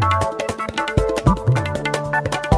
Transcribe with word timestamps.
Thank 0.00 0.40
you. 2.44 2.49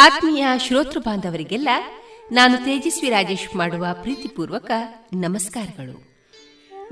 ಆತ್ಮೀಯ 0.00 0.46
ಶ್ರೋತೃ 0.58 0.98
ಬಾಂಧವರಿಗೆಲ್ಲ 0.98 1.68
ನಾನು 2.32 2.56
ತೇಜಸ್ವಿ 2.56 3.10
ರಾಜೇಶ್ 3.10 3.56
ಮಾಡುವ 3.56 3.86
ಪ್ರೀತಿಪೂರ್ವಕ 3.92 4.70
ನಮಸ್ಕಾರಗಳು. 5.12 6.24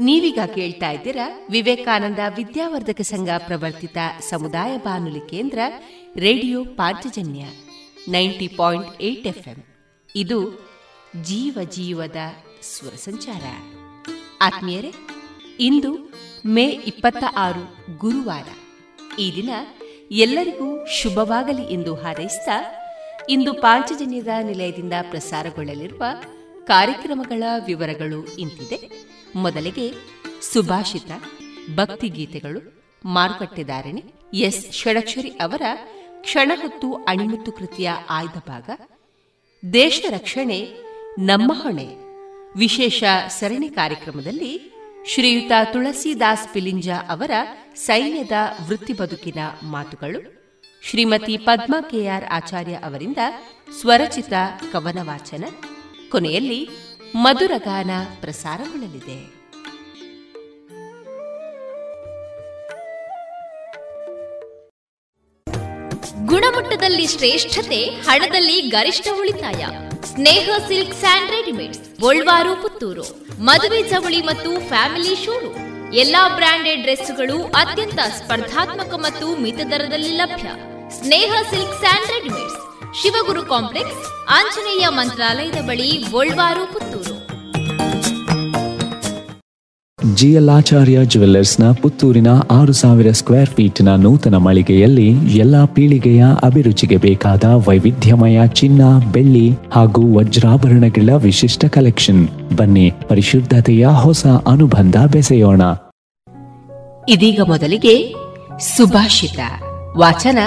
ನೀವೀಗ 0.00 0.38
ಕೇಳ್ತಾ 0.54 0.90
ಇದ್ದೀರಾ 0.90 1.46
ವಿವೇಕಾನಂದ 1.50 2.18
ವಿದ್ಯಾವರ್ಧಕ 2.36 3.00
ಸಂಘ 3.00 3.28
ಪ್ರವರ್ತಿತ 3.38 3.96
ಸಮುದಾಯ 4.30 4.76
ಬಾನುಲಿ 4.76 5.20
ಕೇಂದ್ರ 5.20 5.58
radio 6.16 6.64
Panchajanya 6.64 7.44
ninety 8.08 8.48
point 8.48 9.02
eight 9.02 9.26
FM. 9.26 9.64
ಇದು 10.16 10.68
ಜೀವ 11.22 11.58
ಜೀವದ 11.70 12.16
ಸ್ವರ 12.62 12.90
ಸಂಚಾರ. 12.90 13.42
ಆತ್ಮೀಯರೇ, 14.40 14.92
ಇಂದು 15.60 16.12
ಮೇ 16.46 16.64
ಇಪ್ಪತ್ತ 16.64 17.24
ಆರು 17.36 17.98
ಗುರುವಾರ. 17.98 18.48
ಈ 19.18 19.36
ದಿನ 19.36 19.50
ಎಲ್ಲರಿಗೂ 20.10 20.86
ಶುಭವಾಗಲಿ 20.86 21.74
ಎಂದು 21.74 21.94
ಹಾರೈಸಿದ 21.94 22.48
ಇಂದು 23.28 23.54
ಪಾಂಚಜನ್ಯದ 23.54 24.28
ನಿಲಯದಿಂದ 24.42 24.92
ಪ್ರಸಾರಗೊಳ್ಳಲಿರುವ 25.10 26.04
ಕಾರ್ಯಕ್ರಮಗಳ 26.64 27.42
ವಿವರಗಳು 27.66 28.36
ಇಂತಿದೆ. 28.36 29.08
ಮೊದಲಿಗೆ 29.36 29.92
ಸುಭಾಷಿತ, 30.52 31.10
ಭಕ್ತಿಗೀತೆಗಳು 31.74 32.84
ಮಾರುಕಟ್ಟೆದಾರಣಿ 33.04 34.04
ಎಸ್. 34.34 34.72
ಷಡಕ್ಷರಿ 34.72 35.28
ಅವರ 35.28 35.62
ಕ್ಷಣಹೊತ್ತು 36.20 36.94
ಅಣಿಮುತ್ತು 36.94 37.52
ಕೃತಿಯ 37.52 37.90
ಆಯ್ದ 38.10 38.48
ಭಾಗ, 38.48 38.70
ದೇಶ 39.72 40.04
ರಕ್ಷಣೆ, 40.10 40.70
ನಮ್ಮ 41.18 41.52
ಹೊಣೆ, 41.62 41.88
ವಿಶೇಷ 42.56 43.04
ಸರಣಿ 43.28 43.68
ಕಾರ್ಯಕ್ರಮದಲ್ಲಿ 43.68 44.72
ಶ್ರೀಯುತ 45.08 45.52
ತುಳಸಿದಾಸ್ 45.72 46.48
ಪಿಲಿಂಜ 46.52 46.88
ಅವರ 47.08 47.30
ಸೈನ್ಯದ 47.74 48.32
ವೃತ್ತಿ 48.66 48.92
ಬದುಕಿನ 48.92 49.38
ಮಾತುಗಳು 49.62 50.35
ಶ್ರೀಮತಿ 50.90 51.36
ಪದ್ಮ 51.36 51.74
ಕೆಆರ್ 51.80 52.24
ಆಚಾರ್ಯ 52.24 52.74
ಅವರಿಂದ 52.74 53.18
ಸ್ವರಚಿತ 53.80 54.32
ಕವನ 54.72 54.98
ವಾಚನ 55.02 55.44
ಕೊನೆಯಲ್ಲಿ 56.10 56.68
ಮಧುರಗಾನ 57.14 57.90
ಪ್ರಸಾರಗೊಳ್ಳಲಿದೆ. 58.20 59.18
ಗುಣಮಟ್ಟದಲ್ಲಿ 66.26 67.06
ಶ್ರೇಷ್ಠತೆ, 67.06 67.84
ಹಣದಲ್ಲಿ 67.84 68.60
ಗರಿಷ್ಠ 68.60 69.08
ಉಳಿತಾಯ. 69.18 69.66
Sneha 70.04 70.50
silks 70.68 70.94
and 70.94 71.30
readymades, 71.30 72.00
Golwaru, 72.00 72.62
Puttur. 72.62 73.06
ಮದುವೆ 73.40 73.82
ಚವಳಿ 73.90 74.22
ಮತ್ತು 74.22 74.68
ಫ್ಯಾಮಿಲಿ 74.68 75.24
ಶೋರೂಮ್. 75.24 75.94
ಎಲ್ಲಾ 75.94 76.28
ಬ್ರಾಂಡೆಡ್ 76.28 76.82
ಡ್ರೆಸ್ಗಳು 76.82 77.44
ಅತ್ಯಂತ 77.44 77.94
ಸ್ಪರ್ಧಾತ್ಮಕ 77.94 78.94
ಮತ್ತು 78.94 79.42
ಮಿತ 79.42 79.60
ದರದಲ್ಲಿ 79.70 80.08
ಲಭ್ಯ. 80.08 80.75
Sneha 80.90 81.32
silk 81.50 81.78
sand 81.78 82.08
readymades 82.08 82.56
Shivaguru 83.02 83.42
complex 83.42 84.26
Anjaneya 84.30 84.86
ಮಂತ್ರಾಲಯದ 84.88 85.64
ಬಳಿ 85.64 85.90
ಗೋಲ್ವಾರು 86.10 86.72
ಪುತ್ತೂರು. 86.72 87.26
ಜಿಎಲ್ಆಚಾರ್ಯ 90.14 90.98
ಜುವೆಲ್ಲರ್ಸ್ನ 91.04 91.72
ಪುತ್ತೂರಿನ 91.72 92.26
ಆರು 92.50 92.72
ಸಾವಿರ 92.72 93.10
ಸ್ಕ್ವೇರ್ 93.10 93.50
ಫೀಟ್ನ 93.50 93.88
ನೂತನ 93.96 94.34
ಮಳಿಗೆಯಲ್ಲಿ 94.34 95.36
ಎಲ್ಲಾ 95.36 95.64
ಪೀಳಿಗೆಯ 95.64 96.24
ಅಭಿರುಚಿಗೆ 96.42 96.96
ಬೇಕಾದ 96.96 97.44
ವೈವಿಧ್ಯಮಯ 97.44 98.46
ಚಿನ್ನ 98.46 98.82
ಬೆಳ್ಳಿ 99.12 99.50
ಹಾಗೂ 99.72 100.18
ವಜ್ರಾಭರಣಗಳ 100.18 101.12
ವಿಶಿಷ್ಟ 101.16 101.64
ಕಲೆಕ್ಷನ್. 101.64 102.28
ಬನ್ನಿ 102.56 102.92
ಪರಿಶುದ್ಧತೆಯ 103.08 103.86
ಹೊಸ 103.86 104.26
ಅನುಬಂಧ 104.26 104.96
ಬೆಸೆಯೋಣ. 105.12 105.62
ಇದೀಗ 107.08 107.40
ಮೊದಲಿಗೆ 107.40 108.14
ಸುಭಾಷಿತ 108.58 109.38
ವಾಚನ 109.96 110.38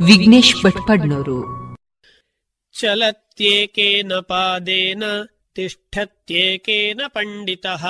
ವಿಘ್ನೇಶ್ 0.00 0.54
ಭಟ್ಪಡ್ನವರು 0.64 1.44
ಚಲತ್ಯೇಕೇನ 2.72 4.12
ಪಾದೇನ, 4.14 5.02
ತಿಷ್ಠತ್ಯೇಕೇನ 5.54 7.00
ಪಂಡಿತಃ, 7.06 7.86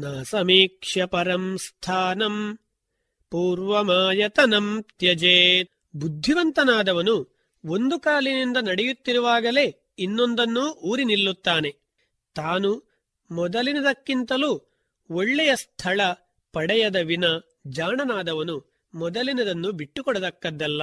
ನ 0.00 0.22
ಸಮೀಕ್ಷ್ಯ 0.22 1.04
ಪರಂ 1.04 1.58
ಸ್ಥಾನಂ, 1.58 2.58
ಪೂರ್ವಮಾಯತನಂ 3.30 4.84
ತ್ಯಜೇತ್. 4.98 5.70
ಬುದ್ಧಿವಂತನಾದವನು 5.96 7.36
ಒಂದು 7.64 7.98
ಕಾಲಿನಿಂದ 7.98 8.56
ನಡೆಯುತ್ತಿರುವಾಗಲೇ 8.56 9.94
ಇನ್ನೊಂದನ್ನು 9.98 10.72
ಊರಿ 10.72 11.04
ನಿಲ್ಲುತ್ತಾನೆ. 11.04 11.76
ತಾನು 12.34 12.70
ಮೊದಲಿನದಕ್ಕಿಂತಲೂ 13.30 14.62
ಒಳ್ಳೆಯ 15.10 15.56
ಸ್ಥಳ 15.56 16.00
ಪಡೆಯದ 16.52 16.96
ವಿನ 16.96 17.24
ಜಾಣನಾದವನು 17.66 18.88
ಮೊದಲಿನದನ್ನು 18.94 19.72
ಬಿಟ್ಟುಕೊಡದಕ್ಕದ್ದಲ್ಲ 19.72 20.82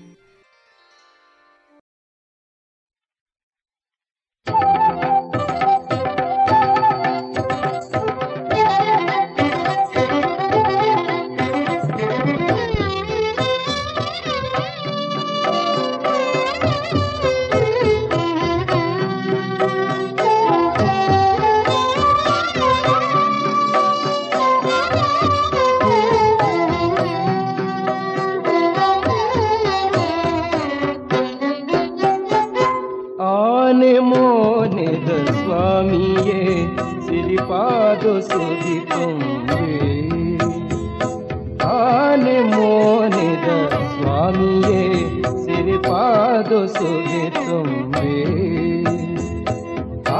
কাঁদো 46.43 46.61
শুধে 46.75 47.23
তুমি 47.37 48.13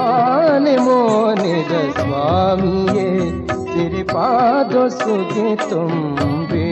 আনে 0.02 0.76
মনে 0.86 1.56
স্বামী 1.98 2.76
তেরে 3.72 4.04
পাদ 4.14 4.72
শুধে 5.00 5.48
তুমি 5.70 6.68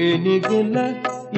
ಏನಿದಿಲ್ಲ 0.00 0.76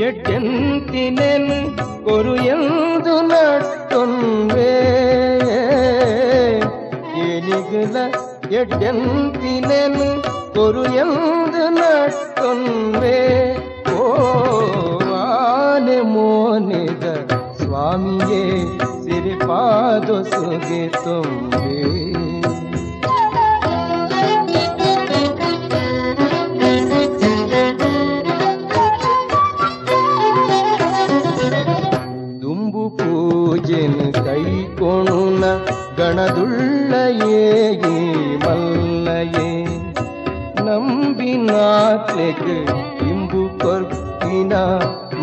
ಎಟ್ಟೆಂತಿನೇನು 0.06 1.58
ಕೊರು 2.04 2.34
ಎಂದು 2.52 3.14
ನಟ್ಟೊಂದೇ 3.30 4.72
ಗೆಲ 7.72 7.96
ಎಡ್ಡೆಂತಿನೆನು 8.52 10.06
ಕೊರು 10.54 10.82
ಎಂದು 10.94 11.62
ನಟ್ಟೊಂದೆ 11.70 13.18
ಓ 13.94 14.08
ಆನೆ 15.20 16.00
ಮೋನೆದ 16.02 17.04
ಸ್ವಾಮಿಯೇ 17.62 18.42
ಸಿರಿಪಾದ 19.04 20.08
ಸುಗೆ 20.32 20.82
ತುಂಬೆ 21.04 21.72
ದುಂಬು 32.42 32.84
ಪೂಜೆನು 32.98 34.12
ಕೈಕೊಣ 34.24 35.44
ಗಣದುಳ್ಳ 35.98 36.71
மல்லையே 37.12 37.96
மல்லையே. 38.44 39.48
நம்பினாக்கு 40.66 42.26
இம்பு 43.08 43.42
கொர்க்கினா 43.62 44.62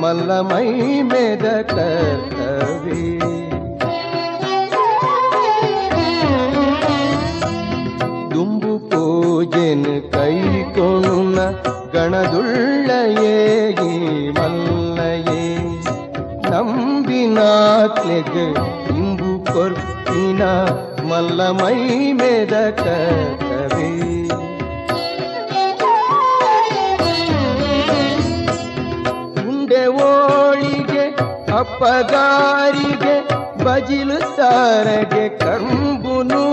மல்லமை 0.01 0.67
மேத 1.12 1.46
கர்த்தவே 1.72 3.01
ದುಂಬು 8.34 8.74
ಪೂಜೆನ 8.91 9.86
ಕೈ 10.13 10.36
ಕೊಣುನ 10.75 11.39
ಗಣದುಳ್ಳಯೇ 11.96 13.36
ಮಲ್ಲಯೇ 14.38 15.41
ನಂಬಿನಾತ್ಲೆಗ 16.51 18.36
ಇಂಬು 18.98 19.31
ಕೊರ್ಪಿನ 19.51 20.43
ಮಲ್ಲ 21.10 21.42
ಮೈ 21.50 21.78
ಮೇದಕ 22.12 22.84
ಕವಿ. 23.44 23.89
ಉಂಡೆ 29.48 29.84
ಓಳಿಗೆ, 30.08 31.06
ಅಪ್ಪಗಾರಿಗೆ, 31.58 33.16
ಬಜಿಲು 33.63 34.20
ಸಾರಗೆ 34.36 35.25
ಕಂಬುನು. 35.44 36.46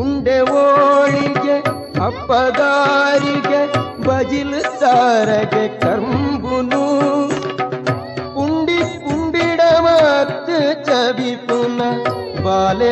ಉಂಡೆ 0.00 0.38
ಓಳಿಗೆ, 0.62 1.58
ಅಪ್ಪಗಾರಿಗೆ, 2.04 3.62
ಬಜಿಲು 4.08 4.62
ಸಾರಗೆ 4.80 5.66
ಕಂಬುನು. 5.80 6.21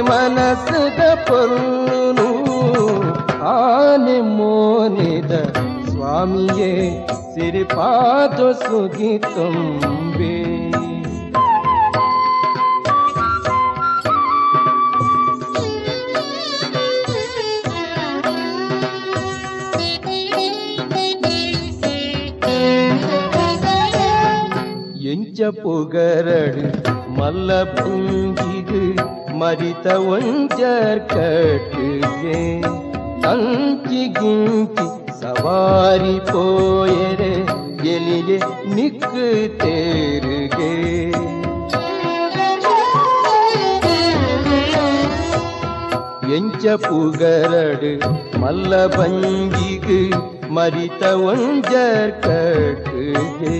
ಮನಸದ 0.00 1.02
ಪೊನ್ನು 1.28 2.28
ಆನೆ 3.52 4.18
ಮೋನಿದ 4.36 5.32
ಸ್ವಾಮಿಯೇ 5.88 6.72
ಸಿರಿಪಾದ 7.34 8.38
ಸುಗಿ 8.62 9.12
ತುಂಬೆ 9.34 10.34
ಎಂಚ 25.10 25.40
ಪುಗರಡು 25.62 26.64
ಮಲ್ಲ 27.16 27.62
ಪುಂಗಿ 27.72 28.59
ಮರಿತ 29.40 29.86
ಒಂಜರ್ 30.12 31.00
ಕಟ್ಟಿಗೆ 31.12 32.38
ತಂಕಿ 33.24 34.02
ಗಿಂಕಿ 34.16 34.86
ಸವಾರಿ 35.20 36.16
ಪೋಯರೆ 36.30 37.34
ಎಲಿಗೆ 37.92 38.38
ನಿಕ್ 38.74 39.06
ತೇರಿಗೆ 39.60 40.72
ಎಂಚ 46.36 46.66
ಪುಗರಡು 46.84 47.92
ಮಲ್ಲ 48.40 48.74
ಬಂಜಿಗೆ 48.96 50.00
ಮರಿತ 50.50 51.02
ಒಂಜರ್ 51.26 52.12
ಕಟ್ಟಿಗೆ 52.24 53.56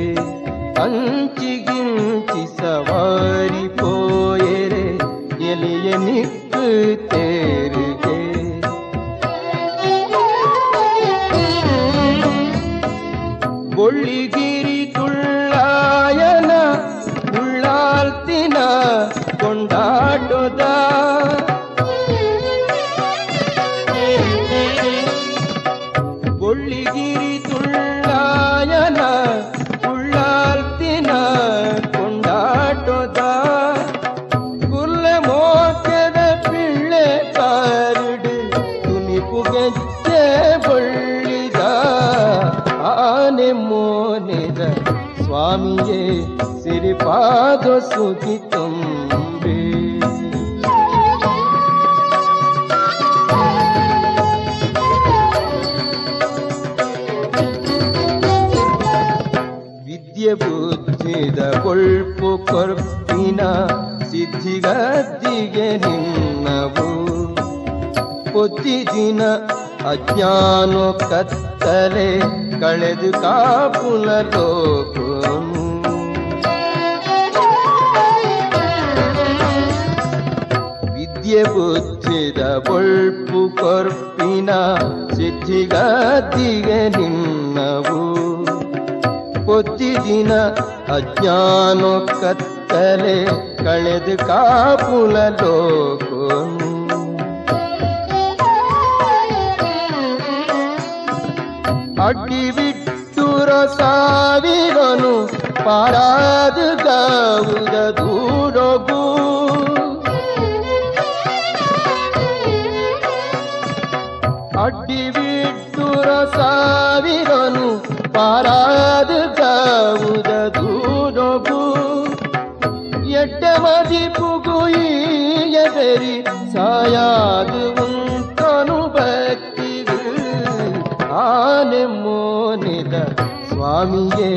ಮೋನಿದ 132.90 133.00
ಸ್ವಾಮಿಯೇ 133.49 134.30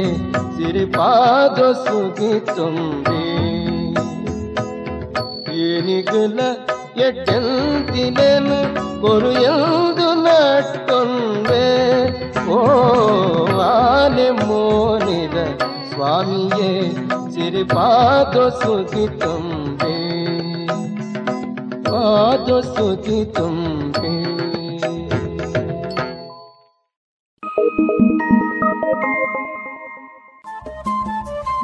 ಸಿರಿಪಾದ 0.56 1.60
ಸುಗಿ 1.80 2.34
ತುಂಬಿ 2.50 3.22
ಏನಿಗಲ 5.62 6.40
ಎಟ್ಟಂತಿನೆನು 7.06 8.60
ಕೊರು 9.02 9.32
ಎಂದು 9.46 10.08
ನಟ್ಕೊಂಡೆ 10.22 11.66
ಓ 12.50 12.60
ಆನೆ 13.70 14.30
ಮೋನಿದ 14.42 15.38
ಸ್ವಾಮಿಯೇ 15.92 16.72
ಸಿರಿಪಾದ 17.36 18.36
ಸುಗಿ 18.62 19.08
ತುಂಬೆ 19.20 19.96
ಪಾದ 21.88 22.60
ಸುಗಿ 22.70 23.22
ತುಂಬೆ 23.36 23.73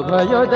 ಅಭಯದ 0.00 0.54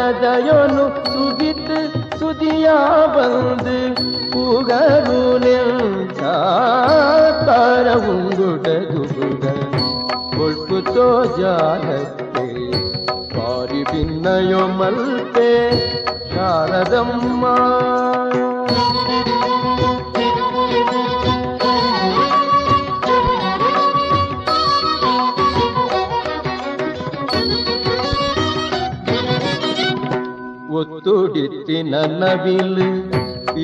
ತುಡಿತಿ 31.06 31.76
ನನ್ನ 31.84 32.24
ಬಿಲು 32.44 32.86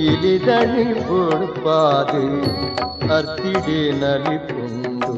ಇಲಿದಣಿ 0.02 0.84
ಕೊಡ್ಬಾದು 1.08 2.22
ಅರ್ತಿಡೆ 3.16 3.80
ನಲಿಪುಂಡು 4.02 5.14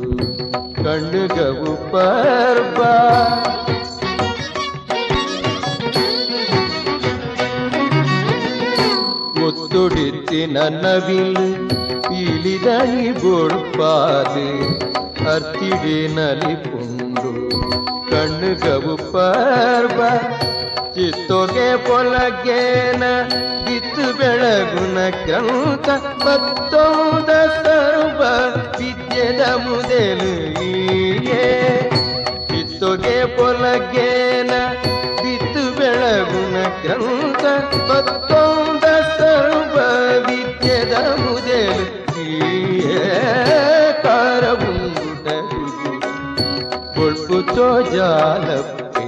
ಕಣ್ಣುಗವು 0.77 1.73
ಪರ್ಬಾ 1.91 2.93
ಮುತ್ತುಡಿತಿ 9.37 10.41
ನನ್ನ 10.53 10.85
ಬಿಲು 11.07 11.47
ಇಲಿದಣಿ 12.21 13.09
ಕೊಡ್ಬಾದು 13.21 14.47
ಅರ್ತಿಡೆ 15.27 15.99
ನಲಿಪುಂಡು 16.15 17.33
ಕಣ್ಣುಗವು 18.11 18.95
ಪರ್ಬಾ 19.11 20.11
ಚಿತ್ತೊಗೆ 20.95 21.67
ಪೊಲಗೇನ, 21.85 23.03
ಬಿತ್ತು 23.65 24.05
ಬೆಳಗುನ 24.19 24.97
ಕ್ರಂತ 25.23 25.87
ಮತ್ತೊಂದ 26.25 27.29
ಸರ್ವ 27.63 28.21
ವಿದ್ಯದ 28.77 29.43
ಮುದೆಲು 29.63 30.31
ಈಯೇ 30.67 31.47
ಚಿತ್ತೊಗೆ 32.49 33.17
ಪೊಲಗೇನ, 33.37 34.53
ಬಿತ್ತು 35.23 35.63
ಬೆಳಗುನ 35.79 36.57
ಕ್ರಂತ 36.83 37.43
ಮತ್ತೊಂದ 37.89 38.85
ಸರ್ವ 39.17 39.77
ವಿದ್ಯದ 40.27 40.95
ಮುದೆಲು 41.23 41.85
ಈಯೇ 42.27 43.09
ಕಾರವುಂಗುಟ 44.05 45.27
ಕೊಳ್ಪು 46.95 47.39
ತೋಜಾಲಪ್ಪೆ 47.55 49.07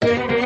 ಬಾಲೆ 0.00 0.37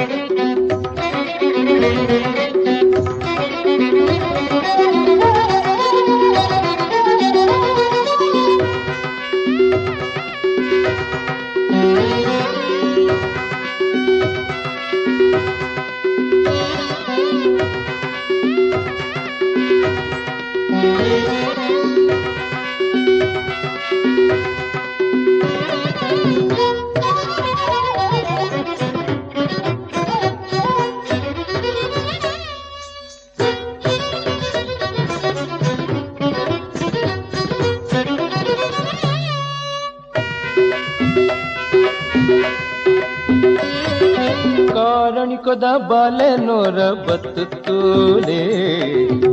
ನೋರ 46.37 46.79
ಬತ್ತು 47.07 47.43
ತೂಲೆ 47.63 48.41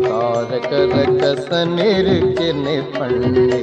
ಕಾರಕರ 0.05 0.95
ಕಸ 1.21 1.49
ನೆರುಕೆನೆ 1.65 2.77
ಪಣ್ಣೆ 2.93 3.61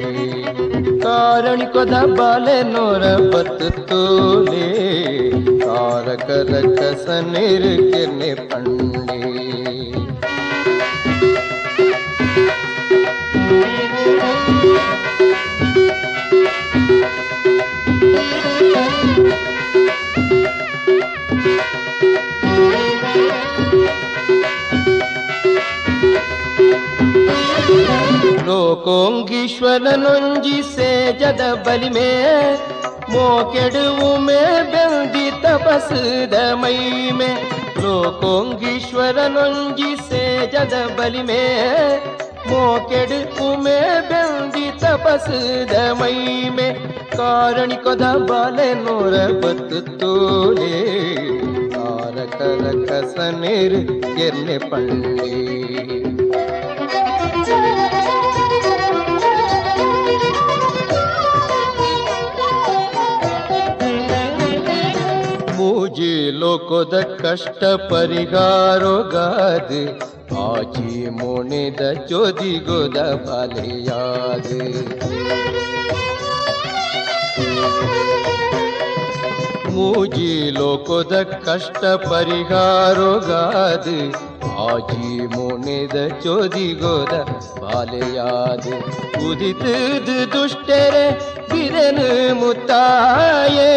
ಕಾರಣಿಕೊದ 1.02 1.96
ಬಾಲೆ 2.18 2.64
ನೋರ 2.64 3.04
ಬತ್ತು 3.36 3.70
ತೂಲೆ 3.88 4.68
ಕಾರಕರ 5.66 6.54
ಕಸ 6.80 7.08
ನೆರುಕೆನೆ 7.10 8.36
ಪಣ್ಣೆ 8.36 9.35
ಲೋಕೋಂಗೀಶ್ವರನೊಂಜಿ 28.76 30.62
ಸೇಜದ 30.72 31.44
ಬಲಿಮೆ 31.66 32.10
ಮೋಕೆಡುವು 33.10 34.18
ಮೇ 34.18 34.42
ಬೆಂದಿ 34.72 35.44
ತಪಸ್ದ 35.44 36.34
ಮೈಮೆ 36.54 37.30
ಲೋಕೋಂಗೀಶ್ವರನೊಂಜಿ 37.82 40.10
ಸೇಜದ 40.10 40.98
ಬಲಿಮೆ 40.98 41.44
ಮೋಕೆಡು 42.50 43.46
ಉಮೆ 43.46 44.10
ಬೆಂದಿ 44.10 44.80
ತಪಸ್ದ 44.80 45.74
ಮೈಮೆ 46.02 46.70
ಕಾರಣಿಕೊದ 47.16 48.02
ಬಾಲೆ 48.30 48.74
ನೂರ 48.74 49.14
ಬತ್ತು 49.42 49.98
ತೋಲೆ 49.98 50.72
ತಾರಕರ 51.74 52.86
ಕಸನೇರು 52.86 53.82
ಎನ್ನೆ 54.20 54.70
ಪಳ್ಳಿ 54.70 55.95
ಮೂಜಿ 65.58 66.32
ಲೋಕದ 66.32 66.96
ಕಷ್ಟ 67.22 67.64
ಪರಿಹಾರೋಗಾದ 67.90 69.72
ಆಚಿ 70.46 71.10
ಮುಣಿದ 71.10 71.82
ಚೋದಿಗೋದ 72.10 72.98
ಬಲೆಯಾದ 73.26 74.48
ಮೂಜಿ 79.72 80.52
ಲೋಕದ 80.52 81.16
ಕಷ್ಟ 81.46 81.84
ಪರಿಹಾರೋಗಾದ 82.10 83.88
ಆಜಿ 84.66 85.28
ಮುಣಿದ 85.28 85.98
ಚೋದಿಗೋದ 86.24 87.14
ಬಾಲೆಯಾದ 87.62 88.66
ಉದಿತದ 89.28 90.10
ದುಷ್ಟರೆ 90.34 91.06
ಬಿರನು 91.52 92.10
ಮುತ್ತಾಯೇ 92.36 93.72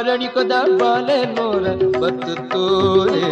ಕಾರಣಿಕೊದ 0.00 0.52
ಬಾಲೆ 0.80 1.16
ನೋರ 1.26 1.64
ಬತ್ತು 2.00 2.34
ತೋರೆ 2.48 3.30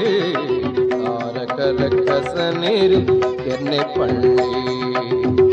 ತಾರಕರ 0.92 1.80
ಕಸನೇರು 2.08 3.00
ಕೆನ್ನೆ 3.44 3.80
ಪಳ್ಳಿ 3.94 5.45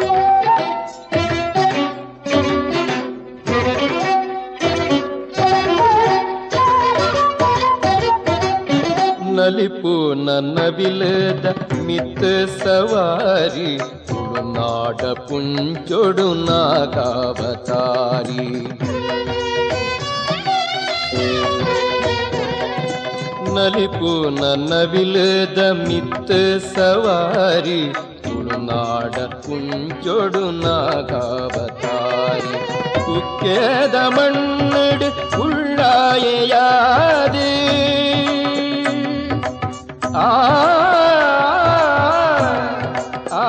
ನಲಿಪು 9.42 9.92
ನನ್ನ 10.26 10.58
ಬಿಲದ 10.76 11.46
ಮಿತ್ತ 11.86 12.24
ಸವಾರಿ 12.54 13.70
ತುಳುನಾಡ 14.08 15.00
ಪುಂಚೊಡು 15.28 16.26
ನಾಗಾವತಾರಿ 16.44 18.46
ನಲಿಪು 23.56 24.30
ನನ್ನ 24.40 24.84
ಬಿಲದ 24.84 25.58
ಮಿತ್ತ 25.80 26.30
ಸವಾರಿ 26.68 27.92
ತುಳುನಾಡ 28.24 29.14
ಪುಂಚೊಡು 29.44 30.44
ನಾಗಾವತಾರಿ 30.62 32.54
ಕುಕ್ಕೆದ 33.06 33.96
ಮಣ್ಣಡು 34.16 35.08
ಉಳ್ಳಾಯೆಯಾದೆ 35.42 37.50
ಆ 40.15 40.25
ಆ 43.31 43.45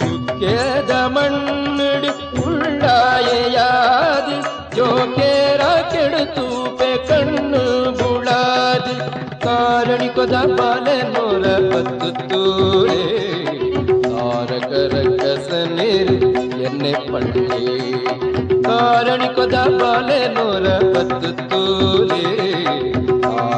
ಚುಕ್ಕೆದ 0.00 0.90
ಮಣ್ಣಡು 0.90 2.10
ಉಳ್ಳಾಯೆಯಾದಿ 2.42 4.38
ಜೋಕೇರ 4.76 5.60
ಕೆಡುತೂಪೆ 5.92 7.06
ಕಣ್ಣು 7.06 7.92
ಬುಳಾದಿ. 7.92 8.96
ಕಾರಣಿಕೊದ 9.44 10.32
ಬಾಲೆ 10.32 10.98
ನೋರ 11.12 11.46
ಬತ್ತು 11.72 12.28
ತೂರೆ. 12.28 13.02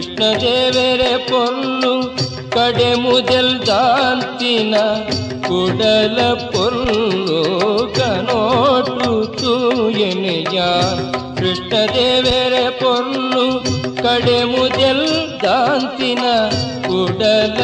ಕೃಷ್ಣ 0.00 0.24
ದೇವರ 0.40 1.02
ಪೊಲ್ಲು, 1.16 1.90
ಕಡೆ 2.50 2.94
ಮುದಲ್ 2.94 3.66
ದಾಂತಿನ 3.66 4.74
ಕುಡಲ 5.46 6.18
ಪೊಲ್ಲು 6.52 7.40
ಕನೋಟು 7.96 9.10
ತೂಯನೆಯ 9.36 10.58
ಕೃಷ್ಣ 11.38 11.72
ದೇವರ 11.94 12.54
ಪೊಲ್ಲು, 12.70 13.44
ಕಡೆ 14.02 14.38
ಮುದಲ್ 14.44 15.06
ದಾಂತಿನ 15.42 16.24
ಕುಡಲ 16.88 17.60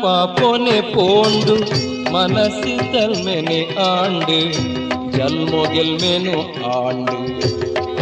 பாப்போனே 0.00 0.76
போண்டு 0.92 1.54
மனசு 2.12 2.72
தல்மெனே 2.92 3.58
ஆண்டு 3.86 4.38
ஜல்மொகெல்மெனு 5.16 6.36
ஆண்டு 6.76 7.16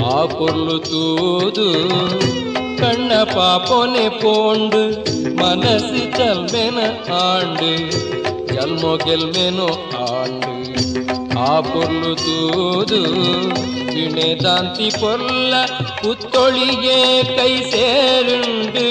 ஆ 0.06 0.18
பொருள் 0.32 0.80
தூது 0.88 1.66
கண்ண 2.80 3.10
பாப்போனே 3.32 4.06
போண்டு 4.22 4.82
மனசு 5.34 6.02
தல்மென 6.18 6.78
ஆண்டு 7.22 7.70
ஜல்மொகெல்மெனு 8.52 9.68
ஆண்டு 10.10 10.54
ஆ 11.42 11.52
பொருள் 11.68 12.16
தூது 12.24 13.00
வினைதாந்தி 13.94 14.88
பொருள 15.00 15.52
புத்தொழியே 16.02 17.00
கை 17.36 17.52
சேருண்டு 17.72 18.86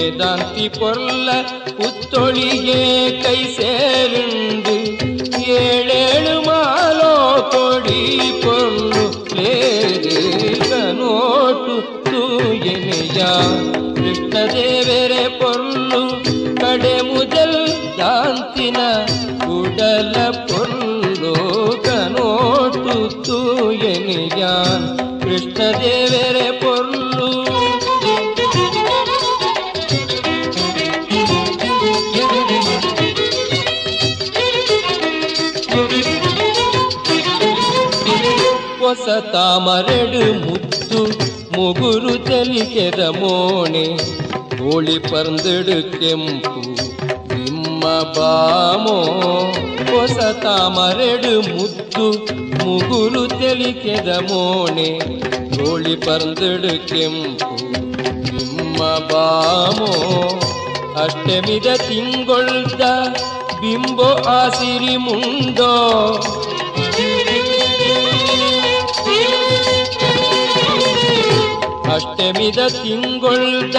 இணை 0.00 0.06
தாந்தி 0.20 0.66
பொருள 0.78 1.28
புத்தொழியே 1.78 2.82
கை 3.24 3.40
சேருண்டு 3.56 4.74
ஏழேழு 5.56 6.34
மாலோ 6.46 7.12
கொடி 7.52 8.00
பொருள் 8.44 8.86
லேது 9.36 10.14
கனோட்டு 10.62 11.76
தூயனையா 12.06 13.30
ಕೃಷ್ಣದೇವರೇ 13.98 15.24
ಪೊರ್ಲು 15.40 16.02
ಕಡೆ 16.62 16.96
ಮುದಲ್ 17.10 17.60
ದಾಂತಿನ 18.00 18.78
ಉಡಲ 19.58 20.14
ಪೊರ್ಲು 20.48 21.34
ಕನೋಟು 21.86 22.96
ತೂಯನಿಯಾನ್ 23.28 24.88
ಕೃಷ್ಣದೇವರೇ 25.22 26.29
ಪೊರ್ಲು 26.29 26.29
ಮುಗುರು 41.55 42.17
ತೆಲಿಕೆದ 42.25 42.99
ಮೋಣೆ, 42.99 43.97
ಕೋಳಿ 44.57 44.99
ಪರಂದಿಡು 44.99 45.77
ಕೆಂಪು 45.91 46.61
ನಿಮ್ಮ 47.35 47.83
ಬಾಮೋ. 48.17 48.97
ಹೊಸ 49.91 50.17
ತಾಮರೆಡು 50.17 51.33
ಮುತ್ತು 51.41 52.05
ಮುಗುರು 52.65 53.27
ತೆಲಿಕೆದ 53.27 54.09
ಮೋಣೆ, 54.09 54.99
ಕೋಳಿ 55.57 55.95
ಪರಂದಿಡು 55.95 56.87
ಕೆಂಪು 56.87 57.55
ನಿಮ್ಮ 58.35 58.77
ಬಾಮೋ. 59.11 59.93
ಅಷ್ಟಮಿದ 61.03 61.75
ತಿಂಗೊಳ್ದ 61.75 62.81
ಬಿಂಬೋ 63.61 64.09
ಆಸಿರಿ 64.23 64.97
ಮುಂಡೋ 64.97 65.73
ಅಷ್ಟಮಿದ 71.93 72.61
ತಿಂಗೊಳ್ದ 72.77 73.77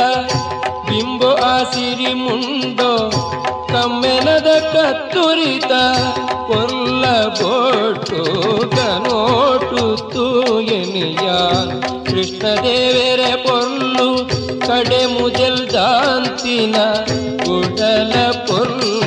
ಬಿಂಬು 0.89 1.31
ಆಸಿರಿ 1.49 2.13
ಮುಂಡೋ 2.15 2.93
ಕಮ್ಮೆನದ 3.73 4.51
ಕತ್ತುರಿತ 4.73 5.73
ಕೊಲ್ಲ 6.49 7.05
ಬೋಟು 7.39 8.23
ಕನೋಟು 8.75 9.85
ತೂಯನಿಯ 10.13 11.29
ಕೃಷ್ಣದೇವರ 12.09 13.23
ಪೊಲ್ಲು 13.47 14.09
ಕಡೆ 14.67 15.03
ಮುಜಲ್ 15.15 15.63
ದಾಂತಿನ 15.75 16.77
ಕುಡಲ 17.45 18.15
ಪೊರ್ಲು 18.47 19.02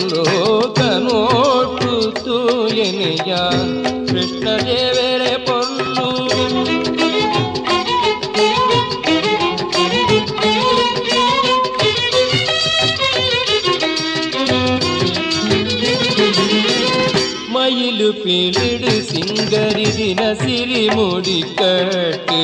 மேலிடு 18.36 18.94
சிங்கரி 19.10 19.86
தினசிரி 19.98 20.80
முடிக்கட்டு 20.98 22.40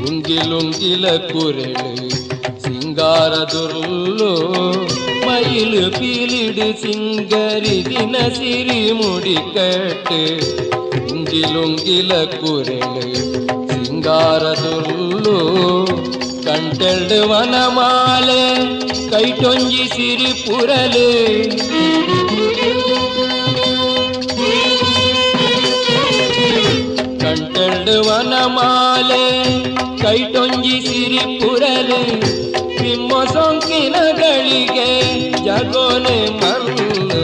உங்கிலும் 0.00 0.70
கில 0.76 1.04
குரலு 1.30 1.94
சிங்காரதுருள்ளோ 2.64 4.30
மயிலு 5.24 5.82
பீலிடு 5.96 6.68
சிங்கரி 6.82 7.74
தினசிரி 7.90 8.78
முடிக்கட்டு 9.00 10.20
உங்கிலும் 11.06 11.76
கில 11.82 12.20
குரலு 12.36 13.06
சிங்காரதுருள்ளோ 13.72 15.38
கண்டெழு 16.46 17.20
வனமாலே 17.32 18.42
கைட்டொஞ்சி 19.12 19.84
சிரிப்புரலே 19.96 21.10
ಪುರಲು 27.89 27.89
ಕಂಟೆಲ್ಡು 27.89 27.93
ವನಮಾಲೆ 28.07 29.23
ಕೈಟೊಂಜಿ 30.01 30.75
ಸಿರಿ 30.79 31.21
ಪುರಲು 31.39 31.99
ನಿಮ್ಮ 32.81 33.11
ಸೊಂಕಿನಗಳಿಗೆ 33.33 34.89
ಜಗೋನೆ 35.45 36.17
ಮರ್ಲು 36.35 37.21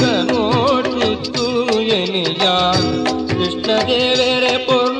ಕನೋಟು 0.00 1.08
ತೂಯನಿಯ 1.28 2.46
ಕೃಷ್ಣದೇವರ 3.30 4.46
ಪೊರ್ಲು 4.66 4.99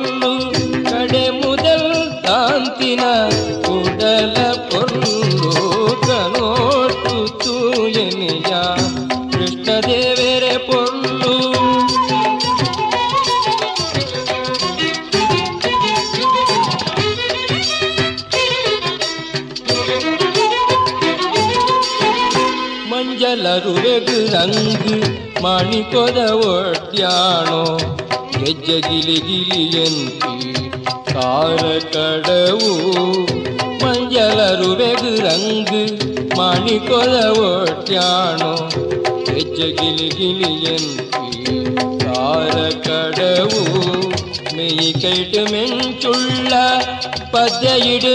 ಮಾಣಿಕೊದ 25.91 26.19
ಒಡ್ಯಾಣೋ 26.49 27.61
ಗೆಜ್ಜೆ 28.33 28.75
ಗಿಲಿ 28.85 29.15
ಗಿಲಿಯಂತಿ 29.25 30.35
ಕಾರ 31.09 31.63
ಕಡವು 31.93 32.69
ಮಂಜಲರು 33.81 34.69
ವೆಗು 34.79 35.11
ರಂಗು 35.25 35.81
ಮಾಣಿಕೊದ 36.37 37.15
ಒಡ್ಯಾಣೋ 37.41 38.53
ಗೆಜ್ಜೆ 39.27 39.69
ಗಿಲಿ 39.79 40.07
ಗಿಲಿಯಂತಿ 40.17 41.57
ಕಾರ 42.05 42.55
ಕಡವು 42.87 43.63
மெய் 44.55 44.93
கைட்டு 45.03 45.43
மெஞ்சுள்ள 45.51 46.53
பத்ய 47.33 47.73
இடு 47.91 48.13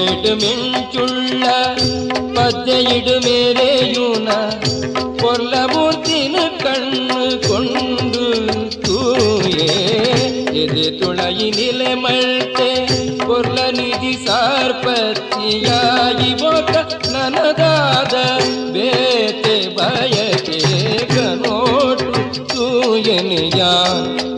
கேட்டுமெஞ்சுள்ள 0.00 1.44
பத்தையிடுமேரேயுன 2.36 4.28
பொல்லமூர்த்தின 5.22 6.36
கண்ணு 6.62 7.18
கொண்டு 7.48 8.24
தூயே. 8.86 9.68
எது 10.62 10.84
துளையினிலே 11.00 11.90
மழ்த்தே 12.04 12.70
பொருள 13.26 13.58
நிதி 13.70 14.12
சார்பத்தியாயி 14.26 15.60
போட்ட 16.42 16.74
ನನಗಾದ 17.12 18.14
ಬೇತೆ 18.72 19.56
ಬಯಕೆ 19.78 20.60
ಕನೋಟು 21.14 22.10
ತೂಯನಿಯ 22.54 23.60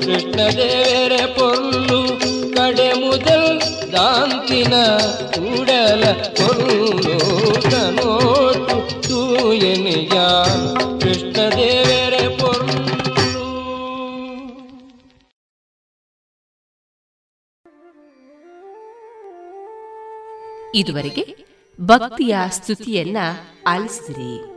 ಕೃಷ್ಣದೇ 0.05 0.72
ಇದುವರೆಗೆ 20.75 21.37
ಭಕ್ತಿಯ 21.81 22.37
ಸ್ತುತಿಯನ್ನ 22.51 23.17
ಆಲಿಸಿರಿ 23.67 24.53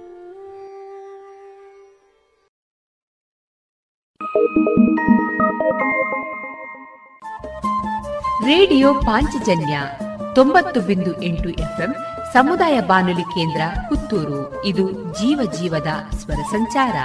ರೇಡಿಯೋ 8.45 8.93
ಪಾಂಚಜನ್ಯ 8.93 9.79
ತೊಂಬತ್ತು 10.35 10.81
ಬಿಂದು 10.81 11.21
ಎಂಟು 11.21 11.49
ಎಫ್ಎಂ 11.49 11.95
ಸಮುದಾಯ 12.33 12.81
ಬಾನುಲಿ 12.81 13.23
ಕೇಂದ್ರ 13.23 13.61
ಪುತ್ತೂರು. 13.89 14.65
ಇದು 14.65 14.91
ಜೀವ 14.91 15.51
ಜೀವದ 15.51 15.87
ಸ್ವರ 16.17 16.35
ಸಂಚಾರ. 16.35 16.95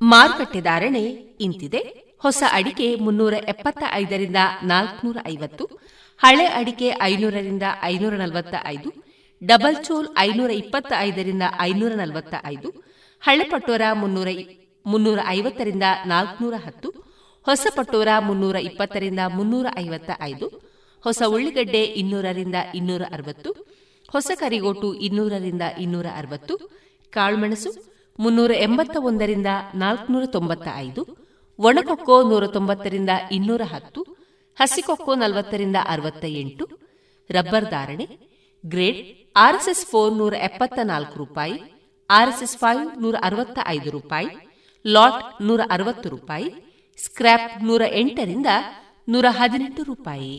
ಮಾರುಕಟ್ಟೆ 0.00 0.60
ಧಾರಣೆ 0.60 1.02
ಇಂತಿದೆ. 1.46 1.80
ಹೊಸ 2.24 2.42
ಅಡಿಕೆ 2.52 2.86
ಮುನ್ನೂರ 3.04 3.34
ಎಪ್ಪತ್ತ 3.52 3.82
ಐದರಿಂದ 3.92 4.40
ನಾಲ್ಕನೂರ 4.62 5.18
ಐವತ್ತು, 5.32 5.64
ಹಳೆ 6.20 6.46
ಅಡಿಕೆ 6.60 6.88
ಐನೂರರಿಂದ 7.00 7.62
ಐನೂರ 7.82 8.14
ನಲವತ್ತ 8.14 8.54
ಐದು 8.66 8.90
ಡಬಲ್ 9.42 9.76
ಚೋಲ್ 9.86 10.08
ಐನೂರ 10.18 10.50
ಇಪ್ಪತ್ತ 10.50 10.92
ಐದರಿಂದ 11.08 11.42
ಐನೂರ 11.60 11.92
ನಲವತ್ತ 11.94 12.34
ಐದು 12.44 12.68
ಹಳೆ 13.22 13.44
ಪಟೋರ 13.44 13.82
ಮುನ್ನೂರ 13.92 14.28
ಮುನ್ನೂರ 14.86 15.18
ಐವತ್ತರಿಂದ 15.28 15.86
ನಾಲ್ಕನೂರ 16.06 16.54
ಹತ್ತು, 16.66 16.88
ಹೊಸ 17.46 17.66
ಪಟೋರ 17.76 18.08
ಮುನ್ನೂರ 18.18 18.56
ಇಪ್ಪತ್ತರಿಂದ 18.68 19.20
ಮುನ್ನೂರ 19.36 19.66
ಐವತ್ತ 19.78 20.10
ಐದು 20.22 20.46
ಹೊಸ 21.04 21.22
ಉಳ್ಳಿಗಡ್ಡೆ 21.26 21.82
ಇನ್ನೂರರಿಂದ 22.00 22.54
ಇನ್ನೂರ 22.74 23.02
ಅರವತ್ತು, 23.12 23.50
ಹೊಸ 24.10 24.30
ಕರಿಗೋಟು 24.36 24.94
ಇನ್ನೂರರಿಂದ 24.94 25.62
ಇನ್ನೂರ 25.80 26.06
ಅರವತ್ತು, 26.16 26.54
ಕಾಳುಮೆಣಸು 27.12 27.70
ಮುನ್ನೂರ 28.18 28.50
ಎಂಬತ್ತ 28.50 28.96
ಒಂದರಿಂದ 29.00 29.46
ನಾಲ್ಕುನೂರ 29.74 30.26
ತೊಂಬತ್ತ 30.26 30.68
ಐದು 30.76 31.02
ಒಣಕೊಕ್ಕೋ 31.58 32.22
ನೂರ 32.22 32.46
ತೊಂಬತ್ತರಿಂದ 32.46 33.10
ಇನ್ನೂರ 33.32 33.62
ಹತ್ತು 33.64 34.00
ಹಸಿಕೊಕ್ಕೋ 34.60 35.14
ನಲವತ್ತರಿಂದ 35.14 35.76
ಅರವತ್ತ 35.88 36.24
ಎಂಟು 36.24 36.64
ರಬ್ಬರ್ 37.30 37.70
ಧಾರಣೆ, 37.70 38.06
ಗ್ರೇಡ್ 38.66 39.00
ಆರ್ಎಸ್ಎಸ್ 39.36 39.86
ಫೋರ್ 39.86 40.12
ನೂರ 40.14 40.34
ಎಪ್ಪತ್ತ 40.34 40.78
ನಾಲ್ಕು 40.82 41.18
ರೂಪಾಯಿ, 41.18 41.56
ಆರ್ಎಸ್ಎಸ್ 42.10 42.56
ಫೈವ್ 42.56 43.02
ನೂರ 43.02 43.14
ಅರವತ್ತ 43.22 43.58
ಐದು 43.66 43.90
ರೂಪಾಯಿ, 43.90 44.28
ಲಾಟ್ 44.86 45.42
ನೂರ 45.42 45.60
ಅರವತ್ತು 45.70 46.08
ರೂಪಾಯಿ, 46.08 46.48
ಸ್ಕ್ರ್ಯಾಪ್ 47.04 47.64
ನೂರ 47.64 47.82
ಎಂಟರಿಂದ 47.92 48.46
ನೂರ 49.08 49.26
ಹದಿನೆಂಟು 49.30 49.82
ರೂಪಾಯಿ. 49.82 50.34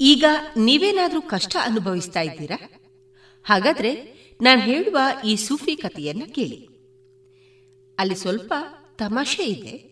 ಈಗ 0.00 0.24
ನೀವೇನಾದರೂ 0.56 1.22
ಕಷ್ಟ 1.22 1.56
ಅನುಭವಿಸ್ತಾ 1.62 2.20
ಇದ್ದೀರಾ? 2.20 2.70
ಹಾಗಾದ್ರೆ 3.44 4.20
ನಾನು 4.42 4.60
ಹೇಳುವ 4.60 4.98
ಈ 5.24 5.36
ಸೂಫಿ 5.36 5.76
ಕಥೆಯನ್ನು 5.76 6.34
ಕೇಳಿ. 6.34 6.68
ಅಲ್ಲಿ 7.98 8.14
ಸ್ವಲ್ಪ 8.14 8.54
ತಮಾಷೆ 8.96 9.42
ಇದೆ. 9.42 9.90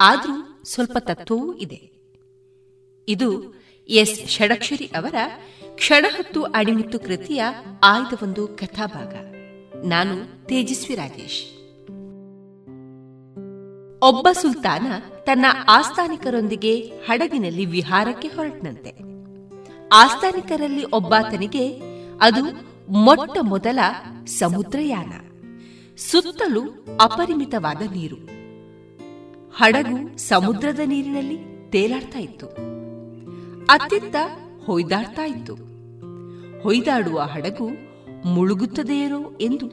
ಆದರೂ 0.00 0.64
ಸ್ವಲ್ಪ 0.64 0.98
ತತ್ವವೂ 0.98 1.54
ಇದೆ. 1.54 1.90
ಇದು 3.08 3.54
ಎಸ್. 3.88 4.30
ಷಡಕ್ಷರಿ 4.30 4.86
ಅವರ 4.86 5.14
ಕ್ಷಣಹತ್ತು 5.74 6.42
ಅಣಿಮಿತ್ತು 6.42 6.98
ಕೃತಿಯ 6.98 7.42
ಆಯ್ದ 7.84 8.22
ಒಂದು 8.22 8.48
ಕಥಾಭಾಗ. 8.48 9.14
ನಾನು 9.86 10.46
ತೇಜಸ್ವಿ 10.46 10.96
ರಾಜೇಶ್. 10.96 11.44
ಒಬ್ಬ 14.02 14.28
ಸುಲ್ತಾನ 14.32 14.86
ತನ್ನ 15.24 15.46
ಆಸ್ಥಾನಿಕರೊಂದಿಗೆ 15.68 16.80
ಹಡಗಿನಲ್ಲಿ 16.80 17.64
ವಿಹಾರಕ್ಕೆ 17.64 18.28
ಹೊರಟನಂತೆ. 18.28 19.15
ಆಸ್ಥಾನಿಕರಲ್ಲಿ 19.92 20.84
ಒಬ್ಬಾತನಿಗೆ 20.84 21.80
ಅದು 22.20 22.44
ಮೊಟ್ಟ 22.92 23.38
ಮೊದಲ 23.42 23.78
ಸಮುದ್ರಯಾನ. 24.26 25.12
ಸುತ್ತಲೂ 25.96 26.86
ಅಪರಿಮಿತವಾದ 27.00 27.82
ನೀರು. 27.82 28.16
ಹಡಗು 29.56 30.18
ಸಮುದ್ರದ 30.18 30.80
ನೀರಿನಲ್ಲಿ 30.84 31.70
ತೇಲಾಡ್ತಾ 31.70 32.18
ಇತ್ತು. 32.18 32.46
ಅತ್ತಿತ್ತ 33.64 34.16
ಹೊಯ್ದಾಡ್ತಾ 34.66 35.24
ಇತ್ತು. 35.24 35.54
ಹೊಯ್ದಾಡುವ 36.62 37.20
ಹಡಗು 37.20 37.68
ಮುಳುಗುತ್ತದೆಯೋ 38.24 39.38
ಎಂದು 39.40 39.66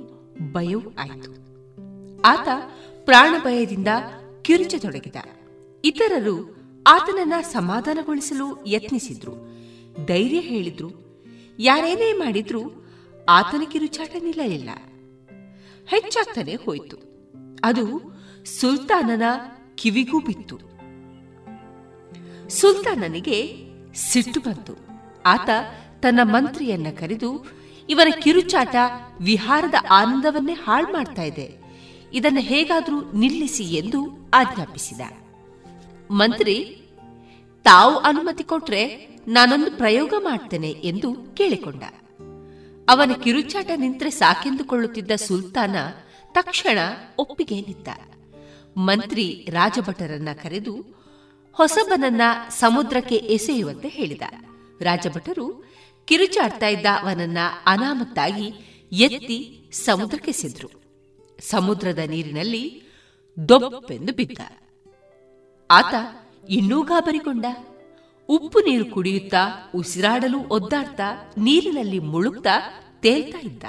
ಭಯವೂ 0.54 0.91
ಆಯಿತು. 0.99 1.32
ಆತ 2.21 2.47
ಪ್ರಾಣ 3.06 3.43
ಭಯದಿಂದ 3.43 3.88
ಕಿರುಚತೊಡಗಿದ. 4.41 5.15
ಇತರರು 5.86 6.56
ಆತನನ್ನ 6.88 7.34
ಸಮಾಧಾನಗೊಳಿಸಲು 7.41 8.65
ಯತ್ನಿಸಿದ್ರು. 8.65 9.52
ಧೈರ್ಯ 10.06 10.39
ಹೇಳಿದ್ರು. 10.39 11.03
ಯಾರೇನೇ 11.60 12.13
ಮಾಡಿದ್ರು 12.13 12.84
ಆತನ 13.29 13.62
ಕಿರುಚಾಟ 13.71 14.15
ನಿಲ್ಲಲಿಲ್ಲ. 14.23 14.69
ಹೆಚ್ಚಾಗ್ತಾನೆ 15.88 16.56
ಹೋಯಿತು. 16.56 16.97
ಅದು 17.63 18.01
ಸುಲ್ತಾನನ 18.60 19.21
ಕಿವಿಗೂ 19.75 20.19
ಬಿತ್ತು. 20.19 20.60
ಸುಲ್ತಾನನಿಗೆ 22.49 23.67
ಸಿಟ್ಟು 23.95 24.39
ಬಂತು. 24.39 24.75
ಆತ 25.25 25.49
ತನ್ನ 26.01 26.19
ಮಂತ್ರಿಯನ್ನ 26.23 26.88
ಕರೆದು, 26.99 27.45
ಇವರ 27.89 28.08
ಕಿರುಚಾಟ 28.19 28.76
ವಿಹಾರದ 29.22 29.74
ಆನಂದವನ್ನೇ 29.91 30.53
ಹಾಳು 30.53 30.93
ಮಾಡ್ತಾ 30.93 31.22
ಇದೆ. 31.22 31.63
ಇದನ್ನು 32.13 32.39
ಹೇಗಾದರೂ 32.39 33.11
ನಿಲ್ಲಿಸಿ 33.11 33.63
ಎಂದು 33.63 34.30
ಆಜ್ಞಾಪಿಸಿದ. 34.34 35.01
ಮಂತ್ರಿ, 36.11 36.82
ತಾವು 37.63 37.97
ಅನುಮತಿ 37.97 38.43
ಕೊಟ್ರೆ 38.43 39.12
ನಾನೊಂದು 39.28 39.78
ಪ್ರಯೋಗ 39.78 40.13
ಮಾಡ್ತೇನೆ 40.17 40.69
ಎಂದು 40.69 41.13
ಕೇಳಿಕೊಂಡ. 41.13 41.84
ಅವನ 42.89 43.11
ಕಿರುಚಾಟ 43.11 43.71
ನಿಂತ್ರೆ 43.76 44.09
ಸಾಕೆಂದುಕೊಳ್ಳುತ್ತಿದ್ದ 44.09 45.11
ಸುಲ್ತಾನ 45.15 45.76
ತಕ್ಷಣ 46.32 46.78
ಒಪ್ಪಿಗೆ 47.19 47.61
ನಿಂತ. 47.61 47.89
ಮಂತ್ರಿ 48.78 49.47
ರಾಜಭಟರನ್ನ 49.49 50.30
ಕರೆದು, 50.43 51.03
ಹೊಸಬನನ್ನ 51.53 52.21
ಸಮುದ್ರಕ್ಕೆ 52.49 53.15
ಎಸೆಯುವಂತೆ 53.15 53.88
ಹೇಳಿದ. 53.88 54.21
ರಾಜಭಟರು 54.82 55.63
ಕಿರುಚಾಡ್ತಾ 56.05 56.67
ಇದ್ದ 56.67 56.86
ಅವನನ್ನ 57.01 57.38
ಅನಾಮತ್ತಾಗಿ 57.65 58.53
ಎತ್ತಿ 58.91 59.69
ಸಮುದ್ರಕ್ಕೆ 59.71 60.32
ಸಿದ್ರು. 60.32 60.69
ಸಮುದ್ರದ 61.39 61.99
ನೀರಿನಲ್ಲಿ 62.07 62.84
ದೊಬ್ಬೆಂದು 63.49 64.13
ಬಿದ್ದ. 64.13 64.39
ಆತ 65.71 65.93
ಇನ್ನೂ 66.49 66.84
ಗಾಬರಿಗೊಂಡ. 66.84 67.45
ಉಪ್ಪು 68.34 68.59
ನೀರು 68.59 68.86
ಕುಡಿಯುತ್ತಾ, 68.86 69.71
ಉಸಿರಾಡಲು 69.75 70.39
ಒದ್ದಾಡ್ತಾ, 70.39 71.31
ನೀರಿನಲ್ಲಿ 71.38 71.99
ಮುಳುಗ್ತಾ, 71.99 72.59
ತೇಲ್ತಾ 72.99 73.39
ಇದ್ದ. 73.39 73.63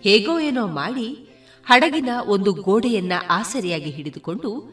ಹೇಗೋ 0.00 0.38
ಏನೋ 0.38 0.66
ಮಾಡಿ 0.66 1.28
ಹಡಗಿನ 1.66 2.08
ಒಂದು 2.26 2.52
ಗೋಡೆಯನ್ನ 2.52 3.12
ಆಸರೆಯಾಗಿ 3.30 3.90
ಹಿಡಿದುಕೊಂಡು, 3.90 4.70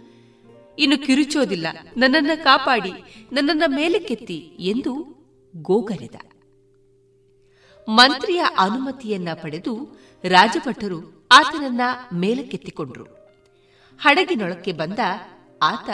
ಇನ್ನು 0.79 1.05
ಕಿರುಚೋದಿಲ್ಲ, 1.05 1.67
ನನ್ನನ್ನ 1.97 2.31
ಕಾಪಾಡಿ, 2.43 2.91
ನನ್ನನ್ನ 3.31 3.63
ಮೇಲಕ್ಕೆತ್ತಿ 3.67 4.37
ಎಂದು 4.59 5.15
ಗೋಗರೆದ. 5.55 6.15
ಮಂತ್ರಿಯ 7.89 8.39
ಅನುಮತಿಯನ್ನ 8.57 9.27
ಪಡೆದು 9.33 9.99
ರಾಜಭಟರು 10.23 11.27
ಆತನನ್ನ 11.31 11.81
ಮೇಲಕ್ಕೆತ್ತಿಕೊಂಡ್ರು. 12.13 13.05
ಹಡಗಿನೊಳಕ್ಕೆ 14.01 14.71
ಬಂದ 14.71 14.99
ಆತ 15.61 15.89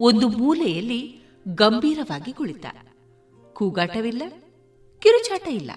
ಒಂದು 0.00 0.28
ಮೂಲೆಯಲ್ಲಿ 0.28 1.21
ಗಂಭೀರವಾಗಿ 1.48 2.32
ಕುಳಿತ 2.32 2.66
ಕೂಗಾಟವಿಲ್ಲ 3.52 4.22
ಕಿರುಚಾಟ 4.98 5.48
ಇಲ್ಲ 5.48 5.70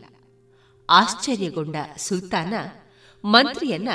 ಆಶ್ಚರ್ಯಗೊಂಡ 0.90 1.76
ಸುಲ್ತಾನ 1.98 2.54
ಮಂತ್ರಿಯನ್ನ, 3.26 3.90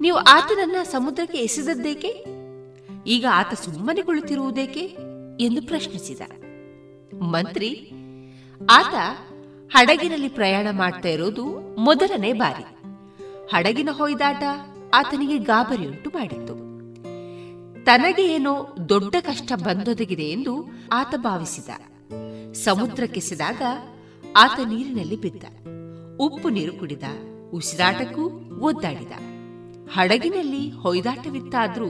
ನೀವು 0.00 0.16
ಆತನನ್ನ 0.16 0.76
ಸಮುದ್ರಕ್ಕೆ 0.82 1.38
ಎಸೆದದ್ದೇಕೆ? 1.38 2.24
ಈಗ 3.06 3.26
ಆತ 3.32 3.54
ಸುಮ್ಮನೆ 3.54 4.02
ಕುಳಿತಿರುವುದೇಕೆ 4.02 4.80
ಎಂದು 5.40 5.62
ಪ್ರಶ್ನಿಸಿದ. 5.62 6.20
ಮಂತ್ರಿ, 7.22 7.90
ಆತ 8.70 8.94
ಹಡಗಿನಲ್ಲಿ 9.72 10.28
ಪ್ರಯಾಣ 10.28 10.68
ಮಾಡ್ತಾ 10.70 11.08
ಇರೋದು 11.08 11.44
ಮೊದಲನೇ 11.76 12.32
ಬಾರಿ. 12.32 12.64
ಹಡಗಿನ 13.52 13.88
ಹೊಯ್ದಾಟ 13.92 14.42
ಆತನಿಗೆ 14.94 15.38
ಗಾಬರಿಯುಂಟು 15.38 16.10
ಮಾಡಿತ್ತು. 16.10 16.63
ತನಗೆ 17.84 18.34
ಏನೋ 18.34 18.76
ದೊಡ್ಡ 18.88 19.16
ಕಷ್ಟ 19.20 19.52
ಬಂದೊದಗಿದೆ 19.54 20.22
ಎಂದು 20.22 20.64
ಆತ 20.92 21.14
ಭಾವಿಸಿದ. 21.16 21.70
ಸಮುದ್ರಕ್ಕೆಸೆದಾಗ 22.52 23.62
ಆತ 24.36 24.60
ನೀರಿನಲ್ಲಿ 24.60 25.16
ಬಿದ್ದ. 25.16 25.44
ಉಪ್ಪು 26.20 26.48
ನೀರು 26.48 26.72
ಕುಡಿದ, 26.72 27.02
ಉಸಿರಾಟಕ್ಕೂ 27.52 28.30
ಒದ್ದಾಡಿದ. 28.60 29.12
ಹಡಗಿನಲ್ಲಿ 29.88 30.70
ಹೊಯ್ದಾಟವಿತ್ತಾದ್ರೂ 30.70 31.86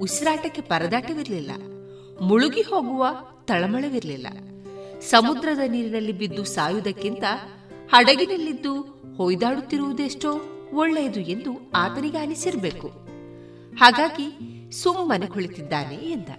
ಉಸಿರಾಟಕ್ಕೆ 0.00 0.60
ಪರದಾಟವಿರಲಿಲ್ಲ. 0.62 1.50
ಮುಳುಗಿ 2.20 2.62
ಹೋಗುವ 2.62 3.06
ತಳಮಳವಿರಲಿಲ್ಲ. 3.44 4.26
ಸಮುದ್ರದ 5.00 5.60
ನೀರಿನಲ್ಲಿ 5.66 6.12
ಬಿದ್ದು 6.12 6.44
ಸಾಯುವುದಕ್ಕಿಂತ 6.44 7.24
ಹಡಗಿನಲ್ಲಿದ್ದು 7.88 8.80
ಹೊಯ್ದಾಡುತ್ತಿರುವುದೆಷ್ಟೋ 9.16 10.40
ಒಳ್ಳೆಯದು 10.74 11.20
ಎಂದು 11.20 11.70
ಆತನಿಗೆ 11.74 12.18
ಅನಿಸಿರಬೇಕು. 12.18 12.88
ಹಾಗಾಗಿ 13.76 14.53
ಸುಮ್ಮನೆ 14.82 15.26
ಕುಳಿತಿದ್ದಾನೆ 15.26 15.94
ಎಂದ. 15.94 16.30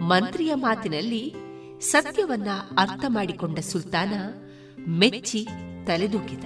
ಮಂತ್ರಿಯ 0.00 0.54
ಮಾತಿನಲ್ಲಿ 0.54 1.34
ಸತ್ಯವನ್ನ 1.80 2.48
ಅರ್ಥ 2.78 3.04
ಮಾಡಿಕೊಂಡ 3.08 3.58
ಸುಲ್ತಾನ 3.58 4.12
ಮೆಚ್ಚಿ 4.88 5.46
ತಲೆದೂಕಿದ. 5.86 6.44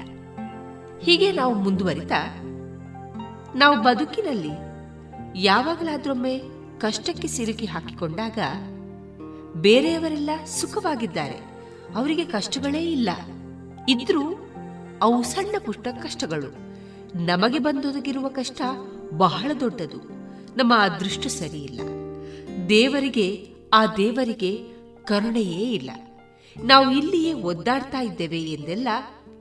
ಹೀಗೆ 1.01 1.33
ನಾವು 1.33 1.55
ಮುಂದುವರಿತ, 1.55 2.13
ನಾವು 3.55 3.83
ಬದುಕಿನಲ್ಲಿ 3.83 4.55
ಯಾವಾಗಲಾದ್ರೊಮ್ಮೆ 5.37 6.35
ಕಷ್ಟಕ್ಕೆ 6.79 7.29
ಸಿಲುಕಿ 7.29 7.67
ಹಾಕಿಕೊಂಡಾಗ 7.67 8.39
ಬೇರೆಯವರೆಲ್ಲ 9.61 10.31
ಸುಖವಾಗಿದ್ದಾರೆ, 10.45 11.39
ಅವರಿಗೆ 11.95 12.25
ಕಷ್ಟಗಳೇ 12.25 12.83
ಇಲ್ಲ. 12.93 13.11
ಇದ್ರೂ 13.89 14.25
ಅವು 15.03 15.23
ಸಣ್ಣ 15.23 15.55
ಪುಟ್ಟ 15.65 15.89
ಕಷ್ಟಗಳು, 16.03 16.51
ನಮಗೆ 17.27 17.59
ಬಂದೊದಗಿರುವ 17.59 18.29
ಕಷ್ಟ 18.29 18.63
ಬಹಳ 19.17 19.51
ದೊಡ್ಡದು. 19.61 20.18
ನಮ್ಮ 20.57 20.75
ಅದೃಷ್ಟ 20.77 21.27
ಸರಿಯಿಲ್ಲ. 21.27 21.81
ದೇವರಿಗೆ, 22.69 23.55
ಆ 23.73 23.87
ದೇವರಿಗೆ 23.87 24.65
ಕರುಣೆಯೇ 25.05 25.73
ಇಲ್ಲ. 25.73 25.91
ನಾವು 26.65 26.91
ಇಲ್ಲಿಯೇ 26.91 27.33
ಒದ್ದಾಡ್ತಾ 27.33 28.01
ಇದ್ದೇವೆ 28.01 28.41
ಎಂದೆಲ್ಲ 28.43 28.89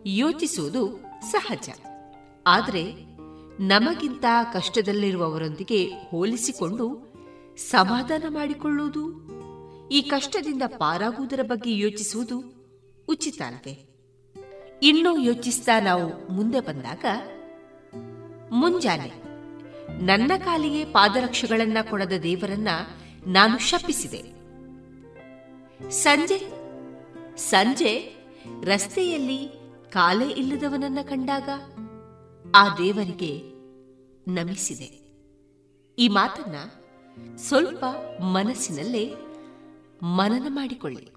ಯೋಚಿಸುವುದು 0.05 0.99
ಸಹಜ. 1.32 1.70
ಆದರೆ 2.47 2.84
ನಮಗಿಂತ 3.60 4.26
ಕಷ್ಟದಲ್ಲಿರುವವರೊಂದಿಗೆ 4.53 5.86
ಹೋಲಿಸಿಕೊಂಡು 5.86 7.14
ಸಮಾಧಾನ 7.58 8.24
ಮಾಡಿಕೊಳ್ಳುವುದು, 8.30 9.28
ಈ 9.91 10.01
ಕಷ್ಟದಿಂದ 10.01 10.62
ಪಾರಾಗುವುದರ 10.78 11.39
ಬಗ್ಗೆ 11.43 11.78
ಯೋಚಿಸುವುದು 11.78 12.38
ಉಚಿತ 13.08 13.41
ಅಲ್ಲದೆ 13.41 13.88
ಇನ್ನೂ 14.84 15.18
ಯೋಚಿಸ್ತಾ 15.18 15.80
ನಾವು 15.80 16.34
ಮುಂದೆ 16.34 16.60
ಬಂದಾಗ 16.60 17.05
ಮುಂಜಾನೆ 18.51 19.27
ನನ್ನ 19.90 20.32
ಕಾಲಿಗೆ 20.38 20.86
ಪಾದರಕ್ಷೆಗಳನ್ನ 20.86 21.78
ಕೊಡದ 21.90 22.14
ದೇವರನ್ನ 22.24 22.68
ನಾನು 23.28 23.60
ಶಪಿಸಿದೆ. 23.60 24.38
ಸಂಜೆ 25.90 26.58
ಸಂಜೆ 27.38 28.16
ರಸ್ತೆಯಲ್ಲಿ 28.64 29.48
ಕಾಲೇ 29.92 30.30
ಇಲ್ಲದವನನ್ನ 30.30 31.00
ಕಂಡಾಗ 31.10 31.50
ಆ 32.56 32.78
ದೇವರಿಗೆ 32.78 33.42
ನಮಿಸಿದೆ. 34.34 35.08
ಈ 36.00 36.08
ಮಾತನ್ನ 36.08 36.56
ಸ್ವಲ್ಪ 37.36 37.86
ಮನಸ್ಸಿನಲ್ಲೇ 38.22 39.14
ಮನನ 40.04 40.46
ಮಾಡಿಕೊಳ್ಳಿ. 40.50 41.16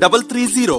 double 0.00 0.22
three 0.24 0.42
zero 0.46 0.78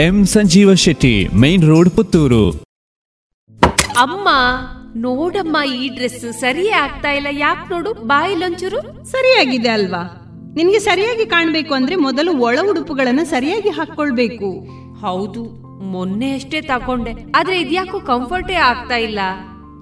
M 0.00 0.26
Sanjeeva 0.26 0.74
Shetty 0.74 1.28
main 1.28 1.64
road 1.64 1.90
Puttur. 1.90 2.50
ಅಮ್ಮ 3.96 4.28
ನೋಡಮ್ಮ 4.96 5.56
ಈ 5.74 5.88
ಡ್ರೆಸ್ 5.88 6.40
ಸರಿಯೇ 6.40 6.70
ಆಗ್ತಾ 6.70 7.10
ಇಲ್ಲ. 7.10 7.26
ಯಾಕೆ 7.30 7.74
ನೋಡು 7.74 7.92
ಬಾಯಿಲೊಂಚೂರು 7.92 9.10
ಸರಿಯಾಗಿದೆ 9.10 9.68
ಅಲ್ವಾ? 9.68 10.22
ನಿನ್ಗೆ 10.56 10.78
ಸರಿಯಾಗಿ 10.78 11.26
ಕಾಣ್ಬೇಕು 11.26 11.74
ಅಂದ್ರೆ 11.74 11.96
ಮೊದಲು 11.96 12.36
ಒಳ 12.36 12.58
ಉಡುಪುಗಳನ್ನ 12.70 13.20
ಸರಿಯಾಗಿ 13.22 13.68
ಹಾಕೊಳ್ಬೇಕು 13.68 14.68
ಹೌದು 15.00 15.44
ಮೊನ್ನೆ 15.82 16.34
ಅಷ್ಟೇ 16.34 16.60
ತಕೊಂಡೆ 16.60 17.10
ಆದ್ರೆ 17.34 17.60
ಇದ್ಯಾಕೋ 17.60 18.00
ಕಂಫರ್ಟೇ 18.00 18.54
ಆಗ್ತಾ 18.54 18.96
ಇಲ್ಲ. 18.96 19.18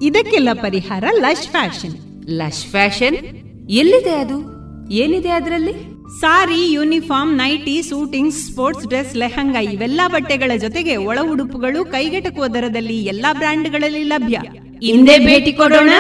ಇದಕ್ಕೆಲ್ಲ 0.03 0.49
ಪರಿಹಾರ 0.53 1.05
ಲಶ್ 1.21 1.49
ಫ್ಯಾಷನ್. 1.49 2.25
Lush 2.29 2.67
fashion? 2.67 3.17
ಎಲ್ಲಿದೆ 3.71 4.15
ಅದು? 4.15 4.39
ಏನಿದೆ 4.91 5.29
ಅದರಲ್ಲಿ? 5.29 5.94
Sari, 6.09 6.73
uniform, 6.73 7.37
nightie, 7.37 7.83
suiting, 7.83 8.35
sports 8.35 8.87
dress, 8.87 9.17
lehenga 9.17 9.59
ಇವೆಲ್ಲ 9.59 10.01
ಬಟ್ಟೆಗಳ 10.07 10.59
ಜೊತೆಗೆ 10.59 10.97
ಒಳ 10.97 11.19
ಉಡುಪುಗಳು 11.31 11.85
ಕೈಗೆಟಕುವ 11.85 12.47
ದರದಲ್ಲಿ 12.47 13.05
ಎಲ್ಲಾ 13.05 13.33
ಬ್ರ್ಯಾಂಡ್ಗಳಲ್ಲಿ 13.33 14.03
ಲಭ್ಯ. 14.03 14.39
ಹಿಂದೆ 14.87 15.19
ಭೇಟಿ 15.19 15.53
ಕೊಡೋಣ. 15.53 15.91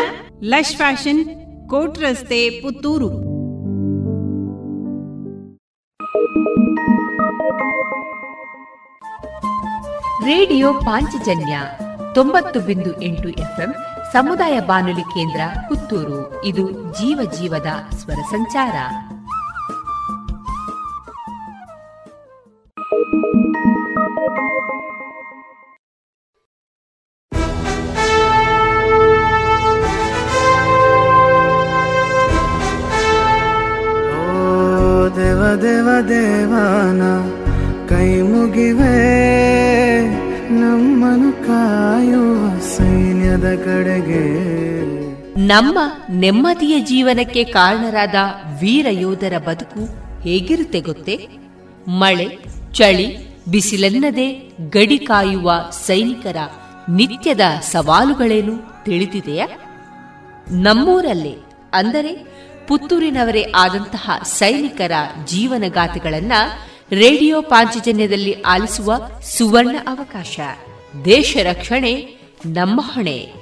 ಲಶ್ 0.42 0.76
ಫ್ಯಾಷನ್, 0.76 1.24
ಕೋಟ್ 1.68 1.98
ರಸ್ತೆ, 1.98 2.50
ಪುತ್ತೂರು. 2.50 3.08
ರೇಡಿಯೋ 10.26 10.72
ಪಾಂಚಜನ್ಯ 10.72 11.58
ತೊಂಬತ್ತು 12.14 12.60
ಬಿಂದು 12.60 13.02
ಎಂಟು 13.02 13.28
ಎಫ್ಎಂ 13.28 13.74
ಸಮುದಾಯ 14.12 14.60
ಬಾನುಲಿ 14.60 15.02
ಕೇಂದ್ರ 15.02 15.40
ಪುತ್ತೂರು. 15.68 16.44
ಇದು 16.44 16.70
ಜೀವ 16.70 17.30
ಜೀವದ 17.40 17.94
ಸ್ವರ 17.96 18.22
ಸಂಚಾರ. 18.30 18.74
ದೇವ 22.84 22.96
ದೇವ 35.62 36.00
ದೇವಾನ, 36.08 37.02
ಕೈ 37.88 38.22
ಮುಗಿವೆ. 38.22 38.96
ನಮ್ಮನು 40.50 41.32
ಕಾಯುವ 41.46 42.60
ಸೈನ್ಯದ 42.60 43.54
ಕಡೆಗೆ. 43.54 44.24
ನಮ್ಮ 45.46 45.78
ನೆಮ್ಮದಿಯ 46.10 46.80
ಜೀವನಕ್ಕೆ 46.80 47.44
ಕಾರಣರಾದ 47.44 48.14
ವೀರ 48.60 48.86
ಯೋಧರ 48.90 49.38
ಬದುಕು 49.38 49.80
ಹೇಗಿರುತ್ತೆ 50.22 50.80
ಗೊತ್ತೇ? 50.80 51.28
ಮಳೆ 51.88 52.53
ಚಳಿ 52.74 53.38
ಬಿಸಿಲೆನ್ನದೆ 53.44 54.52
ಗಡಿ 54.70 54.98
ಕಾಯುವ 54.98 55.52
ಸೈನಿಕರ 55.70 56.36
ನಿತ್ಯದ 56.88 57.40
ಸವಾಲುಗಳೇನು 57.62 58.84
ತಿಳಿದಿದೆಯಾ? 58.84 59.48
ನಮ್ಮೂರಲ್ಲೇ, 60.50 61.34
ಅಂದರೆ 61.72 62.12
ಪುತ್ತೂರಿನವರೇ 62.68 63.52
ಆದಂತಹ 63.56 64.10
ಸೈನಿಕರ 64.24 64.92
ಜೀವನಗಾಥೆಗಳನ್ನ 65.24 66.32
ರೇಡಿಯೋ 66.92 67.42
ಪಾಂಚಜನ್ಯದಲ್ಲಿ 67.42 68.40
ಆಲಿಸುವ 68.40 68.94
ಸುವರ್ಣ 69.38 69.76
ಅವಕಾಶ. 69.88 70.40
ದೇಶ 71.04 71.36
ರಕ್ಷಣೆ, 71.42 71.94
ನಮ್ಮ 72.46 72.80
ಹೊಣೆ. 72.94 73.32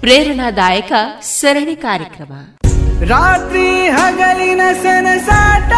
ಪ್ರೇರಣಾದಾಯಕ 0.00 0.92
ಸರಣಿ 1.22 1.76
ಕಾರ್ಯಕ್ರಮ. 1.76 2.32
ರಾತ್ರಿ 3.04 3.88
ಹಗಲಿನ 3.88 4.60
ಸನಸಾಟ 4.82 5.72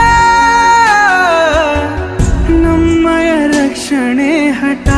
ನಮ್ಮಯ 3.00 3.28
ರಕ್ಷಣೆ 3.46 4.50
ಹಠ. 4.50 4.88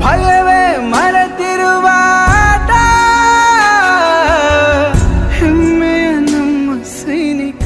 ಭಯವೇ 0.00 0.76
ಮರೆತಿರುವ 0.76 1.86
ಹೆಮ್ಮೆಯ 5.38 6.10
ನಮ್ಮ 6.10 6.82
ಸೈನಿಕ. 6.82 7.62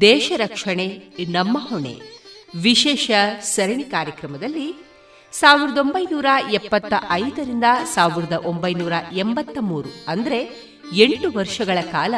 ದೇಶ 0.00 0.32
ರಕ್ಷಣೆ 0.36 0.88
ನಮ್ಮ 1.28 1.58
ಹೊಣೆ. 1.68 1.94
ವಿಶೇಷ 2.62 3.10
ಸರಣಿ 3.42 3.84
ಕಾರ್ಯಕ್ರಮದಲ್ಲಿ 3.84 4.74
ಸಾವಿರದ 5.32 5.78
ಒಂಬೈನೂರ 5.78 6.26
ಎಪ್ಪತ್ತ 6.50 6.94
ಐದರಿಂದ 7.10 7.64
ಸಾವಿರದ 7.94 8.32
ಒಂಬೈನೂರ 8.32 8.92
ಎಂಬತ್ತ 9.12 9.58
ಮೂರು, 9.60 10.04
ಅಂದರೆ 10.08 10.69
ಎಂಟು 10.94 11.30
ವರ್ಷಗಳ 11.30 11.80
ಕಾಲ 11.80 12.14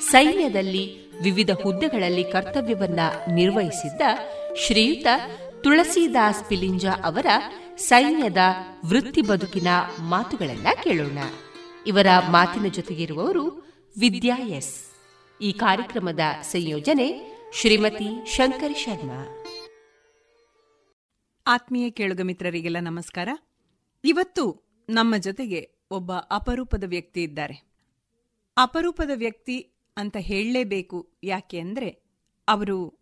ಸೈನ್ಯದಲ್ಲಿ 0.00 1.16
ವಿವಿಧ 1.22 1.50
ಹುದ್ದೆಗಳಲ್ಲಿ 1.50 2.24
ಕರ್ತವ್ಯವನ್ನ 2.24 3.00
ನಿರ್ವಹಿಸಿದ್ದ 3.34 4.02
ಶ್ರೀಯುತ 4.56 5.06
ತುಳಸಿದಾಸ್ 5.62 6.44
ಪಿಲಿಂಜ 6.44 6.86
ಅವರ 7.04 7.26
ಸೈನ್ಯದ 7.76 8.36
ವೃತ್ತಿ 8.86 9.22
ಬದುಕಿನ 9.22 9.66
ಮಾತುಗಳನ್ನ 9.98 10.66
ಕೇಳೋಣ. 10.82 11.18
ಇವರ 11.86 12.06
ಮಾತಿನ 12.30 12.68
ಜೊತೆಗಿರುವವರು 12.68 13.50
ವಿದ್ಯಾ 14.00 14.38
ಎಸ್. 14.38 14.84
ಈ 15.42 15.52
ಕಾರ್ಯಕ್ರಮದ 15.52 16.20
ಸಂಯೋಜನೆ 16.42 17.36
ಶ್ರೀಮತಿ 17.52 18.26
ಶಂಕರ್ 18.36 18.76
ಶರ್ಮಾ. 18.76 19.44
ಆತ್ಮೀಯ 21.46 21.90
ಕೇಳುಗ 21.90 22.20
ಮಿತ್ರರಿಗೆಲ್ಲ 22.20 22.76
ನಮಸ್ಕಾರ. 22.80 23.28
ಇವತ್ತು 24.04 24.68
ನಮ್ಮ 24.88 25.16
ಜೊತೆಗೆ 25.16 25.70
ಒಬ್ಬ 25.90 26.12
ಅಪರೂಪದ 26.12 26.84
ವ್ಯಕ್ತಿ 26.86 27.22
ಇದ್ದಾರೆ. 27.22 27.75
ಅಪರೂಪದ 28.56 29.10
ವ್ಯಕ್ತಿ 29.14 29.70
ಅಂತ 29.96 30.16
ಹೇಳಲೇಬೇಕು. 30.20 31.18
ಯಾಕೆ 31.24 31.60
ಅಂದರೆ 31.60 32.02
ಅವರು 32.48 32.98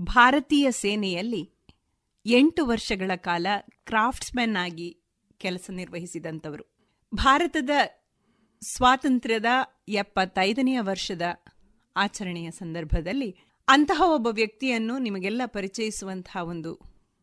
ಭಾರತೀಯ 0.00 0.70
ಸೇನೆಯಲ್ಲಿ 0.70 1.52
ಎಂಟು 2.26 2.66
ವರ್ಷಗಳ 2.66 3.10
ಕಾಲ 3.16 3.46
ಕ್ರಾಫ್ಟ್ಸ್ಮನ್ 3.84 4.56
ಆಗಿ 4.56 5.00
ಕೆಲಸ 5.38 5.70
ನಿರ್ವಹಿಸಿದಂಥವರು. 5.72 6.64
ಭಾರತದ 7.14 7.70
ಸ್ವಾತಂತ್ರ್ಯದ 8.60 9.46
ಎಪ್ಪತ್ತೈದನೆಯ 9.88 10.80
ವರ್ಷದ 10.80 11.22
ಆಚರಣೆಯ 11.96 12.50
ಸಂದರ್ಭದಲ್ಲಿ 12.50 13.36
ಅಂತಹ 13.68 14.02
ಒಬ್ಬ 14.06 14.26
ವ್ಯಕ್ತಿಯನ್ನು 14.26 14.98
ನಿಮಗೆಲ್ಲ 14.98 15.42
ಪರಿಚಯಿಸುವಂತಹ 15.46 16.42
ಒಂದು 16.42 16.74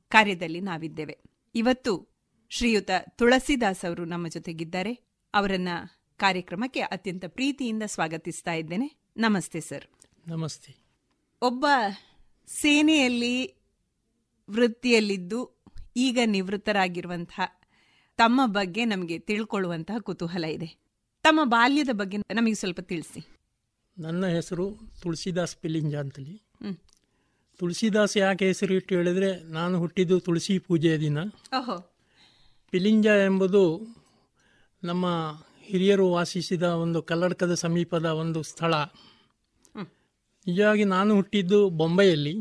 ಕಾರ್ಯದಲ್ಲಿ 0.09 0.61
ನಾವಿದ್ದೇವೆ. 0.61 1.17
ಇವತ್ತು 1.55 1.93
ಶ್ರೀಯುತ 2.49 2.89
ತುಳಸಿದಾಸ್ 3.15 3.85
ಅವರು 3.85 4.05
ನಮ್ಮ 4.05 4.27
ಜೊತೆಗಿದ್ದಾರೆ. 4.27 4.93
ಅವರನ್ನ 5.33 5.69
ಕಾರ್ಯಕ್ರಮಕ್ಕೆ 6.19 6.79
ಅತ್ಯಂತ 6.79 7.25
ಪ್ರೀತಿಯಿಂದ 7.27 7.83
ಸ್ವಾಗತಿಸ್ತಾ 7.85 8.53
ಇದ್ದೇನೆ. 8.53 8.95
ನಮಸ್ತೆ 9.17 9.59
ಸರ್. 9.59 9.85
ನಮಸ್ತೆ. 10.27 10.75
ಒಬ್ಬ 11.41 11.65
ಸೇನೆಯಲ್ಲಿ 12.47 13.55
ವೃತ್ತಿಯಲ್ಲಿದ್ದು 14.49 15.63
ಈಗ 15.97 16.19
ನಿವೃತ್ತರಾಗಿರುವಂತಹ 16.25 17.61
ತಮ್ಮ 18.17 18.41
ಬಗ್ಗೆ 18.45 18.85
ನಮಗೆ 18.85 19.19
ತಿಳ್ಕೊಳ್ಳುವಂತಹ 19.19 19.99
ಕುತೂಹಲ 19.99 20.45
ಇದೆ. 20.45 20.77
ತಮ್ಮ 21.23 21.39
ಬಾಲ್ಯದ 21.43 21.89
ಬಗ್ಗೆ 21.91 22.17
ನಮಗೆ 22.17 22.53
ಸ್ವಲ್ಪ 22.53 22.79
ತಿಳಿಸಿ. 22.79 23.27
ನನ್ನ 23.97 24.25
ಹೆಸರು 24.25 24.77
ತುಳಸಿದಾಸ್ 25.01 25.55
ಪಿಲಿಂಜ 25.55 25.95
ಅಂತಲಿ. 25.95 26.41
ತುಳಸಿದಾಸ್ 27.57 28.17
ಯಾಕೆ 28.17 28.45
ಹೆಸರು 28.45 28.73
ಇಟ್ಟು 28.73 28.95
ಹೇಳಿದ್ರೆ 28.95 29.43
ನಾನು 29.43 29.79
ಹುಟ್ಟಿದ್ದು 29.79 30.19
ತುಳಸಿ 30.19 30.59
ಪೂಜೆಯ 30.59 30.97
ದಿನ. 30.97 31.17
ಓಹೋ. 31.59 31.95
ಪಿಲಿಂಜ 32.71 33.05
ಎಂಬುದು 33.05 33.81
ನಮ್ಮ 34.83 35.05
ಹಿರಿಯರು 35.69 36.11
ವಾಸಿಸಿದ 36.11 36.63
ಒಂದು 36.63 37.01
ಕಲ್ಲಡ್ಕದ 37.01 37.53
ಸಮೀಪದ 37.53 38.05
ಒಂದು 38.05 38.43
ಸ್ಥಳ. 38.43 38.73
ನಿಜವಾಗಿ 40.47 40.83
ನಾನು 40.83 41.15
ಹುಟ್ಟಿದ್ದು 41.15 41.69
ಬೊಂಬೈಯಲ್ಲಿ. 41.69 42.35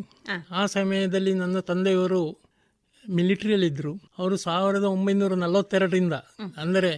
ಆ 0.51 0.67
ಸಮಯದಲ್ಲಿ 0.67 1.35
ನನ್ನ 1.35 1.61
ತಂದೆಯವರು 1.61 2.39
ಮಿಲಿಟರಿಯಲ್ಲಿದ್ದರು. 3.11 3.93
ಅವರು 4.19 4.37
ಸಾವಿರದ 4.37 4.85
ಒಂಬೈನೂರ 4.85 5.35
ನಲವತ್ತೆರಡರಿಂದ 5.35 6.13
ಅಂದರೆ 6.57 6.93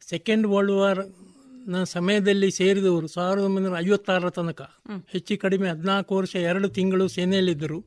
ಸೆಕೆಂಡ್ 0.00 0.46
ವರ್ಲ್ಡ್ 0.46 0.72
ವಾರ್ನ 0.72 1.84
ಸಮಯದಲ್ಲಿ 1.84 2.50
ಸೇರಿದವರು 2.50 3.06
ಸಾವಿರದ 3.06 3.42
ಒಂಬೈನೂರ 3.42 3.78
ಐವತ್ತಾರರ 3.78 4.30
ತನಕ. 4.30 4.62
ಹೆಚ್ಚು 5.08 5.38
ಕಡಿಮೆ 5.38 5.68
ಹದಿನಾಲ್ಕು 5.68 6.16
ವರ್ಷ 6.16 6.36
ಎರಡು 6.36 6.68
ತಿಂಗಳು 6.68 7.08
ಸೇನೆಯಲ್ಲಿದ್ದರು. 7.08 7.78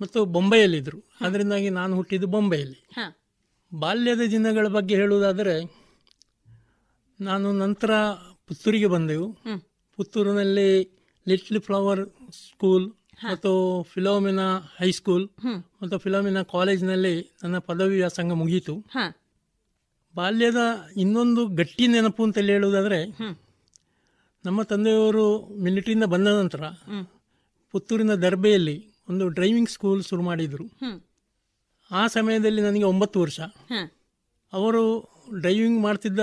ಮತ್ತು 0.00 0.24
ಬೊಂಬೈಯಲ್ಲಿದ್ದರು. 0.24 1.04
ಅದರಿಂದಾಗಿ 1.20 1.70
ನಾನು 1.70 1.96
ಹುಟ್ಟಿದ್ದು 1.96 2.26
ಬೊಂಬೈಯಲ್ಲಿ. 2.26 2.80
ಬಾಲ್ಯದ 3.74 4.20
ದಿನಗಳ 4.30 4.66
ಬಗ್ಗೆ 4.66 4.94
ಹೇಳುವುದಾದರೆ 4.94 5.81
ನಾನು 7.28 7.48
ನಂತರ 7.62 7.90
ಪುತ್ತೂರಿಗೆ 8.46 8.88
ಬಂದೆವು. 8.94 9.26
ಪುತ್ತೂರಿನಲ್ಲಿ 9.98 10.68
ಲಿಟ್ಲ್ 11.26 11.60
ಫ್ಲವರ್ 11.60 12.02
ಸ್ಕೂಲ್ 12.40 12.86
ಮತ್ತು 13.30 13.50
ಫಿಲೋಮಿನಾ 13.92 14.46
ಹೈಸ್ಕೂಲ್ 14.78 15.24
ಮತ್ತು 15.82 15.96
ಫಿಲೋಮಿನಾ 15.98 16.42
ಕಾಲೇಜ್ನಲ್ಲಿ 16.54 17.14
ನನ್ನ 17.42 17.58
ಪದವಿ 17.68 17.96
ವ್ಯಾಸಂಗ 17.96 18.32
ಮುಗಿಯಿತು. 18.32 18.74
ಬಾಲ್ಯದ 20.14 20.62
ಇನ್ನೊಂದು 20.96 21.42
ಗಟ್ಟಿ 21.58 21.86
ನೆನಪು 21.86 22.22
ಅಂತ 22.24 22.38
ಹೇಳುವುದಾದರೆ 22.38 23.00
ನಮ್ಮ 24.44 24.60
ತಂದೆಯವರು 24.62 25.24
ಮಿಲಿಟರಿಯಿಂದ 25.64 26.06
ಬಂದ 26.14 26.28
ನಂತರ 26.40 26.62
ಪುತ್ತೂರಿನ 27.74 28.14
ದರ್ಬೆಯಲ್ಲಿ 28.24 28.76
ಒಂದು 29.08 29.24
ಡ್ರೈವಿಂಗ್ 29.28 29.70
ಸ್ಕೂಲ್ 29.70 30.00
ಶುರು 30.04 30.22
ಮಾಡಿದರು. 30.22 30.64
ಆ 31.90 32.02
ಸಮಯದಲ್ಲಿ 32.06 32.62
ನನಗೆ 32.62 32.86
ಒಂಬತ್ತು 32.92 33.20
ವರ್ಷ. 33.20 33.40
ಅವರು 34.52 34.84
ಡ್ರೈವಿಂಗ್ 35.40 35.82
ಮಾಡ್ತಿದ್ದ 35.82 36.20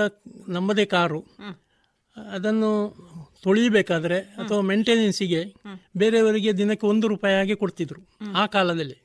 ನಮ್ಮದೇ 0.48 0.84
ಕಾರು. 0.84 1.24
ಅದನ್ನು 2.32 2.70
ತೊಳಿಬೇಕಾದ್ರೆ 3.42 4.18
ಅಥವಾ 4.18 4.60
ಮೇಂಟೆನೆನ್ಸಿಗೆ 4.60 5.54
ಬೇರೆಯವರಿಗೆ 5.96 6.52
ದಿನಕ್ಕೆ 6.52 6.86
ಒಂದು 6.86 7.08
ರೂಪಾಯಿ 7.08 7.34
ಹಾಗೆ 7.34 7.54
ಕೊಡ್ತಿದ್ರು 7.54 8.00
ಆ 8.34 8.46
ಕಾಲದಲ್ಲಿ. 8.46 9.02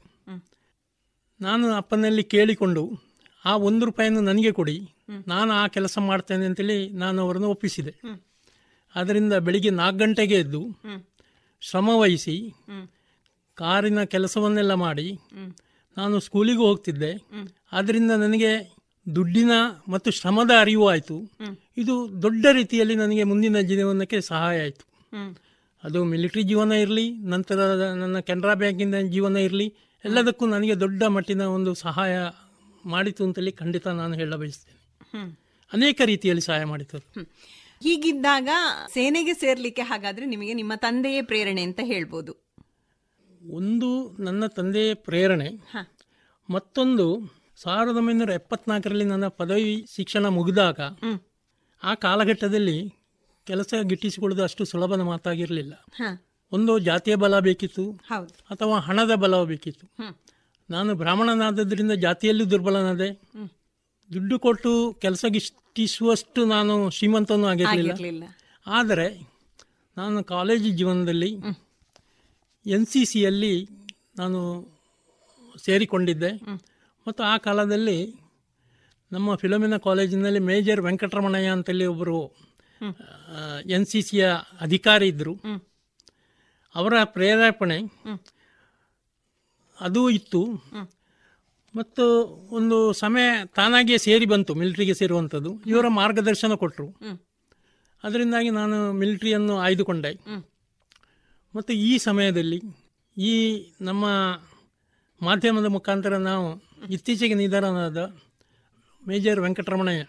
ನಾನು 1.41 1.71
ಅಪ್ಪನಲ್ಲಿ 1.71 2.23
ಕೇಳಿಕೊಂಡು, 2.23 3.01
ಆ 3.45 3.57
ಒಂದು 3.57 3.85
ರೂಪಾಯಿಯನ್ನು 3.85 4.21
ನನಗೆ 4.21 4.51
ಕೊಡಿ, 4.51 4.89
ನಾನು 5.27 5.53
ಆ 5.53 5.67
ಕೆಲಸ 5.67 5.97
ಮಾಡ್ತೇನೆ 5.97 6.45
ಅಂತೇಳಿ 6.45 6.89
ನಾನು 6.89 7.21
ಅವರನ್ನು 7.21 7.49
ಒಪ್ಪಿಸಿದೆ. 7.49 8.23
ಅದರಿಂದ 8.95 9.33
ಬೆಳಿಗ್ಗೆ 9.33 9.69
ನಾಲ್ಕು 9.69 9.99
ಗಂಟೆಗೆ 9.99 10.35
ಎದ್ದು 10.35 10.61
ಶ್ರಮ 11.61 11.89
ವಹಿಸಿ 11.89 12.53
ಕಾರಿನ 13.53 14.03
ಕೆಲಸವನ್ನೆಲ್ಲ 14.03 14.73
ಮಾಡಿ 14.73 15.19
ನಾನು 15.97 16.19
ಸ್ಕೂಲಿಗೂ 16.19 16.65
ಹೋಗ್ತಿದ್ದೆ. 16.65 17.11
ಆದ್ದರಿಂದ 17.71 18.11
ನನಗೆ 18.11 18.74
ದುಡ್ಡಿನ 19.07 19.53
ಮತ್ತು 19.87 20.09
ಶ್ರಮದ 20.11 20.51
ಅರಿವು 20.59 20.85
ಆಯಿತು. 20.89 21.17
ಇದು 21.77 21.95
ದೊಡ್ಡ 22.21 22.45
ರೀತಿಯಲ್ಲಿ 22.51 22.95
ನನಗೆ 22.95 23.23
ಮುಂದಿನ 23.23 23.59
ಜೀವನಕ್ಕೆ 23.69 24.19
ಸಹಾಯ 24.21 24.55
ಆಯಿತು. 24.59 24.85
ಅದು 25.83 25.99
ಮಿಲಿಟರಿ 26.03 26.43
ಜೀವನ 26.43 26.71
ಇರಲಿ 26.83 27.05
ನಂತರ 27.33 27.57
ನನ್ನ 28.01 28.19
ಕೆನರಾ 28.19 28.53
ಬ್ಯಾಂಕಿನ 28.53 28.99
ಜೀವನ 29.15 29.37
ಇರಲಿ 29.37 29.67
ಎಲ್ಲದಕ್ಕೂ 30.05 30.45
ನನಗೆ 30.45 30.75
ದೊಡ್ಡ 30.79 31.03
ಮಟ್ಟಿನ 31.15 31.43
ಒಂದು 31.57 31.71
ಸಹಾಯ 31.73 32.15
ಮಾಡಿತು 32.85 33.21
ಅಂತೇಳಿ 33.23 33.51
ಖಂಡಿತ 33.51 33.87
ನಾನು 33.99 34.13
ಹೇಳ 34.15 34.35
ಬಯಸ್ತೇನೆ 34.35 34.79
ಅನೇಕ 35.71 36.01
ರೀತಿಯಲ್ಲಿ 36.05 36.41
ಸಹಾಯ 36.41 36.63
ಮಾಡಿತು. 36.63 36.97
ಹೀಗಿದ್ದಾಗ 37.83 38.49
ಸೇನೆಗೆ 38.93 39.33
ಸೇರ್ಲಿಕ್ಕೆ 39.33 39.81
ಹಾಗಾದ್ರೆ 39.81 40.25
ನಿಮಗೆ 40.25 40.53
ನಿಮ್ಮ 40.53 40.73
ತಂದೆಯೇ 40.75 41.21
ಪ್ರೇರಣೆ 41.21 41.61
ಅಂತ 41.61 41.81
ಹೇಳ್ಬೋದು. 41.83 42.33
ಒಂದು 43.41 43.89
ನನ್ನ 44.23 44.45
ತಂದೆಯ 44.57 44.93
ಪ್ರೇರಣೆ 45.07 45.49
ಮತ್ತೊಂದು 46.49 47.07
ಸಾವಿರದ 47.63 47.97
ಒಂಬೈನೂರ 47.97 48.29
ಎಪ್ಪತ್ನಾಲ್ಕರಲ್ಲಿ 48.29 49.05
ನನ್ನ 49.05 49.27
ಪದವಿ 49.27 49.85
ಶಿಕ್ಷಣ 49.95 50.27
ಮುಗಿದಾಗ 50.27 50.79
ಆ 51.83 51.93
ಕಾಲಘಟ್ಟದಲ್ಲಿ 51.95 52.93
ಕೆಲಸ 53.47 53.73
ಗಿಟ್ಟಿಸಿಕೊಳ್ಳೋದು 53.81 54.43
ಅಷ್ಟು 54.43 54.65
ಸುಲಭದ 54.65 55.01
ಮಾತಾಗಿರಲಿಲ್ಲ. 55.01 55.73
ಒಂದು 56.51 56.79
ಜಾತಿಯ 56.79 57.15
ಬಲ 57.15 57.39
ಬೇಕಿತ್ತು. 57.39 57.85
ಅಥವಾ 58.49 58.79
ಹಣದ 58.79 59.15
ಬಲ 59.15 59.43
ಬೇಕಿತ್ತು. 59.43 59.85
ನಾನು 60.69 60.95
ಬ್ರಾಹ್ಮಣನಾದದ್ರಿಂದ 60.95 61.91
ಜಾತಿಯಲ್ಲೂ 61.91 62.45
ದುರ್ಬಲನಾದೆ. 62.45 63.09
ದುಡ್ಡು 64.13 64.39
ಕೊಟ್ಟು 64.39 64.71
ಕೆಲಸ 65.01 65.25
ಗಿಟ್ಟಿಸುವಷ್ಟು 65.27 66.45
ನಾನು 66.45 66.89
ಶ್ರೀಮಂತನೂ 66.89 67.47
ಆಗಿರಲಿಲ್ಲ. 67.47 68.23
ಆದರೆ 68.67 69.07
ನಾನು 69.97 70.23
ಕಾಲೇಜು 70.23 70.69
ಜೀವನದಲ್ಲಿ 70.69 71.31
ಎನ್ 72.65 72.85
ಸಿ 72.85 73.05
ಸಿಯಲ್ಲಿ 73.05 73.67
ನಾನು 74.17 74.39
ಸೇರಿಕೊಂಡಿದ್ದೆ. 75.65 76.31
ಮತ್ತು 77.07 77.23
ಆ 77.23 77.37
ಕಾಲದಲ್ಲಿ 77.37 77.99
ನಮ್ಮ 79.11 79.35
ಫಿಲೋಮಿನ 79.35 79.77
ಕಾಲೇಜಿನಲ್ಲಿ 79.77 80.39
ಮೇಜರ್ 80.39 80.81
ವೆಂಕಟರಮಣಯ್ಯ 80.81 81.47
ಅಂತೇಳಿ 81.47 81.85
ಒಬ್ಬರು 81.85 82.19
ಎನ್ 83.69 83.85
ಸಿ 83.85 84.01
ಸಿಯ 84.01 84.23
ಅಧಿಕಾರಿ 84.61 85.07
ಇದ್ದರು 85.07 85.33
ಅವರ 86.75 86.93
ಪ್ರೇರೇಪಣೆ 87.03 87.77
ಅದು 89.79 90.09
ಇತ್ತು. 90.09 90.41
ಮತ್ತು 91.75 92.03
ಒಂದು 92.51 92.77
ಸಮಯ 92.93 93.29
ತಾನಾಗಿಯೇ 93.55 93.97
ಸೇರಿ 93.97 94.25
ಬಂತು 94.25 94.51
ಮಿಲಿಟರಿಗೆ 94.55 94.93
ಸೇರುವಂಥದ್ದು. 94.93 95.51
ಇವರ 95.65 95.87
ಮಾರ್ಗದರ್ಶನ 95.99 96.53
ಕೊಟ್ಟರು 96.53 96.87
ಅದರಿಂದಾಗಿ 98.03 98.49
ನಾನು 98.49 98.77
ಮಿಲಿಟರಿಯನ್ನು 98.93 99.57
ಆಯ್ದುಕೊಂಡೆ. 99.57 100.11
ಮತ್ತು 101.55 101.73
ಈ 101.73 101.97
ಸಮಯದಲ್ಲಿ 101.97 102.59
ಈ 103.17 103.33
ನಮ್ಮ 103.81 104.05
ಮಾಧ್ಯಮದ 105.21 105.65
ಮುಖಾಂತರ 105.65 106.15
ನಾವು 106.29 106.47
ಇತ್ತೀಚೆಗೆ 106.89 107.33
ನಿಧನರಾದ 107.33 107.97
ಮೇಜರ್ 109.07 109.39
ವೆಂಕಟರಮಣಯ್ಯ 109.39 110.03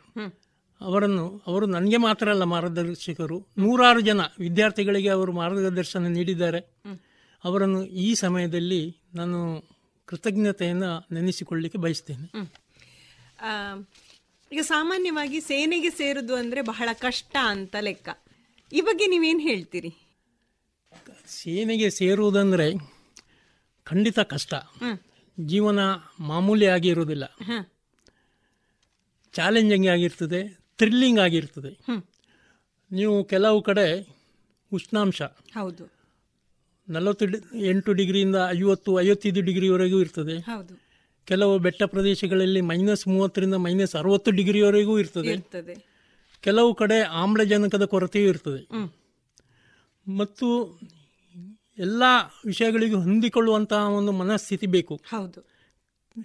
ಅವರನ್ನು 0.81 1.43
ಅವರು 1.47 1.67
ನನಗೆ 1.67 1.97
ಮಾತ್ರ 1.97 2.31
ಅಲ್ಲ 2.31 2.43
ಮಾರ್ಗದರ್ಶಕರು. 2.43 3.47
ನೂರಾರು 3.59 4.01
ಜನ 4.01 4.21
ವಿದ್ಯಾರ್ಥಿಗಳಿಗೆ 4.39 5.09
ಅವರು 5.09 5.33
ಮಾರ್ಗದರ್ಶನ 5.33 6.07
ನೀಡಿದ್ದಾರೆ. 6.07 6.61
ಅವರನ್ನು 7.45 7.85
ಈ 7.85 8.15
ಸಮಯದಲ್ಲಿ 8.15 8.97
ನಾನು 9.15 9.39
ಕೃತಜ್ಞತೆಯನ್ನು 10.05 11.15
ನೆನೆಸಿಕೊಳ್ಳಿಕ್ಕೆ 11.15 11.79
ಬಯಸ್ತೇನೆ. 11.79 12.27
ಈಗ 14.53 14.61
ಸಾಮಾನ್ಯವಾಗಿ 14.61 15.41
ಸೇನೆಗೆ 15.41 15.91
ಸೇರುದು 15.91 16.35
ಅಂದರೆ 16.35 16.63
ಬಹಳ 16.63 16.89
ಕಷ್ಟ 16.93 17.37
ಅಂತ 17.43 17.77
ಲೆಕ್ಕ. 17.81 18.09
ಈ 18.73 18.81
ಬಗ್ಗೆ 18.81 19.07
ನೀವೇನು 19.07 19.39
ಹೇಳ್ತೀರಿ? 19.39 19.91
ಸೇನೆಗೆ 21.27 21.91
ಸೇರುವುದಂದರೆ 21.91 22.73
ಖಂಡಿತ 23.85 24.19
ಕಷ್ಟ. 24.19 24.55
ಜೀವನ 25.39 25.81
ಮಾಮೂಲಿ 26.21 26.67
ಆಗಿರುವುದಿಲ್ಲ 26.67 27.25
ಹ. 27.25 27.59
ಚಾಲೆಂಜಿಂಗ್ 29.35 29.87
ಆಗಿರ್ತದೆ 29.87 30.41
ಥ್ರಿಲ್ಲಿಂಗ್ 30.79 31.19
ಆಗಿರ್ತದೆ 31.19 31.73
ನೀವು 32.91 33.25
ಕೆಲವು 33.25 33.63
ಕಡೆ 33.63 33.87
ಉಷ್ಣಾಂಶ 34.73 35.23
ಹೌದು. 35.55 35.85
ನಲವತ್ತು 36.89 37.25
ಎಂಟು 37.67 37.93
ಡಿಗ್ರಿಯಿಂದ 37.93 38.37
ಐವತ್ತು 38.51 39.01
ಐವತ್ತೈದು 39.01 39.41
ಡಿಗ್ರಿವರೆಗೂ 39.41 40.01
ಇರ್ತದೆ. 40.01 40.37
ಕೆಲವು 41.27 41.59
ಬೆಟ್ಟ 41.59 41.83
ಪ್ರದೇಶಗಳಲ್ಲಿ 41.85 42.61
ಮೈನಸ್ 42.61 43.09
ಮೂವತ್ತರಿಂದ 43.09 43.55
ಮೈನಸ್ 43.55 43.95
ಅರವತ್ತು 43.95 44.31
ಡಿಗ್ರಿವರೆಗೂ 44.31 44.99
ಇರ್ತದೆ. 44.99 45.35
ಕೆಲವು 46.45 46.75
ಕಡೆ 46.75 47.01
ಆಮ್ಲಜನಕದ 47.17 47.85
ಕೊರತೆಯೂ 47.85 48.29
ಇರ್ತದೆ. 48.29 48.61
ಮತ್ತು 50.07 50.49
ಎಲ್ಲ 51.79 52.03
ವಿಷಯಗಳಿಗೂ 52.47 52.97
ಹೊಂದಿಕೊಳ್ಳುವಂತಹ 52.97 53.89
ಒಂದು 53.89 54.13
ಮನಸ್ಥಿತಿ 54.13 54.67
ಬೇಕು. 54.67 55.01
ಹೌದು. 55.09 55.57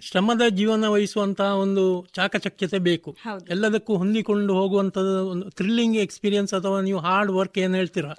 ಶ್ರಮದ 0.00 0.42
ಜೀವನ 0.48 0.86
ವಹಿಸುವಂತಹ 0.86 1.56
ಒಂದು 1.56 2.06
ಚಾಕಚಕ್ಯತೆ 2.12 2.78
ಬೇಕು. 2.78 3.16
ಎಲ್ಲದಕ್ಕೂ 3.48 3.96
ಹೊಂದಿಕೊಂಡು 3.96 4.54
ಹೋಗುವಂಥದ್ದು 4.54 5.28
ಒಂದು 5.28 5.50
ಥ್ರಿಲ್ಲಿಂಗ್ 5.50 5.96
ಎಕ್ಸ್ಪೀರಿಯನ್ಸ್ 5.96 6.54
ಅಥವಾ 6.54 6.80
ನೀವು 6.80 6.98
ಹಾರ್ಡ್ 6.98 7.32
ವರ್ಕ್ 7.32 7.58
ಏನು 7.58 7.74
ಹೇಳ್ತೀರಾ? 7.74 8.14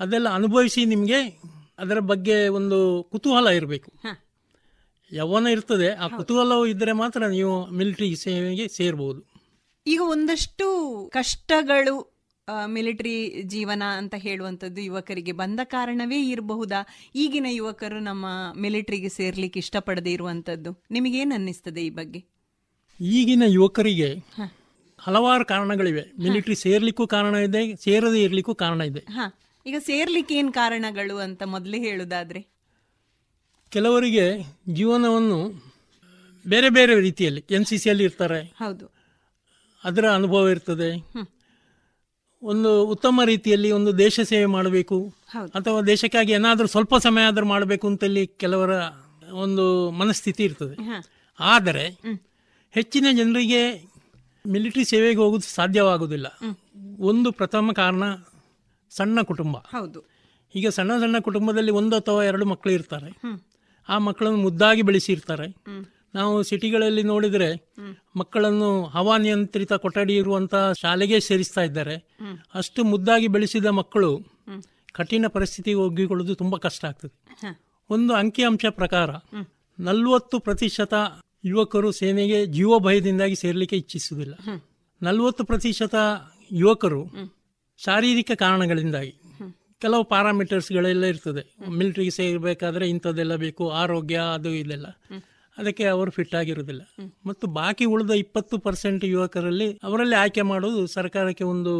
ಅದೆಲ್ಲ 0.00 0.28
ಅನುಭವಿಸಿ 0.28 0.84
ನಿಮಗೆ 0.84 1.40
ಅದರ 1.78 1.98
ಬಗ್ಗೆ 1.98 2.48
ಒಂದು 2.48 3.08
ಕುತೂಹಲ 3.12 3.46
ಇರಬೇಕು. 3.46 3.92
ಯೌವನ 5.12 5.46
ಇರ್ತದೆ 5.46 5.90
ಆ 5.90 6.08
ಕುತೂಹಲವು 6.08 6.66
ಇದ್ದರೆ 6.66 6.92
ಮಾತ್ರ 6.92 7.26
ನೀವು 7.26 7.66
ಮಿಲಿಟರಿ 7.70 8.16
ಸೇವೆಗೆ 8.16 8.68
ಸೇರ್ಬೋದು. 8.68 9.32
ಈಗ 9.86 10.00
ಒಂದಷ್ಟು 10.04 10.66
ಕಷ್ಟಗಳು 11.12 12.11
ಮಿಲಿಟರಿ 12.66 13.42
ಜೀವನ 13.42 13.82
ಅಂತ 13.96 14.14
ಹೇಳುವಂಥದ್ದು 14.18 14.80
ಯುವಕರಿಗೆ 14.80 15.32
ಬಂದ 15.32 15.60
ಕಾರಣವೇ 15.64 16.28
ಇರಬಹುದಾ? 16.28 16.86
ಈಗಿನ 17.14 17.46
ಯುವಕರು 17.50 18.00
ನಮ್ಮ 18.00 18.26
ಮಿಲಿಟರಿಗೆ 18.58 19.08
ಸೇರ್ಲಿಕ್ಕೆ 19.08 19.60
ಇಷ್ಟಪಡದೆ 19.60 20.12
ಇರುವಂಥದ್ದು 20.12 20.82
ನಿಮಗೇನು 20.90 21.34
ಅನ್ನಿಸ್ತದೆ 21.34 21.86
ಈ 21.86 21.90
ಬಗ್ಗೆ? 21.90 22.24
ಈಗಿನ 23.00 23.42
ಯುವಕರಿಗೆ. 23.46 24.14
ಹಲವಾರು 24.98 25.44
ಕಾರಣಗಳಿವೆ. 25.44 26.02
ಮಿಲಿಟರಿ 26.22 26.54
ಸೇರ್ಲಿಕ್ಕೂ 26.54 27.06
ಕಾರಣ 27.06 27.34
ಇದೆ 27.34 27.76
ಸೇರದೇ 27.76 28.22
ಇರಲಿಕ್ಕೂ 28.22 28.54
ಕಾರಣ 28.54 28.80
ಇದೆ. 28.80 29.04
ಈಗ 29.66 29.76
ಸೇರ್ಲಿಕ್ಕೆ 29.78 30.34
ಏನು 30.34 30.52
ಕಾರಣಗಳು 30.52 31.16
ಅಂತ 31.16 31.42
ಮೊದಲೇ 31.42 31.78
ಹೇಳುದಾದ್ರೆ? 31.78 32.46
ಕೆಲವರಿಗೆ 33.70 34.24
ಜೀವನವನ್ನು 34.68 35.38
ಬೇರೆ 36.48 36.68
ಬೇರೆ 36.70 36.94
ರೀತಿಯಲ್ಲಿ 37.00 37.44
ಎನ್ 37.50 37.64
ಸಿ 37.64 37.78
ಸಿಯಲ್ಲಿ 37.78 38.04
ಇರ್ತಾರೆ. 38.04 38.42
ಹೌದು. 38.42 38.86
ಅದರ 39.84 40.10
ಅನುಭವ 40.10 40.48
ಇರ್ತದೆ. 40.48 40.90
ಒಂದು 42.42 42.84
ಉತ್ತಮ 42.84 43.20
ರೀತಿಯಲ್ಲಿ 43.24 43.70
ಒಂದು 43.70 43.98
ದೇಶ 43.98 44.20
ಸೇವೆ 44.20 44.46
ಮಾಡಬೇಕು. 44.46 45.14
ಅಥವಾ 45.54 45.80
ದೇಶಕ್ಕಾಗಿ 45.80 46.32
ಏನಾದರೂ 46.32 46.66
ಸ್ವಲ್ಪ 46.66 46.96
ಸಮಯ 46.96 47.22
ಆದರೂ 47.22 47.46
ಮಾಡಬೇಕು 47.46 47.86
ಅಂತಲ್ಲಿ 47.86 48.26
ಕೆಲವರ 48.26 48.70
ಒಂದು 49.32 49.90
ಮನಸ್ಥಿತಿ 49.90 50.44
ಇರ್ತದೆ. 50.44 50.76
ಆದರೆ 51.40 51.84
ಹೆಚ್ಚಿನ 52.70 53.06
ಜನರಿಗೆ 53.12 53.92
ಮಿಲಿಟರಿ 54.46 54.84
ಸೇವೆಗೆ 54.84 55.18
ಹೋಗೋದು 55.18 55.54
ಸಾಧ್ಯವಾಗುವುದಿಲ್ಲ. 55.54 56.26
ಒಂದು 56.98 57.32
ಪ್ರಥಮ 57.32 57.72
ಕಾರಣ 57.72 58.02
ಸಣ್ಣ 58.90 59.22
ಕುಟುಂಬ. 59.22 59.56
ಹೌದು. 59.56 60.04
ಈಗ 60.54 60.68
ಸಣ್ಣ 60.68 61.00
ಸಣ್ಣ 61.00 61.18
ಕುಟುಂಬದಲ್ಲಿ 61.18 61.70
ಒಂದು 61.70 61.96
ಅಥವಾ 61.96 62.24
ಎರಡು 62.24 62.46
ಮಕ್ಕಳು 62.46 62.72
ಇರ್ತಾರೆ. 62.72 63.10
ಆ 63.88 63.98
ಮಕ್ಕಳನ್ನು 63.98 64.38
ಮುದ್ದಾಗಿ 64.38 64.82
ಬೆಳೆಸಿರ್ತಾರೆ 64.82 65.48
ನಾವು 66.14 66.42
ಸಿಟಿಗಳಲ್ಲಿ 66.42 67.02
ನೋಡಿದರೆ 67.02 67.74
ಮಕ್ಕಳನ್ನು 68.16 68.84
ಹವಾನಿಯಂತ್ರಿತ 68.84 69.72
ಕೊಠಡಿ 69.72 70.16
ಇರುವಂತಹ 70.16 70.72
ಶಾಲೆಗೆ 70.72 71.20
ಸೇರಿಸ್ತಾ 71.20 71.60
ಇದ್ದಾರೆ. 71.60 71.96
ಅಷ್ಟು 72.54 72.84
ಮುದ್ದಾಗಿ 72.84 73.28
ಬೆಳೆಸಿದ 73.28 73.66
ಮಕ್ಕಳು 73.66 74.20
ಕಠಿಣ 74.92 75.26
ಪರಿಸ್ಥಿತಿಗೆ 75.28 75.76
ಒಗ್ಗಿಕೊಳ್ಳೋದು 75.76 76.34
ತುಂಬಾ 76.34 76.58
ಕಷ್ಟ 76.58 76.84
ಆಗ್ತದೆ. 76.84 77.20
ಒಂದು 77.90 78.14
ಅಂಕಿಅಂಶ 78.14 78.64
ಪ್ರಕಾರ 78.70 79.10
ನಲವತ್ತು 79.80 80.38
ಪ್ರತಿಶತ 80.38 80.94
ಯುವಕರು 81.44 81.92
ಸೇನೆಗೆ 81.92 82.46
ಜೀವ 82.46 82.78
ಭಯದಿಂದಾಗಿ 82.78 83.36
ಸೇರಲಿಕ್ಕೆ 83.36 83.76
ಇಚ್ಛಿಸುವುದಿಲ್ಲ. 83.76 84.34
ನಲವತ್ತು 85.02 85.44
ಪ್ರತಿಶತ 85.44 85.94
ಯುವಕರು 86.52 87.06
ಶಾರೀರಿಕ 87.78 88.30
ಕಾರಣಗಳಿಂದಾಗಿ. 88.36 89.14
ಕೆಲವು 89.80 90.04
ಪ್ಯಾರಾಮೀಟರ್ಸ್ಗಳೆಲ್ಲ 90.04 91.04
ಇರ್ತದೆ. 91.04 91.70
ಮಿಲಿಟರಿಗೆ 91.70 92.10
ಸೇರಬೇಕಾದ್ರೆ 92.10 92.88
ಇಂಥದ್ದೆಲ್ಲ 92.88 93.36
ಬೇಕು 93.36 93.70
ಆರೋಗ್ಯ 93.70 94.20
ಅದು 94.34 94.50
ಇದೆಲ್ಲ. 94.50 94.86
ಅದಕ್ಕೆ 95.58 95.84
ಅವರು 95.84 96.10
ಫಿಟ್ 96.10 96.34
ಆಗಿರುವುದಿಲ್ಲ. 96.34 96.82
ಮತ್ತು 97.26 97.46
ಬಾಕಿ 97.46 97.84
ಉಳಿದ 97.84 98.10
ಇಪ್ಪತ್ತು 98.10 98.58
ಪರ್ಸೆಂಟ್ 98.58 99.04
ಯುವಕರಲ್ಲಿ 99.04 99.80
ಅವರಲ್ಲಿ 99.82 100.16
ಆಯ್ಕೆ 100.16 100.42
ಮಾಡೋದು 100.42 100.86
ಸರ್ಕಾರಕ್ಕೆ 100.86 101.44
ಒಂದು 101.44 101.74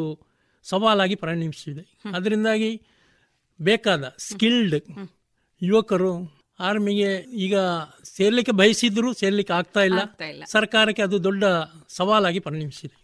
ಸವಾಲಾಗಿ 0.63 1.15
ಪರಿಣಮಿಸಿದೆ. 1.15 1.85
ಅದರಿಂದಾಗಿ 2.15 2.83
ಬೇಕಾದ 3.63 4.15
ಸ್ಕಿಲ್ಡ್ 4.19 4.75
ಯುವಕರು 5.63 6.13
ಆರ್ಮಿಗೆ 6.61 7.11
ಈಗ 7.45 7.57
ಸೇರ್ಲಿಕ್ಕೆ 8.05 8.53
ಬಯಸಿದ್ರು 8.53 9.13
ಸೇರ್ಲಿಕ್ಕೆ 9.13 9.55
ಆಗ್ತಾ 9.55 9.81
ಇಲ್ಲ. 9.81 10.01
ಸರ್ಕಾರಕ್ಕೆ 10.47 11.03
ಅದು 11.03 11.25
ದೊಡ್ಡ 11.25 11.45
ಸವಾಲಾಗಿ 11.89 12.39
ಪರಿಣಮಿಸಿದೆ. 12.39 12.97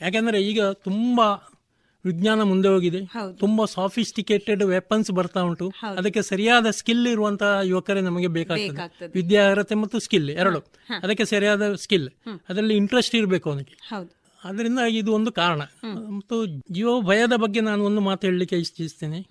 ಯಾಕೆಂದರೆ 0.00 0.06
ಯಾಕಂದ್ರೆ 0.06 0.42
ಈಗ 0.42 0.62
ತುಂಬಾ 0.62 1.26
ವಿಜ್ಞಾನ 2.04 2.42
ಮುಂದೆ 2.42 2.68
ಹೋಗಿದೆ. 2.68 3.00
ತುಂಬಾ 3.38 3.64
ಸಾಫಿಸ್ಟಿಕೇಟೆಡ್ 3.64 4.64
ವೆಪನ್ಸ್ 4.64 5.10
ಬರ್ತಾ 5.10 5.40
ಉಂಟು. 5.40 5.72
ಅದಕ್ಕೆ 5.96 6.22
ಸರಿಯಾದ 6.22 6.70
ಸ್ಕಿಲ್ 6.70 7.06
ಇರುವಂತಹ 7.06 7.60
ಯುವಕರೇ 7.62 8.00
ನಮಗೆ 8.00 8.26
ಬೇಕಾಗ್ತದೆ. 8.26 8.68
ವಿದ್ಯಾ 8.68 9.08
ವಿದ್ಯಾರ್ಹತೆ 9.14 9.74
ಮತ್ತು 9.74 9.98
ಸ್ಕಿಲ್ 9.98 10.30
ಎರಡು. 10.30 10.60
ಅದಕ್ಕೆ 11.02 11.24
ಸರಿಯಾದ 11.24 11.74
ಸ್ಕಿಲ್ 11.74 12.08
ಅದರಲ್ಲಿ 12.48 12.76
ಇಂಟ್ರೆಸ್ಟ್ 12.76 13.14
ಇರಬೇಕು 13.14 13.50
ಅವನಿಗೆ. 13.50 13.78
ಅದರಿಂದ 14.44 14.78
ಇದು 14.78 15.12
ಒಂದು 15.12 15.32
ಕಾರಣ. 15.32 15.62
ಮತ್ತು 16.08 16.46
ಜೀವ 16.46 17.00
ಭಯದ 17.00 17.32
ಬಗ್ಗೆ 17.36 17.60
ನಾನು 17.60 17.84
ಒಂದು 17.84 18.00
ಮಾತು 18.00 18.26
ಹೇಳಲಿಕ್ಕೆ 18.26 18.56
ಇಚ್ಛಿಸ್ತೇನೆ. 18.56 19.26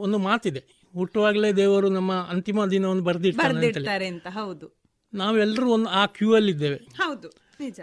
ಒಂದು 0.00 0.18
ಮಾತಿದೆ. 0.18 0.64
ಹುಟ್ಟುವಾಗಲೇ 0.94 1.52
ದೇವರು 1.52 1.88
ನಮ್ಮ 1.88 2.12
ಅಂತಿಮ 2.12 2.64
ದಿನವನ್ನು 2.64 3.02
ಬರೆದಿರ್ತಾನೆ 3.02 3.66
ಅಂತೇಳಿ 3.66 4.06
ಅಂತ 4.06 4.26
ಹೌದು. 4.30 4.80
ನಾವೆಲ್ಲರೂ 5.14 5.72
ಒಂದು 5.72 5.88
ಆ 5.88 6.06
ಕ್ಯೂ 6.06 6.34
ಅಲ್ಲಿ 6.34 6.52
ಇದ್ದೇವೆ 6.52 6.76
ಹೌದು 6.76 7.28
ನಿಜ. 7.60 7.80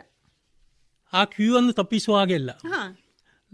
ಆ 1.14 1.24
ಕ್ಯೂ 1.26 1.58
ಅನ್ನು 1.58 1.74
ತಪ್ಪಿಸುವ 1.74 2.18
ಹಾಗೆ 2.18 2.34
ಇಲ್ಲ. 2.34 2.52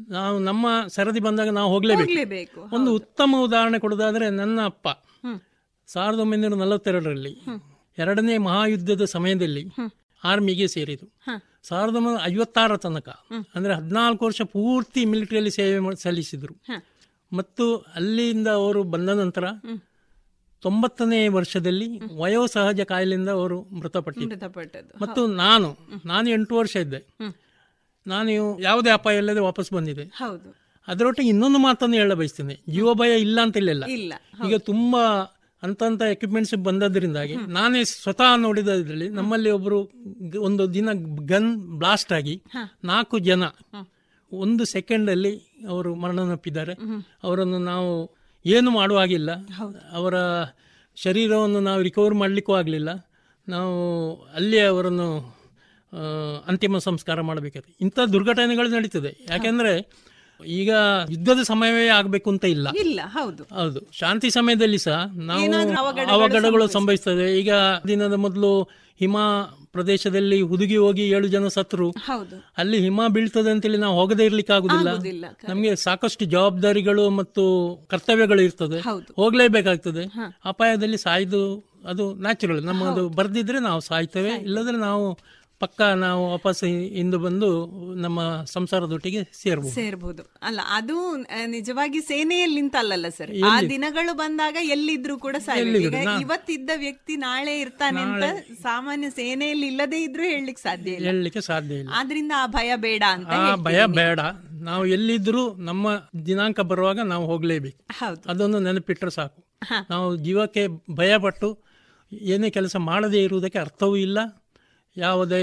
ನಾವು 0.09 0.39
ನಮ್ಮ 0.39 0.67
ಸರದಿ 0.87 1.19
ಬಂದಾಗ 1.19 1.49
ನಾವು 1.49 1.73
ಹೋಗ್ಲೇಬೇಕು. 1.73 2.61
ಒಂದು 2.75 2.93
ಉತ್ತಮ 2.95 3.35
ಉದಾಹರಣೆ 3.39 3.79
ಕೊಡೋದಾದ್ರೆ 3.79 4.29
ನನ್ನ 4.29 4.61
ಅಪ್ಪ. 4.65 4.87
ಸಾವಿರದ 5.87 6.19
ಒಂಬೈನೂರ 6.19 6.53
ನಲವತ್ತೆರಡರಲ್ಲಿ 6.53 7.39
ಎರಡನೇ 7.97 8.37
ಮಹಾಯುದ್ಧದ 8.37 9.05
ಸಮಯದಲ್ಲಿ 9.05 9.69
ಆರ್ಮಿಗೆ 10.23 10.67
ಸೇರಿದ್ರು. 10.67 11.13
ಸಾವಿರದ 11.63 11.95
ಒಂಬೈನೂರ 11.95 12.21
ಐವತ್ತಾರ 12.23 12.77
ತನಕ 12.77 13.09
ಅಂದ್ರೆ 13.55 13.73
ಹದಿನಾಲ್ಕು 13.73 14.25
ವರ್ಷ 14.25 14.41
ಪೂರ್ತಿ 14.41 15.05
ಮಿಲಿಟರಿಯಲ್ಲಿ 15.05 15.51
ಸೇವೆ 15.51 15.95
ಸಲ್ಲಿಸಿದ್ರು. 15.95 16.55
ಮತ್ತು 17.33 17.77
ಅಲ್ಲಿಂದ 17.77 18.47
ಅವರು 18.47 18.83
ಬಂದ 18.83 19.09
ನಂತರ 19.09 19.43
ತೊಂಬತ್ತನೇ 20.61 21.27
ವರ್ಷದಲ್ಲಿ 21.27 21.99
ವಯೋಸಹಜ 22.13 22.81
ಕಾಯಿಲೆಯಿಂದ 22.81 23.29
ಅವರು 23.29 23.61
ಮೃತಪಟ್ಟಿದ್ದರು. 23.61 24.29
ಮತ್ತು 25.01 25.27
ನಾನು 25.27 25.77
ನಾನು 26.05 26.29
ಎಂಟು 26.29 26.55
ವರ್ಷ 26.55 26.75
ಇದ್ದೆ. 26.75 26.99
ನಾನು 28.07 28.59
ಯಾವುದೇ 28.59 28.89
ಅಪಾಯ 28.89 29.17
ಇಲ್ಲದೆ 29.17 29.39
ವಾಪಸ್ 29.39 29.73
ಬಂದಿದೆ. 29.73 30.03
ಹೌದು. 30.03 30.63
ಅದರೊಟ್ಟಿಗೆ 30.87 31.29
ಇನ್ನೊಂದು 31.29 31.59
ಮಾತನ್ನು 31.59 31.95
ಹೇಳ 31.95 32.13
ಬಯಸ್ತೇನೆ. 32.13 32.59
ಜೀವ 32.69 32.93
ಭಯ 32.93 33.19
ಇಲ್ಲ 33.19 33.41
ಅಂತ 33.41 33.57
ಇಲ್ಲ 33.57 33.83
ಈಗ 34.47 34.55
ತುಂಬಾ 34.57 35.33
ಅಂತಂತ 35.63 36.01
ಎಕ್ವಿಪ್ಮೆಂಟ್ಸ್ 36.01 36.55
ಬಂದದ್ರಿಂದಾಗಿ 36.55 37.35
ನಾನೇ 37.35 37.83
ಸ್ವತಃ 37.83 38.35
ನೋಡಿದ್ರಲ್ಲಿ 38.35 39.09
ನಮ್ಮಲ್ಲಿ 39.09 39.51
ಒಬ್ರು 39.51 39.91
ಒಂದು 40.39 40.73
ದಿನ 40.73 40.89
ಗನ್ 41.25 41.57
ಬ್ಲಾಸ್ಟ್ 41.57 42.11
ಆಗಿ 42.11 42.41
ನಾಲ್ಕು 42.83 43.19
ಜನ 43.19 43.43
ಒಂದು 44.31 44.65
ಸೆಕೆಂಡ್ 44.65 45.09
ಅಲ್ಲಿ 45.09 45.63
ಅವರು 45.69 45.95
ಮರಣನಪ್ಪಿದ್ದಾರೆ 45.95 46.73
ಅವರನ್ನು 47.23 47.57
ನಾವು 47.57 48.15
ಏನು 48.45 48.71
ಮಾಡುವಾಗಿಲ್ಲ 48.71 49.31
ಅವರ 49.91 50.13
ಶರೀರವನ್ನು 50.95 51.59
ನಾವು 51.59 51.81
ರಿಕವರ್ 51.81 52.13
ಮಾಡಲಿಕ್ಕೂ 52.13 52.53
ಆಗಲಿಲ್ಲ. 52.53 53.09
ನಾವು 53.47 54.15
ಅಲ್ಲಿ 54.15 54.59
ಅವರನ್ನು 54.59 55.32
ಅಂತಿಮ 56.47 56.77
ಸಂಸ್ಕಾರ 56.77 57.21
ಮಾಡಬೇಕಾದ್ರೆ 57.21 57.75
ಇಂಥ 57.81 57.99
ದುರ್ಘಟನೆಗಳು 58.13 58.69
ನಡೀತದೆ. 58.69 59.27
ಯಾಕೆಂದ್ರೆ 59.29 59.73
ಈಗ 60.45 60.71
ಯುದ್ಧದ 61.09 61.41
ಸಮಯವೇ 61.43 61.87
ಆಗಬೇಕು 61.87 62.29
ಅಂತ 62.29 62.45
ಇಲ್ಲ. 62.45 62.67
ಇಲ್ಲ 62.69 62.99
ಹೌದು. 63.05 63.43
ಹೌದು. 63.43 63.79
ಶಾಂತಿ 63.91 64.29
ಸಮಯದಲ್ಲಿ 64.29 64.77
ಸಹ 64.77 64.97
ನಾವು 65.15 66.07
ಅವಘಡಗಳು 66.07 66.67
ಸಂಭವಿಸ್ತದೆ. 66.67 67.39
ಈಗ 67.39 67.51
ದಿನದ 67.87 68.13
ಮೊದಲು 68.13 68.63
ಹಿಮ 68.99 69.17
ಪ್ರದೇಶದಲ್ಲಿ 69.71 70.41
ಹುದುಗಿ 70.41 70.77
ಹೋಗಿ 70.77 71.09
ಏಳು 71.09 71.27
ಜನ 71.27 71.47
ಸತ್ರು. 71.47 71.91
ಅಲ್ಲಿ 72.57 72.77
ಹಿಮ 72.79 73.07
ಬೀಳ್ತದೆ 73.07 73.51
ಅಂತೇಳಿ 73.51 73.77
ನಾವು 73.77 73.99
ಹೋಗದೇ 73.99 74.25
ಇರ್ಲಿಕ್ಕೆ 74.25 74.53
ಆಗುದಿಲ್ಲ 74.53 74.89
ನಮಗೆ 75.49 75.75
ಸಾಕಷ್ಟು 75.75 76.25
ಜವಾಬ್ದಾರಿಗಳು 76.25 77.09
ಮತ್ತು 77.09 77.43
ಕರ್ತವ್ಯಗಳು 77.89 78.41
ಇರ್ತದೆ. 78.41 78.79
ಹೋಗ್ಲೇಬೇಕಾಗ್ತದೆ. 79.15 80.03
ಅಪಾಯದಲ್ಲಿ 80.45 80.97
ಸಾಯ್ದು 80.97 81.41
ಅದು 81.87 82.13
ನ್ಯಾಚುರಲ್ 82.13 82.63
ನಮ್ಮದು 82.65 83.09
ಬರ್ದಿದ್ರೆ 83.09 83.59
ನಾವು 83.59 83.79
ಸಾಯ್ತೇವೆ. 83.81 84.29
ಇಲ್ಲದ್ರೆ 84.29 84.77
ನಾವು 84.77 85.19
ಪಕ್ಕ 85.63 85.81
ನಾವು 86.05 86.21
ವಾಪಸ್ 86.31 86.63
ಇಂದು 87.01 87.17
ಬಂದು 87.19 87.49
ನಮ್ಮ 87.95 88.19
ಸಂಸಾರದೊಟ್ಟಿಗೆ 88.45 89.21
ಸೇರ್ಬೋದು. 89.41 89.75
ಸೇರ್ಬೋದು. 89.75 90.23
ಅಲ್ಲ 90.41 90.59
ಅದು 90.69 90.95
ನಿಜವಾಗಿ 91.45 92.01
ಸೇನೆಯಲ್ಲಿ 92.01 92.61
ಅಲ್ಲಲ್ಲ 92.79 93.09
ಸರ್? 93.17 93.31
ಆ 93.51 93.55
ದಿನಗಳು 93.69 94.13
ಬಂದಾಗ 94.13 94.57
ಎಲ್ಲಿದ್ರು 94.61 95.15
ಕೂಡ 95.17 95.35
ಇವತ್ತಿದ್ದ 96.21 96.69
ವ್ಯಕ್ತಿ 96.75 97.15
ನಾಳೆ 97.15 97.53
ಇರ್ತಾನೆ 97.59 98.01
ಅಂತ 98.01 98.23
ಸಾಮಾನ್ಯ 98.61 99.09
ಸೇನೆಯಲ್ಲಿ 99.09 99.67
ಇಲ್ಲದೇ 99.67 99.99
ಇದ್ರೂ 100.03 100.23
ಹೇಳಲಿಕ್ಕೆ 100.23 100.63
ಸಾಧ್ಯ 100.63 100.91
ಇಲ್ಲ. 100.91 101.05
ಹೇಳಲಿಕ್ಕೆ 101.05 101.41
ಸಾಧ್ಯ 101.41 101.75
ಇಲ್ಲ. 101.75 101.89
ಆದ್ರಿಂದ 101.93 102.31
ಆ 102.37 102.45
ಭಯ 102.47 102.71
ಬೇಡ 102.75 103.03
ಅಂತ 103.11 103.27
ಆ 103.27 103.55
ಭಯ 103.55 103.85
ಬೇಡ. 103.85 104.19
ನಾವು 104.69 104.83
ಎಲ್ಲಿದ್ರೂ 104.85 105.43
ನಮ್ಮ 105.53 105.87
ದಿನಾಂಕ 106.25 106.59
ಬರುವಾಗ 106.59 106.99
ನಾವು 106.99 107.25
ಹೋಗ್ಲೇಬೇಕು. 107.25 107.81
ಅದೊಂದು 108.29 108.59
ನೆನಪಿಟ್ರೆ 108.59 109.11
ಸಾಕು. 109.11 109.39
ನಾವು 109.89 110.07
ಜೀವಕ್ಕೆ 110.15 110.63
ಭಯಪಟ್ಟು 110.95 111.49
ಏನೇ 112.11 112.49
ಕೆಲಸ 112.49 112.75
ಮಾಡದೇ 112.75 113.19
ಇರುವುದಕ್ಕೆ 113.23 113.59
ಅರ್ಥವೂ 113.59 113.95
ಇಲ್ಲ. 113.95 114.19
ಯಾವುದೇ 114.97 115.41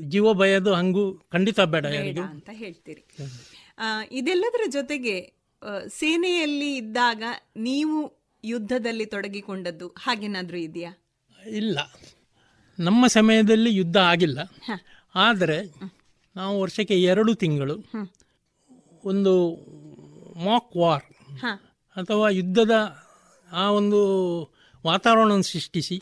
ಜೀವ 0.00 0.32
ಭಯದು 0.32 0.74
ಹಂಗು 0.74 1.02
ಖಂಡಿತ 1.32 1.60
ಬೇಡ 1.60 1.86
ಅಂತ 1.86 2.50
ಹೇಳ್ತೀರಿ. 2.52 3.02
ಇದೆಲ್ಲದರ 4.10 4.64
ಜೊತೆಗೆ 4.70 5.16
ಸೇನೆಯಲ್ಲಿ 5.88 6.76
ಇದ್ದಾಗ 6.76 7.22
ನೀವು 7.56 7.96
ಯುದ್ಧದಲ್ಲಿ 8.44 9.06
ತೊಡಗಿಕೊಂಡದ್ದು 9.06 9.88
ಹಾಗೇನಾದ್ರೂ 9.88 10.58
ಇದೆಯಾ? 10.58 10.92
ಇಲ್ಲ. 11.50 11.78
ನಮ್ಮ 12.78 13.06
ಸಮಯದಲ್ಲಿ 13.06 13.76
ಯುದ್ಧ 13.76 13.96
ಆಗಿಲ್ಲ. 13.96 14.38
ಆದರೆ 15.14 15.58
ನಾವು 16.36 16.60
ವರ್ಷಕ್ಕೆ 16.60 17.02
ಎರಡು 17.02 17.34
ತಿಂಗಳು 17.34 17.76
ಒಂದು 19.04 19.32
ಮಾಕ್ 20.44 20.76
ವಾರ್ 20.76 21.06
ಅಥವಾ 21.96 22.30
ಯುದ್ಧದ 22.30 22.74
ಆ 23.52 23.70
ಒಂದು 23.70 24.00
ವಾತಾವರಣವನ್ನು 24.90 25.48
ಸೃಷ್ಟಿಸಿ 25.52 25.96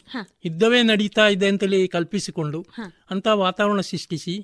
ಯುದ್ಧವೇ 0.44 0.80
ನಡೀತಾ 0.82 1.24
ಇದೆ 1.34 1.48
ಅಂತೇಳಿ 1.48 1.80
ಕಲ್ಪಿಸಿಕೊಂಡು 1.88 2.60
ಅಂತ 3.10 3.26
ವಾತಾವರಣ 3.44 3.82
ಸೃಷ್ಟಿಸಿ 3.92 4.34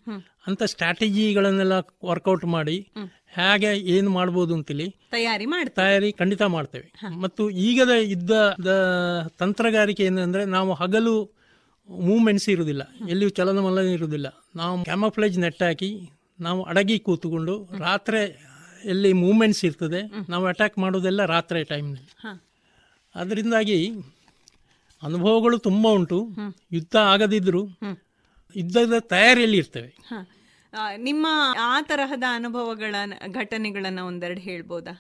ಅಂತ 0.47 0.63
ಸ್ಟ್ರಾಟಜಿಗಳನ್ನೆಲ್ಲ 0.73 1.77
ವರ್ಕೌಟ್ 2.05 2.47
ಮಾಡಿ 2.57 2.77
ಹೇಗೆ 3.39 3.71
ಏನು 3.95 4.11
ಮಾಡ್ಬೋದು 4.11 4.53
ಅಂತೇಳಿ 4.55 4.87
ತಯಾರಿ 5.11 5.47
ಮಾಡಿ 5.47 5.71
ತಯಾರಿ 5.71 6.09
ಖಂಡಿತ 6.13 6.43
ಮಾಡ್ತೇವೆ. 6.55 6.87
ಮತ್ತು 7.25 7.43
ಈಗದ 7.67 7.95
ಯುದ್ಧದ 8.13 8.71
ತಂತ್ರಗಾರಿಕೆ 9.39 10.05
ಏನಂದ್ರೆ 10.05 10.45
ನಾವು 10.57 10.71
ಹಗಲು 10.81 11.15
ಮೂವ್ಮೆಂಟ್ಸ್ 11.89 12.49
ಇರುವುದಿಲ್ಲ. 12.49 12.83
ಎಲ್ಲಿಯೂ 13.09 13.31
ಚಲನವಲನ 13.39 13.91
ಇರುವುದಿಲ್ಲ. 13.97 14.29
ನಾವು 14.57 14.75
ಕ್ಯಾಮಫ್ಲೇಜ್ 14.85 15.37
ನೆಟ್ 15.45 15.63
ಹಾಕಿ 15.63 15.91
ನಾವು 16.41 16.61
ಅಡಗಿ 16.63 16.97
ಕೂತುಕೊಂಡು 17.07 17.55
ರಾತ್ರಿ 17.79 18.23
ಎಲ್ಲಿ 18.85 19.11
ಮೂವ್ಮೆಂಟ್ಸ್ 19.23 19.63
ಇರ್ತದೆ 19.65 20.01
ನಾವು 20.29 20.45
ಅಟ್ಯಾಕ್ 20.47 20.77
ಮಾಡೋದೆಲ್ಲ 20.79 21.25
ರಾತ್ರಿ 21.35 21.63
ಟೈಮ್ನಲ್ಲಿ. 21.65 22.05
ಅದರಿಂದಾಗಿ 23.15 23.79
ಅನುಭವಗಳು 25.03 25.59
ತುಂಬ 25.59 25.87
ಉಂಟು. 25.89 26.19
ಯುದ್ಧ 26.73 26.97
ಆಗದಿದ್ರು 27.13 27.63
ಯುದ್ಧದ 28.57 28.99
ತಯಾರಿಯಲ್ಲಿ 29.13 29.59
ಇರ್ತವೆ. 29.59 29.91
ನಿಮ್ಮ 31.01 31.27
ಆ 31.65 31.75
ತರಹದ 31.81 32.25
ಅನುಭವಗಳ 32.31 32.95
ಘಟನೆಗಳನ್ನು 33.33 34.03
ಒಂದೆರಡು 34.07 34.41
ಹೇಳ್ಬೋದಾ? 34.41 34.95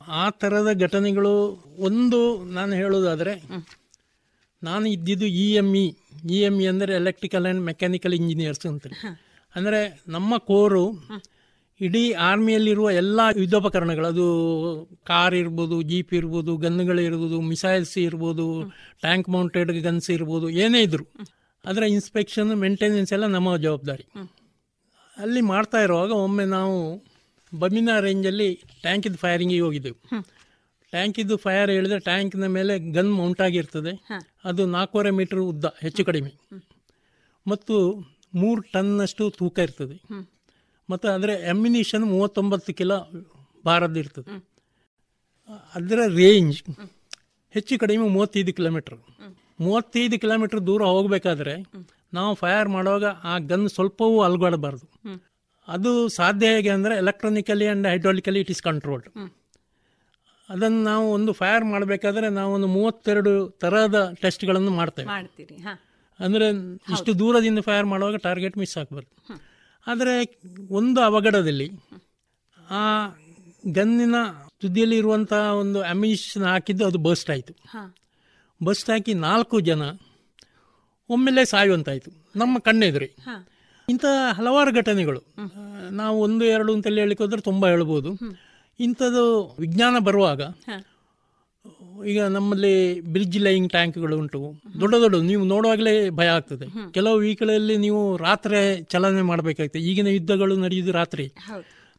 ಆ 0.00 0.24
ಥರದ 0.40 0.70
ಘಟನೆಗಳು 0.80 1.32
ಒಂದು 1.78 2.18
ನಾನು 2.48 2.72
ಹೇಳೋದಾದರೆ 2.74 3.34
ನಾನು 4.62 4.86
ಇದ್ದಿದ್ದು 4.88 5.26
E 5.36 5.46
M 5.54 5.70
E. 5.74 5.86
E 6.30 6.38
M 6.40 6.56
E 6.60 6.66
ಅಂದರೆ 6.66 6.92
ಎಲೆಕ್ಟ್ರಿಕಲ್ 6.94 7.46
ಆ್ಯಂಡ್ 7.46 7.62
ಮೆಕ್ಯಾನಿಕಲ್ 7.64 8.14
ಇಂಜಿನಿಯರ್ಸ್ 8.14 8.66
ಅಂತ 8.66 8.86
ಅಂದರೆ 9.54 9.80
ನಮ್ಮ 10.08 10.38
ಕೋರು 10.46 10.84
ಇಡೀ 11.80 12.12
ಆರ್ಮಿಯಲ್ಲಿರುವ 12.12 12.90
ಎಲ್ಲ 12.90 13.20
ಯುದ್ಧೋಪಕರಣಗಳು 13.36 14.06
ಅದು 14.06 14.26
ಕಾರ್ 15.04 15.34
ಇರ್ಬೋದು 15.34 15.82
ಜೀಪ್ 15.82 16.14
ಇರ್ಬೋದು 16.14 16.56
ಗನ್ಗಳಿರ್ಬೋದು 16.56 17.40
ಮಿಸೈಲ್ಸ್ 17.40 17.98
ಇರ್ಬೋದು 17.98 18.70
ಟ್ಯಾಂಕ್ 19.00 19.28
ಮೌಂಟೆಡ್ 19.28 19.72
ಗನ್ಸ್ 19.82 20.10
ಇರ್ಬೋದು 20.10 20.50
ಏನೇ 20.50 20.82
ಇದ್ರು. 20.82 21.04
ಅದರ 21.64 21.82
ಇನ್ಸ್ಪೆಕ್ಷನ್ 21.82 22.54
ಮೇಂಟೆನೆನ್ಸ್ 22.54 23.12
ಎಲ್ಲ 23.12 23.26
ನಮ್ಮ 23.26 23.56
ಜವಾಬ್ದಾರಿ. 23.56 24.04
ಅಲ್ಲಿ 25.18 25.40
ಮಾಡ್ತಾ 25.40 25.82
ಇರುವಾಗ 25.82 26.10
ಒಮ್ಮೆ 26.10 26.44
ನಾವು 26.44 27.04
ಬಮಿನಾ 27.58 28.00
ರೇಂಜಲ್ಲಿ 28.00 28.54
ಟ್ಯಾಂಕಿದ್ದು 28.82 29.18
ಫೈರಿಂಗಿಗೆ 29.18 29.60
ಹೋಗಿದ್ದೆವು. 29.60 30.24
ಟ್ಯಾಂಕಿದ್ದು 30.90 31.36
ಫೈರ್ 31.36 31.70
ಹೇಳಿದ್ರೆ 31.70 31.98
ಟ್ಯಾಂಕಿನ 31.98 32.46
ಮೇಲೆ 32.46 32.92
ಗನ್ 32.92 33.12
ಮೌಂಟ್ 33.12 33.40
ಆಗಿರ್ತದೆ. 33.40 33.92
ಅದು 34.44 34.66
ನಾಲ್ಕೂವರೆ 34.66 35.10
ಮೀಟರ್ 35.10 35.38
ಉದ್ದ 35.38 35.64
ಹೆಚ್ಚು 35.64 36.04
ಕಡಿಮೆ. 36.04 36.32
ಮತ್ತು 37.46 37.94
ಮೂರು 38.34 38.62
ಟನ್ನಷ್ಟು 38.62 39.30
ತೂಕ 39.30 39.58
ಇರ್ತದೆ. 39.58 39.96
ಮತ್ತು 40.88 41.06
ಅಂದರೆ 41.08 41.34
ಎಮ್ಯುನಿಷನ್ 41.52 42.04
ಮೂವತ್ತೊಂಬತ್ತು 42.14 42.72
ಕಿಲೋ 42.80 42.98
ಭಾರದಿರ್ತದೆ 43.64 44.32
ಅದರ 45.74 46.00
ರೇಂಜ್ 46.16 46.58
ಹೆಚ್ಚು 47.54 47.74
ಕಡಿಮೆ 47.78 48.04
ಮೂವತ್ತೈದು 48.16 48.52
ಕಿಲೋಮೀಟ್ರ್ 48.52 48.96
ಮೂವತ್ತೈದು 49.60 50.16
ಕಿಲೋಮೀಟ್ರ್ 50.22 50.60
ದೂರ 50.66 50.82
ಹೋಗಬೇಕಾದ್ರೆ 50.94 51.54
ನಾವು 52.14 52.32
ಫೈರ್ 52.34 52.68
ಮಾಡುವಾಗ 52.68 53.06
ಆ 53.30 53.34
ಗನ್ 53.52 53.66
ಸ್ವಲ್ಪವೂ 53.68 54.18
ಅಲ್ಗಾಡಬಾರ್ದು 54.22 54.86
ಅದು 55.68 55.90
ಸಾಧ್ಯ 56.08 56.46
ಹೇಗೆ 56.46 56.70
ಅಂದರೆ 56.76 56.94
electronically 56.96 57.66
and 57.66 57.86
hydraulically 57.92 58.40
it 58.40 58.50
is 58.50 58.62
controlled 58.62 59.06
ಅದನ್ನು 60.48 60.80
ನಾವು 60.82 61.04
ಒಂದು 61.12 61.30
ಫೈರ್ 61.32 61.64
ಮಾಡಬೇಕಾದ್ರೆ 61.64 62.26
ನಾವು 62.38 62.50
ಒಂದು 62.54 62.68
ಮೂವತ್ತೆರಡು 62.74 63.32
ತರಹದ 63.62 63.98
ಟೆಸ್ಟ್ಗಳನ್ನು 64.22 64.72
ಮಾಡ್ತೇವೆ. 64.80 65.08
ಅಂದರೆ 66.20 66.46
ಇಷ್ಟು 66.94 67.10
ದೂರದಿಂದ 67.18 67.60
ಫೈರ್ 67.68 67.86
ಮಾಡುವಾಗ 67.92 68.18
ಟಾರ್ಗೆಟ್ 68.26 68.56
ಮಿಸ್ 68.58 68.74
ಆಗಬಾರ್ದು. 68.82 69.10
ಆದರೆ 69.86 70.40
ಒಂದು 70.70 71.00
ಅವಘಡದಲ್ಲಿ 71.00 71.70
ಆ 72.70 73.06
ಗನ್ನಿನ 73.72 74.14
ತುದಿಯಲ್ಲಿ 74.60 74.96
ಇರುವಂತಹ 74.96 75.52
ಒಂದು 75.54 75.82
ಅಮ್ಯುನಿಷನ್ 75.82 76.42
ಹಾಕಿದ್ದು 76.42 76.86
ಅದು 76.86 76.98
ಬಸ್ಟ್ 76.98 77.30
ಆಯಿತು. 77.30 77.52
ಬಸ್ಟ್ 78.64 78.90
ಹಾಕಿ 78.90 79.14
ನಾಲ್ಕು 79.14 79.60
ಜನ 79.60 79.82
ಒಮ್ಮೆಲೆ 81.08 81.44
ಸಾಯುವಂತಾಯಿತು. 81.44 82.10
ನಮ್ಮ 82.36 82.58
ಕಣ್ಣೆದುರಿ. 82.58 83.16
ಇಂಥ 83.88 84.04
ಹಲವಾರು 84.36 84.74
ಘಟನೆಗಳು. 84.74 85.22
ನಾವು 85.90 86.20
ಒಂದು 86.20 86.44
ಎರಡು 86.44 86.74
ಅಂತೇಳಿ 86.74 87.00
ಹೇಳಿಕೋದ್ರೆ 87.00 87.40
ತುಂಬ 87.40 87.66
ಹೇಳ್ಬೋದು. 87.66 88.18
ಇಂಥದ್ದು 88.80 89.56
ವಿಜ್ಞಾನ 89.58 89.98
ಬರುವಾಗ 89.98 90.42
ಈಗ 92.04 92.22
ನಮ್ಮಲ್ಲಿ 92.22 93.00
ಬ್ರಿಡ್ಜ್ 93.00 93.38
ಲೈಯಿಂಗ್ 93.38 93.70
ಟ್ಯಾಂಕ್ಗಳು 93.70 94.18
ಉಂಟು. 94.18 94.60
ದೊಡ್ಡ 94.80 94.94
ದೊಡ್ಡ 94.94 95.16
ನೀವು 95.16 95.44
ನೋಡುವಾಗಲೇ 95.44 96.10
ಭಯ 96.10 96.26
ಆಗ್ತದೆ. 96.26 96.92
ಕೆಲವು 96.92 97.18
ವೆಹಿಕಲಲ್ಲಿ 97.18 97.76
ನೀವು 97.76 98.16
ರಾತ್ರಿ 98.16 98.82
ಚಲನೆ 98.82 99.22
ಮಾಡಬೇಕಾಗ್ತದೆ. 99.22 99.82
ಈಗಿನ 99.82 100.06
ಯುದ್ಧಗಳು 100.06 100.56
ನಡೆಯುವುದು 100.56 100.92
ರಾತ್ರಿ. 100.92 101.26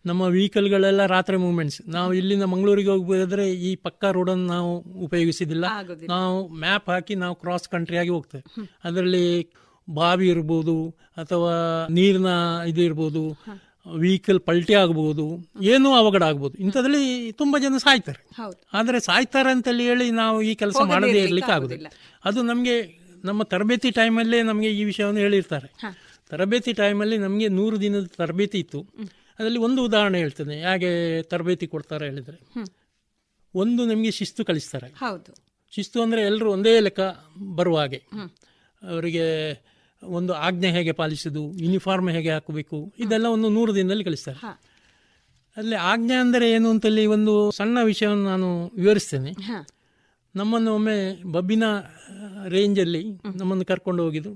ನಮ್ಮ 0.05 0.21
ವೆಹಿಕಲ್ಗಳೆಲ್ಲ 0.21 1.05
ರಾತ್ರಿ 1.05 1.37
ಮೂವ್ಮೆಂಟ್ಸ್ 1.37 1.81
ನಾವು 1.87 2.13
ಇಲ್ಲಿಂದ 2.13 2.43
ಮಂಗಳೂರಿಗೆ 2.43 2.89
ಹೋಗ್ಬೇಕಾದ್ರೆ 2.89 3.51
ಈ 3.51 3.75
ಪಕ್ಕಾ 3.75 4.11
ರೋಡನ್ನು 4.11 4.45
ನಾವು 4.45 4.77
ಉಪಯೋಗಿಸಿದಿಲ್ಲ. 4.79 5.65
ನಾವು 6.07 6.47
ಮ್ಯಾಪ್ 6.47 6.89
ಹಾಕಿ 6.89 7.15
ನಾವು 7.15 7.35
ಕ್ರಾಸ್ 7.35 7.69
ಕಂಟ್ರಿಯಾಗಿ 7.69 8.09
ಹೋಗ್ತೇವೆ. 8.09 8.43
ಅದರಲ್ಲಿ 8.83 9.53
ಬಾವಿ 9.89 10.27
ಇರ್ಬೋದು 10.29 10.89
ಅಥವಾ 11.17 11.87
ನೀರಿನ 11.89 12.25
ಇದು 12.67 12.81
ಇರ್ಬೋದು 12.81 13.37
ವೆಹಿಕಲ್ 13.95 14.39
ಪಲ್ಟಿ 14.39 14.73
ಆಗ್ಬೋದು 14.73 15.45
ಏನೂ 15.61 15.93
ಅವಘಡ 15.93 16.23
ಆಗ್ಬೋದು. 16.23 16.57
ಇಂಥದ್ರಲ್ಲಿ 16.57 17.31
ತುಂಬಾ 17.31 17.59
ಜನ 17.59 17.77
ಸಾಯ್ತಾರೆ. 17.77 18.27
ಆದರೆ 18.73 18.99
ಸಾಯ್ತಾರೆ 18.99 19.51
ಅಂತೇಳಿ 19.51 19.83
ಹೇಳಿ 19.83 20.11
ನಾವು 20.11 20.41
ಈ 20.41 20.55
ಕೆಲಸ 20.55 20.75
ಮಾಡದೇ 20.85 21.19
ಇರಲಿಕ್ಕೆ 21.19 21.51
ಆಗುದಿಲ್ಲ. 21.51 21.87
ಅದು 22.25 22.43
ನಮಗೆ 22.43 22.97
ನಮ್ಮ 23.25 23.43
ತರಬೇತಿ 23.43 23.91
ಟೈಮಲ್ಲೇ 23.91 24.41
ನಮಗೆ 24.41 24.71
ಈ 24.71 24.83
ವಿಷಯವನ್ನು 24.83 25.19
ಹೇಳಿರ್ತಾರೆ. 25.19 25.69
ತರಬೇತಿ 26.29 26.73
ಟೈಮಲ್ಲಿ 26.73 27.17
ನಮಗೆ 27.17 27.47
ನೂರು 27.47 27.81
ದಿನದ 27.81 28.05
ತರಬೇತಿ 28.17 28.59
ಇತ್ತು. 28.59 28.81
ಅದರಲ್ಲಿ 29.39 29.59
ಒಂದು 29.59 29.83
ಉದಾಹರಣೆ 29.83 30.17
ಹೇಳ್ತೇನೆ. 30.17 30.55
ಹೇಗೆ 30.61 31.21
ತರಬೇತಿ 31.21 31.67
ಕೊಡ್ತಾರೆ 31.67 32.05
ಹೇಳಿದರೆ. 32.05 32.37
ಒಂದು 33.55 33.85
ನಮಗೆ 33.85 34.11
ಶಿಸ್ತು 34.11 34.45
ಕಲಿಸ್ತಾರೆ. 34.45 34.93
ಶಿಸ್ತು 35.71 36.01
ಅಂದರೆ 36.01 36.21
ಎಲ್ಲರೂ 36.21 36.51
ಒಂದೇ 36.51 36.79
ಲೆಕ್ಕ 36.79 36.99
ಬರುವ 37.55 37.79
ಹಾಗೆ. 37.79 38.03
ಅವರಿಗೆ 38.89 39.53
ಒಂದು 40.03 40.33
ಆಜ್ಞೆ 40.33 40.69
ಹೇಗೆ 40.71 40.91
ಪಾಲಿಸೋದು 40.91 41.43
ಯೂನಿಫಾರ್ಮ್ 41.63 42.09
ಹೇಗೆ 42.09 42.29
ಹಾಕಬೇಕು 42.29 42.93
ಇದೆಲ್ಲ 42.99 43.25
ಒಂದು 43.25 43.49
ನೂರು 43.49 43.75
ದಿನದಲ್ಲಿ 43.75 44.03
ಕಲಿಸ್ತಾರೆ. 44.03 44.39
ಅಲ್ಲಿ 45.57 45.75
ಆಜ್ಞೆ 45.75 46.15
ಅಂದರೆ 46.15 46.51
ಏನು 46.51 46.69
ಅಂತಲ್ಲಿ 46.69 47.05
ಒಂದು 47.05 47.51
ಸಣ್ಣ 47.51 47.77
ವಿಷಯವನ್ನು 47.83 48.23
ನಾನು 48.23 48.49
ವಿವರಿಸ್ತೇನೆ. 48.75 49.31
ನಮ್ಮನ್ನು 50.35 50.71
ಒಮ್ಮೆ 50.75 50.97
ಬಬ್ಬಿನ 51.31 51.63
ರೇಂಜಲ್ಲಿ 52.47 53.03
ನಮ್ಮನ್ನು 53.35 53.65
ಕರ್ಕೊಂಡು 53.65 54.03
ಹೋಗಿದ್ದು. 54.03 54.31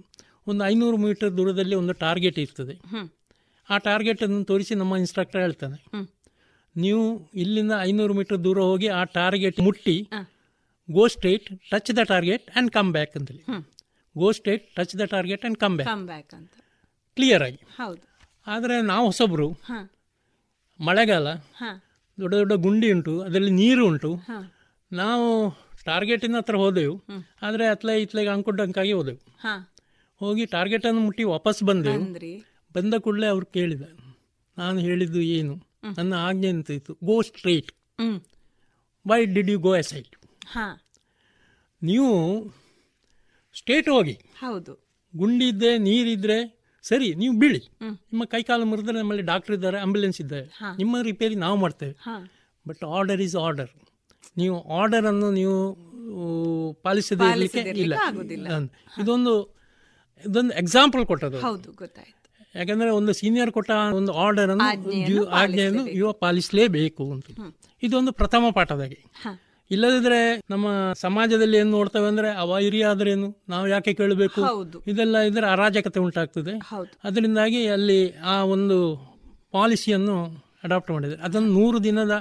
ಒಂದು 0.47 0.62
ಐನೂರು 0.66 0.97
ಮೀಟರ್ 0.97 1.38
ದೂರದಲ್ಲಿ 1.38 1.76
ಒಂದು 1.76 1.93
ಟಾರ್ಗೆಟ್ 1.93 2.39
ಇರ್ತದೆ. 2.39 2.76
ಆ 3.70 3.78
ಟಾರ್ಗೆಟ್ 3.78 4.24
ಅನ್ನು 4.24 4.43
ತೋರಿಸಿ 4.43 4.76
ನಮ್ಮ 4.76 4.95
ಇನ್ಸ್ಟ್ರಕ್ಟರ್ 4.95 5.41
ಹೇಳ್ತಾನೆ. 5.41 5.78
ನೀವು 6.76 7.30
ಇಲ್ಲಿಂದ 7.36 7.74
ಐನೂರು 7.80 8.14
ಮೀಟರ್ 8.14 8.43
ದೂರ 8.43 8.59
ಹೋಗಿ 8.59 8.88
ಆ 8.88 9.03
ಟಾರ್ಗೆಟ್ 9.03 9.59
ಮುಟ್ಟಿ 9.59 10.07
go 10.89 11.07
straight 11.07 11.47
touch 11.72 11.91
the 11.97 12.03
target 12.03 12.49
and 12.49 12.72
come 12.72 12.91
back 12.91 13.14
ಅಂತೇಳಿ. 13.18 13.43
Go 14.16 14.30
straight 14.32 14.64
touch 14.76 14.93
the 14.97 15.05
target 15.05 15.43
and 15.43 15.57
come 15.57 15.76
back 15.78 15.89
come 15.91 16.05
back 16.07 16.32
ಅಂತ. 16.34 16.51
ಕ್ಲಿಯರ್ 17.18 17.43
ಆಗಿ. 17.43 17.59
ಹೌದು. 17.78 18.01
ಆದರೆ 18.47 18.76
ನಾವು 18.84 19.05
ಹೊಸಬ್ರು 19.05 19.47
ಮಳೆಗಾಲ 20.80 21.28
ದೊಡ್ಡ 22.18 22.34
ದೊಡ್ಡ 22.34 22.53
ಗುಂಡಿ 22.64 22.88
ಉಂಟು 22.91 23.14
ಅದರಲ್ಲಿ 23.22 23.53
ನೀರು 23.53 23.84
ಉಂಟು. 23.88 24.12
ನಾವು 24.91 25.28
ಟಾರ್ಗೆಟಿನ 25.86 26.38
ಹತ್ರ 26.38 26.55
ಹೋದೆವು. 26.55 26.95
ಆದರೆ 27.41 27.66
ಅತ್ಲೆ 27.68 27.93
ಇತ್ಲೆಗೆ 28.01 28.30
ಅಂಕುಡಂಕಾಗಿ 28.30 28.93
ಹೋದೆವು. 28.93 29.20
ಹೋಗಿ 29.41 29.59
ಹೋಗಿ 30.22 30.43
ಟಾರ್ಗೆಟನ್ನು 30.45 31.01
ಮುಟ್ಟಿ 31.01 31.24
ವಾಪಸ್ 31.26 31.62
ಬಂದೆವು. 31.64 32.01
ಬಂದ 32.76 32.93
ಕೂಡಲೇ 32.97 33.28
ಅವ್ರು 33.28 33.45
ಕೇಳಿದ 33.55 33.84
ನಾನು 34.57 34.80
ಹೇಳಿದ್ದು 34.80 35.22
ಏನು? 35.38 35.53
ನನ್ನ 35.97 36.14
ಆಜ್ಞೆ 36.26 36.49
ಅಂತ 36.49 36.70
ಇತ್ತು 36.72 36.93
go 37.03 37.16
straight 37.22 37.70
why 39.05 39.20
did 39.34 39.49
you 39.49 39.59
go 39.59 39.72
aside 39.76 40.12
ಹ. 40.51 40.66
ನೀವು 41.82 42.09
ಸ್ಟೇಟ್ 43.55 43.89
ಹೋಗಿ. 43.89 44.15
ಹೌದು. 44.39 44.73
ಗುಂಡಿ 45.13 45.47
ಇದ್ದೆ 45.47 45.77
ನೀರಿದ್ರೆ 45.77 46.37
ಸರಿ 46.83 47.15
ನೀವು 47.15 47.33
ಬೀಳಿ. 47.39 47.61
ನಿಮ್ಮ 47.83 48.23
ಕೈಕಾಲು 48.23 48.65
ಮುರಿದ್ರೆ 48.65 48.97
ನಮ್ಮಲ್ಲಿ 48.97 49.23
ಡಾಕ್ಟರ್ 49.23 49.55
ಇದ್ದಾರೆ 49.55 49.77
ಆಂಬ್ಯುಲೆನ್ಸ್ 49.77 50.21
ಇದ್ದಾರೆ 50.21 50.45
ನಿಮ್ಮ 50.77 51.01
ರಿಪೇರಿ 51.01 51.35
ನಾವು 51.35 51.57
ಮಾಡ್ತೇವೆ. 51.57 51.93
ಬಟ್ 52.67 52.83
ಆರ್ಡರ್ 52.97 53.21
ಈಸ್ 53.21 53.35
ಆರ್ಡರ್ 53.35 53.71
ನೀವು 54.37 54.57
ಆರ್ಡರ್ 54.79 55.05
ಅನ್ನು 55.05 55.31
ನೀವು 55.31 55.55
ಪಾಲಿಸದೇ 56.83 57.25
ಇರಲಿಕ್ಕೆ 57.31 57.59
ಇಲ್ಲ. 57.83 57.95
ಇದೊಂದು 59.01 59.33
ಇದೊಂದು 60.23 60.53
ಎಕ್ಸಾಂಪಲ್ 60.53 61.05
ಕೊಟ್ಟದ್ದು. 61.05 61.39
ಯಾಕಂದ್ರೆ 62.55 62.89
ಒಂದು 62.89 63.13
ಸೀನಿಯರ್ 63.13 63.51
ಕೊಟ್ಟ 63.51 63.71
ಒಂದು 63.93 64.13
ಆರ್ಡರ್ 64.23 64.49
ಅನ್ನು 64.49 64.65
ಆಜ್ಞೆಯನ್ನು 65.41 65.83
ಯುವ 65.99 66.11
ಪಾಲಿಸಲೇಬೇಕು 66.23 67.11
ಅಂತ. 67.11 67.27
ಇದೊಂದು 67.83 68.11
ಪ್ರಥಮ 68.11 68.45
ಪಾಠದಾಗೆ. 68.53 68.99
ಇಲ್ಲದಿದ್ರೆ 69.72 70.19
ನಮ್ಮ 70.49 70.67
ಸಮಾಜದಲ್ಲಿ 70.95 71.57
ಏನು 71.57 71.69
ನೋಡ್ತೇವೆ 71.69 72.07
ಅಂದ್ರೆ 72.07 72.30
ಅವ 72.41 72.57
ಹಿರಿಯ 72.57 72.86
ಆದ್ರೇನು? 72.86 73.28
ನಾವು 73.49 73.65
ಯಾಕೆ 73.67 73.91
ಕೇಳಬೇಕು? 73.93 74.41
ಇದೆಲ್ಲ 74.91 75.17
ಇದ್ರೆ 75.30 75.47
ಅರಾಜಕತೆ 75.47 75.99
ಉಂಟಾಗ್ತದೆ. 75.99 76.53
ಅದರಿಂದಾಗಿ 77.03 77.61
ಅಲ್ಲಿ 77.67 77.99
ಆ 78.34 78.38
ಒಂದು 78.55 78.78
ಪಾಲಿಸಿಯನ್ನು 79.51 80.17
ಅಡಾಪ್ಟ್ 80.63 80.91
ಮಾಡಿದೆ 80.91 81.15
ಅದನ್ನು 81.15 81.49
ನೂರು 81.59 81.78
ದಿನದ 81.84 82.15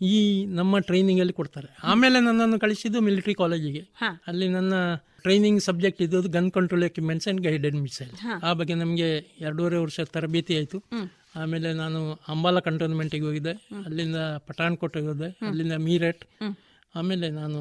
ಈ 0.00 0.46
ನಮ್ಮ 0.58 0.78
ಟ್ರೈನಿಂಗ್ 0.78 1.20
ಅಲ್ಲಿ 1.20 1.32
ಕೊಡ್ತಾರೆ. 1.32 1.68
ಆಮೇಲೆ 1.84 2.18
ನನ್ನನ್ನು 2.20 2.58
ಕಳಿಸಿದ್ದು 2.60 2.98
ಮಿಲಿಟರಿ 3.00 3.34
ಕಾಲೇಜಿಗೆ 3.34 3.82
ಅಲ್ಲಿ 4.26 4.48
ನನ್ನ 4.48 4.74
ಟ್ರೈನಿಂಗ್ 5.22 5.60
ಸಬ್ಜೆಕ್ಟ್ 5.62 6.02
ಇದ್ದದ್ದು 6.02 6.28
gun 6.28 6.50
control 6.50 6.84
equipments 6.84 7.28
and 7.28 7.40
guided 7.40 7.76
missile 7.76 8.12
ಆ 8.44 8.52
ಬಗ್ಗೆ 8.52 8.74
ನಮಗೆ 8.74 9.08
ಎರಡೂವರೆ 9.40 9.76
ವರ್ಷ 9.76 10.00
ತರಬೇತಿ 10.00 10.56
ಆಯಿತು. 10.56 10.78
ಆಮೇಲೆ 11.36 11.68
ನಾನು 11.72 12.00
ಅಂಬಾಲ 12.28 12.58
ಕಂಟೋನ್ಮೆಂಟಿಗೆ 12.58 13.24
ಹೋಗಿದ್ದೆ. 13.24 13.54
ಅಲ್ಲಿಂದ 13.86 14.16
ಪಠಾಣ್ಕೋಟೆಗೆ 14.46 15.06
ಹೋದೆ. 15.06 15.30
ಅಲ್ಲಿಂದ 15.48 15.72
ಮೀರಟ್ 15.88 16.22
ಆಮೇಲೆ 16.94 17.30
ನಾನು 17.30 17.60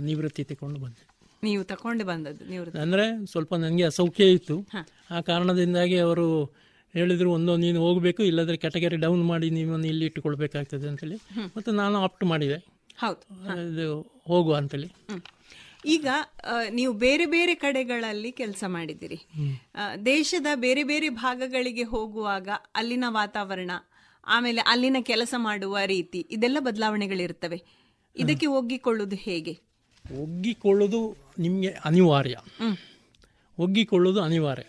ನಿವೃತ್ತಿ 0.00 0.44
ತಗೊಂಡು 0.44 0.80
ಬಂದೆ. 0.80 1.08
ನೀವು 1.42 1.64
ತಕೊಂಡು 1.64 2.04
ಬಂದದ್ದು 2.04 2.44
ನಿವೃತ್ತಿ? 2.44 2.78
ಅಂದರೆ 2.78 3.26
ಸ್ವಲ್ಪ 3.26 3.54
ನನಗೆ 3.54 3.84
ಅಸೌಖ್ಯ 3.84 4.32
ಇತ್ತು. 4.32 4.66
ಆ 5.10 5.20
ಕಾರಣದಿಂದಾಗಿ 5.20 5.98
ಅವರು 5.98 6.44
ಹೇಳಿದರು 6.92 7.32
ಒಂದು 7.32 7.56
ನೀನು 7.56 7.80
ಹೋಗಬೇಕು 7.80 8.22
ಇಲ್ಲದ್ರೆ 8.22 8.56
ಕ್ಯಾಟಗರಿ 8.56 8.96
ಡೌನ್ 8.96 9.24
ಮಾಡಿ 9.24 9.50
ನೀವನ್ನು 9.50 9.86
ಇಲ್ಲಿ 9.86 10.04
ಇಟ್ಟುಕೊಳ್ಬೇಕಾಗ್ತದೆ 10.04 10.88
ಅಂತೇಳಿ. 10.88 11.16
ಮತ್ತು 11.56 11.70
ನಾನು 11.72 11.98
ಆಪ್ಟ್ 11.98 12.24
ಮಾಡಿದೆ. 12.24 12.58
ಹೌದು. 12.98 13.22
ಇದು 13.72 14.20
ಹೋಗುವ 14.26 14.56
ಅಂತೇಳಿ. 14.56 14.88
ಈಗ 15.86 16.06
ನೀವು 16.70 16.92
ಬೇರೆ 16.92 17.26
ಬೇರೆ 17.26 17.54
ಕಡೆಗಳಲ್ಲಿ 17.54 18.32
ಕೆಲಸ 18.32 18.64
ಮಾಡಿದ್ದೀರಿ. 18.66 19.18
ದೇಶದ 20.06 20.46
ಬೇರೆ 20.54 20.82
ಬೇರೆ 20.82 21.08
ಭಾಗಗಳಿಗೆ 21.08 21.82
ಹೋಗುವಾಗ 21.82 22.48
ಅಲ್ಲಿನ 22.74 23.04
ವಾತಾವರಣ 23.08 23.70
ಆಮೇಲೆ 24.26 24.60
ಅಲ್ಲಿನ 24.60 24.96
ಕೆಲಸ 25.02 25.34
ಮಾಡುವ 25.36 25.78
ರೀತಿ 25.86 26.26
ಇದೆಲ್ಲ 26.30 26.56
ಬದಲಾವಣೆಗಳಿರ್ತವೆ. 26.60 27.77
ಇದಕ್ಕೆ 28.18 28.46
ಒಗ್ಗಿಕೊಳ್ಳುವುದು 28.46 29.16
ಹೇಗೆ? 29.16 29.58
ಒಗ್ಗಿಕೊಳ್ಳೋದು 30.18 31.16
ನಿಮಗೆ 31.38 31.68
ಅನಿವಾರ್ಯ. 31.84 32.36
ಒಗ್ಗಿಕೊಳ್ಳೋದು 33.58 34.22
ಅನಿವಾರ್ಯ. 34.22 34.64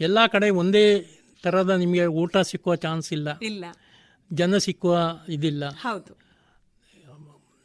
ಎಲ್ಲ 0.00 0.26
ಕಡೆ 0.26 0.50
ಒಂದೇ 0.50 1.06
ಥರದ 1.42 1.70
ನಿಮಗೆ 1.70 2.06
ಊಟ 2.06 2.36
ಸಿಕ್ಕುವ 2.36 2.74
ಚಾನ್ಸ್ 2.74 3.12
ಇಲ್ಲ. 3.12 3.38
ಇಲ್ಲ. 3.38 3.64
ಜನ 4.32 4.56
ಸಿಕ್ಕುವ 4.56 5.18
ಇದಿಲ್ಲ. 5.28 5.68
ಹೌದು. 5.68 6.18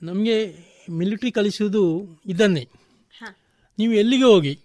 ನಮಗೆ 0.04 0.56
ಮಿಲಿಟ್ರಿ 0.90 1.32
ಕಲಿಸುವುದು 1.32 2.08
ಇದನ್ನೇ. 2.26 2.68
ನೀವು 3.80 3.94
ಎಲ್ಲಿಗೆ 3.94 4.24
ಹೋಗಿ? 4.24 4.60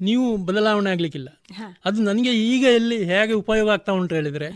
ನೀವು 0.00 0.36
ಬದಲಾವಣೆ 0.36 0.90
ಆಗ್ಲಿಕ್ಕಿಲ್ಲ. 0.90 1.40
ಅದು 1.84 2.02
ನನಗೆ 2.02 2.32
ಈಗ 2.32 2.64
ಎಲ್ಲಿ 2.64 3.04
ಹೇಗೆ 3.04 3.32
ಉಪಯೋಗ 3.32 3.70
ಆಗ್ತಾ 3.70 3.92
ಉಂಟು 3.92 4.14
ಹೇಳಿದ್ರೆ 4.14 4.48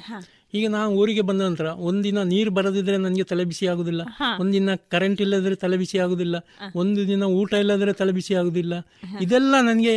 ಈಗ 0.55 0.64
ನಾನು 0.68 0.90
ಊರಿಗೆ 1.00 1.22
ಬಂದ 1.28 1.40
ನಂತರ 1.40 1.68
ಒಂದಿನ 1.88 2.22
ನೀರು 2.32 2.50
ಬರದಿದ್ರೆ 2.50 2.96
ನನಗೆ 2.96 3.22
ತಲೆ 3.22 3.44
ಬಿಸಿ 3.50 3.66
ಆಗುದಿಲ್ಲ. 3.72 4.03
ಒಂದಿನ 4.42 4.74
ಕರೆಂಟ್ 4.94 5.20
ಇಲ್ಲದ್ರೆ 5.24 5.55
ತಲೆ 5.55 5.76
ಬಿಸಿ 5.82 5.98
ಆಗುದಿಲ್ಲ. 5.98 6.36
ಒಂದು 6.82 7.00
ದಿನ 7.09 7.22
ಊಟ 7.40 7.53
ಇಲ್ಲದ್ರೆ 7.62 7.92
ತಲೆ 7.92 8.12
ಬಿಸಿ 8.18 8.34
ಆಗುದಿಲ್ಲ. 8.40 8.74
ಇದೆಲ್ಲ 9.24 9.55
ನನಗೆ 9.70 9.94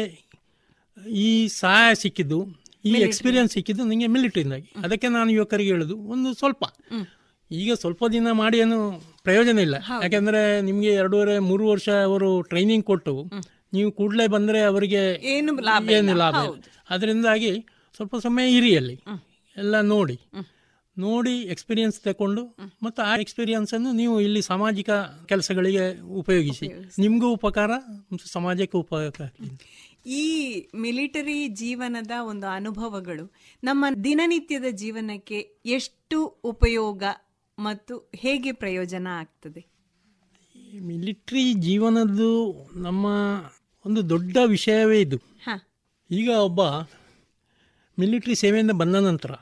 ಈ 1.23 1.29
ಸಹಾಯ 1.61 1.89
ಸಿಕ್ಕಿದ್ದು 2.03 2.39
ಈ 2.85 2.93
ಎಕ್ಸ್ಪೀರಿಯನ್ಸ್ 3.07 3.53
ಸಿಕ್ಕಿದ್ದು 3.53 3.83
ನನಗೆ 3.83 4.07
ಮಿಲಿಟರಿಯಿಂದಾಗಿ 4.15 4.69
ಅದಕ್ಕೆ 4.85 5.07
ನಾನು 5.17 5.29
ಯುವಕರಿಗೆ 5.37 5.71
ಹೇಳುದು 5.75 5.95
ಒಂದು 6.15 6.31
ಸ್ವಲ್ಪ. 6.33 6.63
ಈಗ 7.51 7.71
ಸ್ವಲ್ಪ 7.81 8.03
ದಿನ 8.15 8.27
ಮಾಡಿ 8.41 8.57
ಏನು 8.59 8.77
ಪ್ರಯೋಜನ 9.23 9.57
ಇಲ್ಲ. 9.67 9.75
ಯಾಕೆಂದ್ರೆ 10.03 10.61
ನಿಮಗೆ 10.61 10.91
ಎರಡೂವರೆ 11.01 11.35
ಮೂರು 11.49 11.63
ವರ್ಷ 11.71 11.87
ಅವರು 12.07 12.29
ಟ್ರೈನಿಂಗ್ 12.41 12.85
ಕೊಟ್ಟು 12.85 13.13
ನೀವು 13.73 13.89
ಕೂಡಲೇ 13.91 14.25
ಬಂದ್ರೆ 14.27 14.59
ಅವರಿಗೆ 14.71 15.01
ಏನು 15.35 15.53
ಲಾಭ 15.69 15.89
ಏನು 15.99 16.13
ಲಾಭ 16.23 16.37
ಅದರಿಂದಾಗಿ 16.95 17.51
ಸ್ವಲ್ಪ 17.97 18.15
ಸಮಯ 18.27 18.45
ಇರಿ 18.57 18.71
ಅಲ್ಲಿ. 18.77 18.95
ಎಲ್ಲ 19.57 19.75
ನೋಡಿ. 19.81 20.17
ನೋಡಿ 20.97 21.33
ಎಕ್ಸ್ಪೀರಿಯನ್ಸ್ 21.53 21.97
ತಗೊಂಡು 22.01 22.41
ಮತ್ತು 22.83 22.99
ಆ 23.01 23.13
ಎಕ್ಸ್ಪೀರಿಯನ್ಸ್ 23.23 23.71
ಅನ್ನು 23.73 23.91
ನೀವು 23.91 24.21
ಇಲ್ಲಿ 24.21 24.41
ಸಾಮಾಜಿಕ 24.41 24.89
ಕೆಲಸಗಳಿಗೆ 25.31 25.85
ಉಪಯೋಗಿಸಿ. 26.21 26.67
ನಿಮಗೂ 26.99 27.29
ಉಪಕಾರ 27.29 27.71
ಮತ್ತು 28.11 28.27
ಸಮಾಜಕ್ಕೆ 28.27 28.77
ಉಪಯೋಗ 28.77 29.21
ಆಗ್ಲಿ. 29.21 29.49
ಈ 30.21 30.25
ಮಿಲಿಟರಿ 30.75 31.47
ಜೀವನದ 31.47 32.11
ಒಂದು 32.31 32.47
ಅನುಭವಗಳು 32.47 33.25
ನಮ್ಮ 33.63 33.85
ದಿನನಿತ್ಯದ 34.03 34.69
ಜೀವನಕ್ಕೆ 34.83 35.39
ಎಷ್ಟು 35.77 36.19
ಉಪಯೋಗ 36.43 37.03
ಮತ್ತು 37.57 38.11
ಹೇಗೆ 38.15 38.51
ಪ್ರಯೋಜನ 38.51 39.07
ಆಗ್ತದೆ? 39.21 39.61
ಮಿಲಿಟರಿ 40.89 41.53
ಜೀವನದ್ದು 41.53 42.31
ನಮ್ಮ 42.75 43.05
ಒಂದು 43.85 44.09
ದೊಡ್ಡ 44.09 44.37
ವಿಷಯವೇ 44.45 44.99
ಇದು. 45.01 45.17
ಈಗ 46.11 46.29
ಒಬ್ಬ 46.29 46.61
ಮಿಲಿಟ್ರಿ 47.99 48.35
ಸೇವೆಯಿಂದ 48.35 48.71
ಬಂದ 48.71 48.95
ನಂತರ 48.95 49.33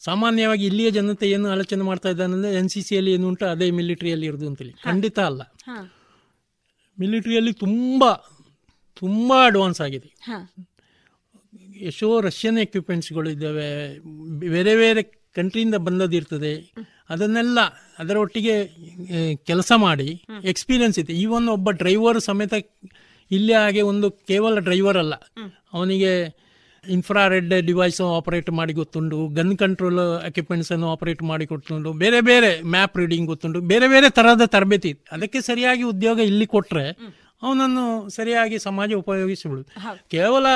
ಸಾಮಾನ್ಯವಾಗಿ 0.00 0.64
ಇಲ್ಲಿಯ 0.66 0.90
ಜನತೆ 0.90 1.26
ಏನು 1.30 1.46
ಆಲೋಚನೆ 1.50 1.82
ಮಾಡ್ತಾ 1.82 2.08
ಇದ್ದಾನಂದ್ರೆ 2.08 2.54
ಎನ್ 2.54 2.68
ಸಿ 2.68 2.80
ಸಿಯಲ್ಲಿ 2.82 3.12
ಏನು 3.12 3.28
ಉಂಟು 3.28 3.44
ಅದೇ 3.46 3.70
ಮಿಲಿಟ್ರಿಯಲ್ಲಿ 3.70 4.26
ಇರೋದು 4.26 4.46
ಅಂತೇಳಿ. 4.46 4.72
ಖಂಡಿತ 4.82 5.18
ಅಲ್ಲ. 5.18 5.42
ಮಿಲಿಟರಿಯಲ್ಲಿ 6.98 7.52
ತುಂಬ 7.52 8.04
ತುಂಬ 8.96 9.32
ಅಡ್ವಾನ್ಸ್ 9.46 9.80
ಆಗಿದೆ. 9.80 10.08
ಎಷ್ಟೋ 11.80 12.20
ರಷ್ಯನ್ 12.20 12.58
ಎಕ್ವಿಪ್ಮೆಂಟ್ಸ್ಗಳು 12.58 13.28
ಇದ್ದಾವೆ. 13.30 13.98
ಬೇರೆ 14.54 14.74
ಬೇರೆ 14.76 15.02
ಕಂಟ್ರಿಯಿಂದ 15.38 15.74
ಬಂದದಿರ್ತದೆ 15.74 16.52
ಅದನ್ನೆಲ್ಲ 17.10 17.58
ಅದರ 17.98 18.16
ಒಟ್ಟಿಗೆ 18.16 18.54
ಕೆಲಸ 19.50 19.72
ಮಾಡಿ 19.76 20.08
ಎಕ್ಸ್ಪೀರಿಯನ್ಸ್ 20.44 20.98
ಇದೆ. 20.98 21.12
ಈವನ್ 21.12 21.48
ಒಬ್ಬ 21.48 21.70
ಡ್ರೈವರ್ 21.70 22.20
ಸಮೇತ 22.20 22.54
ಇಲ್ಲಿ 23.30 23.52
ಹಾಗೆ 23.52 23.82
ಒಂದು 23.82 24.10
ಕೇವಲ 24.10 24.58
ಡ್ರೈವರ್ 24.58 24.96
ಅಲ್ಲ. 24.96 25.14
ಅವನಿಗೆ 25.72 26.12
ಇನ್ಫ್ರಾರೆಡ್ 26.94 27.52
ಡಿವೈಸ್ 27.66 28.00
ಆಪರೇಟ್ 28.18 28.50
ಮಾಡಿ 28.58 28.72
ಗೊತ್ತುಂಡು 28.72 29.18
ಗನ್ 29.38 29.52
ಕಂಟ್ರೋಲ್ 29.62 30.00
ಎಕ್ವಿಪ್ಮೆಂಟ್ಸ್ 30.28 30.72
ಅನ್ನು 30.72 30.88
ಆಪರೇಟ್ 30.94 31.22
ಮಾಡಿ 31.22 31.46
ಕೊಟ್ಟು 31.46 31.92
ಬೇರೆ 32.04 32.20
ಬೇರೆ 32.30 32.50
ಮ್ಯಾಪ್ 32.76 32.96
ರೀಡಿಂಗ್ 33.02 33.26
ಗೊತ್ತುಂಟು 33.32 33.60
ಬೇರೆ 33.72 33.88
ಬೇರೆ 33.94 34.10
ತರಹದ 34.18 34.46
ತರಬೇತಿ. 34.56 34.92
ಅದಕ್ಕೆ 35.12 35.40
ಸರಿಯಾಗಿ 35.40 35.82
ಉದ್ಯೋಗ 35.92 36.18
ಇಲ್ಲಿ 36.30 36.46
ಕೊಟ್ರೆ 36.56 36.86
ಅವನನ್ನು 37.42 37.86
ಸರಿಯಾಗಿ 38.08 38.58
ಸಮಾಜ 38.58 38.92
ಉಪಯೋಗಿಸಿಬಿಡು 39.04 39.62
ಕೇವಲ 40.14 40.46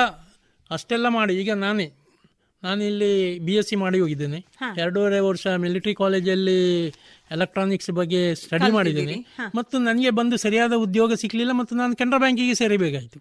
ಅಷ್ಟೆಲ್ಲ 0.70 1.06
ಮಾಡಿ 1.18 1.34
ಈಗ 1.42 1.50
ನಾನೇ 1.64 1.88
ನಾನು 2.62 2.80
ಇಲ್ಲಿ 2.84 3.12
ಬಿ 3.46 3.54
ಎಸ್ 3.58 3.68
ಸಿ 3.68 3.76
ಮಾಡಿ 3.82 3.98
ಹೋಗಿದ್ದೇನೆ. 4.00 4.38
ಎರಡೂವರೆ 4.82 5.18
ವರ್ಷ 5.28 5.46
ಮಿಲಿಟರಿ 5.62 5.94
ಕಾಲೇಜಲ್ಲಿ 5.94 6.58
ಎಲೆಕ್ಟ್ರಾನಿಕ್ಸ್ 7.34 7.90
ಬಗ್ಗೆ 7.90 8.20
ಸ್ಟಡಿ 8.34 8.68
ಮಾಡಿದ್ದೇನೆ. 8.72 9.16
ಮತ್ತು 9.58 9.78
ನನಗೆ 9.78 10.10
ಬಂದು 10.18 10.36
ಸರಿಯಾದ 10.36 10.72
ಉದ್ಯೋಗ 10.86 11.12
ಸಿಕ್ಕಲಿಲ್ಲ 11.22 11.52
ಮತ್ತು 11.60 11.74
ನಾನು 11.80 11.96
ಕೆನರಾ 12.00 12.18
ಬ್ಯಾಂಕಿಗೆ 12.18 12.54
ಸೇರಬೇಕಾಯಿತು. 12.54 13.18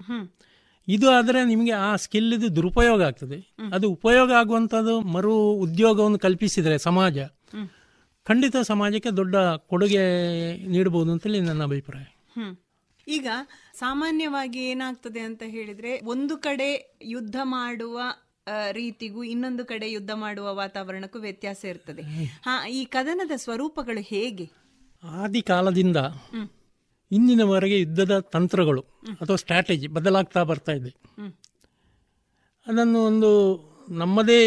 ಇದು 0.87 1.07
ಆದರೆ 1.11 1.39
ನಿಮಗೆ 1.45 1.73
ಆ 1.87 1.89
ಸ್ಕಿಲ್ 1.95 2.33
ಇದು 2.33 2.47
ದುರುಪಯೋಗ 2.55 3.01
ಆಗ್ತದೆ. 3.01 3.37
ಅದು 3.73 3.87
ಉಪಯೋಗ 3.91 4.29
ಆಗುವಂಥದ್ದು 4.31 4.95
ಮರು 5.15 5.33
ಉದ್ಯೋಗವನ್ನು 5.65 6.19
ಕಲ್ಪಿಸಿದರೆ 6.19 6.77
ಸಮಾಜ. 6.77 7.17
ಖಂಡಿತ 8.27 8.55
ಸಮಾಜಕ್ಕೆ 8.63 9.11
ದೊಡ್ಡ 9.11 9.35
ಕೊಡುಗೆ 9.71 10.03
ನೀಡಬಹುದು 10.67 11.11
ಅಂತೇಳಿ 11.11 11.39
ನನ್ನ 11.41 11.63
ಅಭಿಪ್ರಾಯ. 11.63 12.05
ಈಗ 13.07 13.27
ಸಾಮಾನ್ಯವಾಗಿ 13.73 14.59
ಏನಾಗ್ತದೆ 14.71 15.19
ಅಂತ 15.19 15.43
ಹೇಳಿದ್ರೆ 15.47 15.91
ಒಂದು 16.05 16.37
ಕಡೆ 16.37 16.69
ಯುದ್ಧ 17.05 17.37
ಮಾಡುವ 17.43 17.99
ರೀತಿಗೂ 18.71 19.21
ಇನ್ನೊಂದು 19.23 19.63
ಕಡೆ 19.65 19.87
ಯುದ್ಧ 19.91 20.11
ಮಾಡುವ 20.15 20.47
ವಾತಾವರಣಕ್ಕೂ 20.55 21.19
ವ್ಯತ್ಯಾಸ 21.19 21.61
ಇರ್ತದೆ. 21.65 22.03
ಹಾ 22.41 22.53
ಈ 22.67 22.85
ಕದನದ 22.85 23.31
ಸ್ವರೂಪಗಳು 23.35 24.01
ಹೇಗೆ? 24.01 24.47
ಆದಿ 25.03 25.41
ಕಾಲದಿಂದ 25.41 25.97
ಇಂದಿನವರೆಗೆ 27.11 27.79
ಯುದ್ಧದ 27.79 28.19
ತಂತ್ರಗಳು 28.19 28.81
ಅಥವಾ 29.21 29.35
ಸ್ಟ್ರಾಟಜಿ 29.35 29.87
ಬದಲಾಗ್ತಾ 29.87 30.43
ಬರ್ತಾ 30.43 30.71
ಇದೆ. 30.71 30.91
ಅದನ್ನು 32.67 32.99
ಒಂದು 33.03 33.29
ನಮ್ಮದೇ 33.89 34.41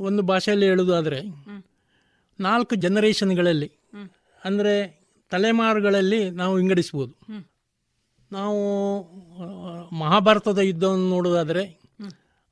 ಒಂದು 0.00 0.22
ಭಾಷೆಯಲ್ಲಿ 0.22 0.66
ಹೇಳುವುದಾದರೆ 0.66 1.20
ನಾಲ್ಕು 2.40 2.74
ಜನರೇಷನ್ಗಳಲ್ಲಿ 2.74 3.70
ಅಂದರೆ 4.44 4.74
ತಲೆಮಾರುಗಳಲ್ಲಿ 5.30 6.30
ನಾವು 6.30 6.54
ವಿಂಗಡಿಸ್ಬೋದು 6.54 7.14
ನಾವು 8.32 8.60
ಮಹಾಭಾರತದ 9.98 10.58
ಯುದ್ಧವನ್ನು 10.58 11.08
ನೋಡೋದಾದರೆ 11.08 11.62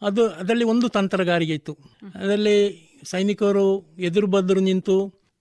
ಅದು 0.03 0.23
ಅದರಲ್ಲಿ 0.29 0.65
ಒಂದು 0.65 0.89
ತಂತ್ರಗಾರಿಕೆ 0.89 1.55
ಇತ್ತು. 1.55 1.73
ಅದರಲ್ಲಿ 2.15 2.57
ಸೈನಿಕರು 3.05 3.67
ಎದುರು 3.99 4.27
ಬದ್ರು 4.27 4.61
ನಿಂತು 4.61 4.97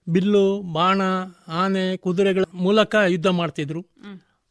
ಬಿಲ್ಲು 0.08 0.62
ಬಾಣ 0.62 1.00
ಆನೆ 1.48 1.96
ಕುದುರೆಗಳ 1.96 2.42
ಮೂಲಕ 2.54 2.96
ಯುದ್ಧ 3.06 3.26
ಮಾಡ್ತಿದ್ರು. 3.26 3.86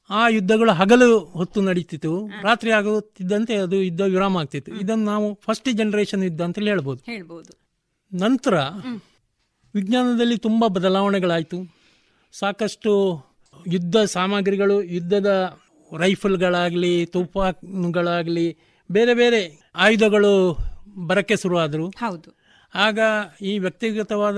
ಆ 0.10 0.28
ಯುದ್ಧಗಳು 0.28 0.72
ಹಗಲು 0.72 1.20
ಹೊತ್ತು 1.20 1.62
ನಡೀತಿತ್ತು. 1.62 2.28
ರಾತ್ರಿ 2.28 2.72
ಆಗುತ್ತಿದ್ದಂತೆ 2.72 3.56
ಅದು 3.56 3.76
ಯುದ್ಧ 3.76 4.02
ವಿರಾಮ 4.02 4.38
ಆಗ್ತಿತ್ತು. 4.38 4.76
ಇದನ್ನು 4.76 5.06
ನಾವು 5.06 5.40
ಫಸ್ಟ್ 5.46 5.74
ಜನರೇಷನ್ 5.74 6.24
ಯುದ್ಧ 6.24 6.42
ಅಂತ 6.42 6.60
ಹೇಳ್ಬೋದು. 6.60 7.04
ಹೇಳ್ಬೋದು. 7.06 7.62
ನಂತರ 8.18 8.54
ವಿಜ್ಞಾನದಲ್ಲಿ 9.76 10.38
ತುಂಬ 10.38 10.68
ಬದಲಾವಣೆಗಳಾಯಿತು. 10.68 11.76
ಸಾಕಷ್ಟು 12.32 13.24
ಯುದ್ಧ 13.68 13.98
ಸಾಮಗ್ರಿಗಳು 13.98 14.84
ಯುದ್ಧದ 14.84 15.60
ರೈಫಲ್ಗಳಾಗಲಿ 15.98 17.06
ತುಪಾನುಗಳಾಗಲಿ 17.06 18.58
ಬೇರೆ 18.92 19.14
ಬೇರೆ 19.14 19.72
ಆಯುಧಗಳು 19.76 20.58
ಬರಕ್ಕೆ 21.08 21.36
ಶುರುವಾದರು. 21.36 21.90
ಹೌದು. 21.90 22.36
ಆಗ 22.76 23.00
ಈ 23.42 23.60
ವ್ಯಕ್ತಿಗತವಾದ 23.60 24.38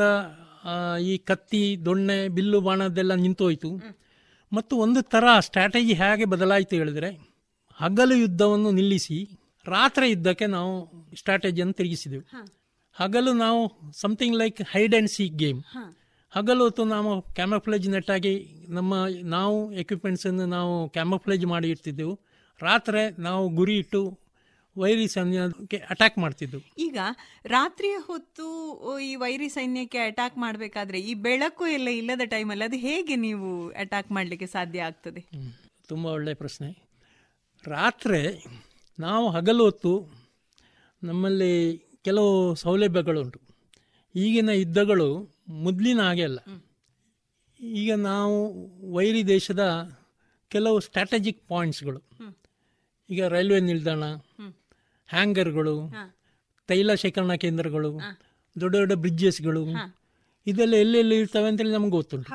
ಈ 1.01 1.17
ಕತ್ತಿ 1.17 1.85
ದೊಣ್ಣೆ 1.85 2.29
ಬಿಲ್ಲು 2.29 2.59
ನಿಂತು 3.15 3.43
ಹೋಯಿತು. 3.43 3.71
ಮತ್ತು 4.51 4.77
ಒಂದು 4.77 5.01
ಥರ 5.01 5.25
ಸ್ಟ್ರಾಟಜಿ 5.39 5.93
ಹೇಗೆ 5.93 6.25
ಬದಲಾಯಿತು 6.25 6.75
ಹೇಳಿದ್ರೆ 6.75 7.09
ಹಗಲು 7.79 8.15
ಯುದ್ಧವನ್ನು 8.15 8.71
ನಿಲ್ಲಿಸಿ 8.71 9.17
ರಾತ್ರಿ 9.67 10.09
ಯುದ್ಧಕ್ಕೆ 10.09 10.47
ನಾವು 10.47 10.73
ಸ್ಟ್ರಾಟಜಿಯನ್ನು 11.15 11.73
ತಿರುಗಿಸಿದೆವು. 11.73 12.23
ಹಗಲು 12.93 13.33
ನಾವು 13.33 13.91
something 14.01 14.37
like 14.37 14.61
hide 14.71 14.93
and 14.93 15.09
seek 15.09 15.35
game 15.35 15.61
ಹಗಲು 16.31 16.63
ಹೊತ್ತು 16.63 16.83
ನಾವು 16.85 17.21
ಕ್ಯಾಮಫ್ಲೇಜ್ 17.21 17.89
ನೆಟ್ಟಾಗಿ 17.89 18.65
ನಮ್ಮ 18.69 18.93
ನಾವು 19.23 19.73
ಎಕ್ವಿಪ್ಮೆಂಟ್ಸನ್ನು 19.73 20.45
ನಾವು 20.45 20.89
ಕ್ಯಾಮಫ್ಲೇಜ್ 20.89 21.45
ಮಾಡಿ 21.45 21.69
ಇಡ್ತಿದ್ದೆವು. 21.69 22.19
ರಾತ್ರಿ 22.61 23.21
ನಾವು 23.21 23.49
ಗುರಿ 23.49 23.77
ಇಟ್ಟು 23.77 24.22
ವೈರಿ 24.75 25.07
ಸೈನ್ಯಕ್ಕೆ 25.07 25.77
ಅಟ್ಯಾಕ್ 25.77 26.17
ಮಾಡ್ತಿದ್ರು 26.17 26.59
ಈಗ 26.77 26.97
ರಾತ್ರಿಯ 27.45 27.95
ಹೊತ್ತು 28.05 28.45
ಈ 28.99 29.15
ವೈರಿ 29.15 29.49
ಸೈನ್ಯಕ್ಕೆ 29.49 29.99
ಅಟ್ಯಾಕ್ 29.99 30.37
ಮಾಡಬೇಕಾದ್ರೆ 30.37 30.99
ಈ 31.01 31.13
ಬೆಳಕು 31.25 31.65
ಎಲ್ಲ 31.67 31.89
ಇಲ್ಲದ 31.89 32.25
ಟೈಮಲ್ಲಿ 32.25 32.65
ಅದು 32.65 32.77
ಹೇಗೆ 32.77 33.15
ನೀವು 33.15 33.49
ಅಟ್ಯಾಕ್ 33.73 34.11
ಮಾಡಲಿಕ್ಕೆ 34.11 34.47
ಸಾಧ್ಯ 34.47 34.81
ಆಗ್ತದೆ? 34.81 35.21
ತುಂಬ 35.87 36.05
ಒಳ್ಳೆಯ 36.07 36.33
ಪ್ರಶ್ನೆ. 36.33 36.69
ರಾತ್ರಿ 37.63 38.21
ನಾವು 38.99 39.29
ಹಗಲು 39.29 39.63
ಹೊತ್ತು 39.63 39.93
ನಮ್ಮಲ್ಲಿ 41.03 41.53
ಕೆಲವು 42.03 42.31
ಸೌಲಭ್ಯಗಳುಂಟು. 42.55 43.39
ಈಗಿನ 44.15 44.49
ಯುದ್ಧಗಳು 44.49 45.07
ಮೊದಲಿನ 45.65 46.01
ಹಾಗೆ 46.01 46.23
ಅಲ್ಲ. 46.23 46.39
ಈಗ 47.59 47.91
ನಾವು 47.93 48.37
ವೈರಿ 48.93 49.27
ದೇಶದ 49.27 49.63
ಕೆಲವು 50.51 50.79
ಸ್ಟ್ರಾಟಜಿಕ್ 50.79 51.41
ಪಾಯಿಂಟ್ಸ್ಗಳು 51.47 52.01
ಈಗ 53.09 53.27
ರೈಲ್ವೆ 53.27 53.59
ನಿಲ್ದಾಣ 53.59 54.03
ಹ್ಯಾಂಗರ್ಗಳು 55.07 55.75
ತೈಲ 56.69 56.93
ಶೇಖರಣಾ 56.93 57.35
ಕೇಂದ್ರಗಳು 57.35 57.91
ದೊಡ್ಡ 58.55 58.73
ದೊಡ್ಡ 58.75 58.93
ಬ್ರಿಡ್ಜಸ್ಗಳು 58.93 59.63
ಇದೆಲ್ಲ 60.47 60.73
ಎಲ್ಲೆಲ್ಲಿ 60.73 61.15
ಇರ್ತವೆ 61.17 61.47
ಅಂತೇಳಿ 61.47 61.71
ನಮ್ಗೆ 61.71 61.89
ಗೊತ್ತುಂಟು. 61.89 62.29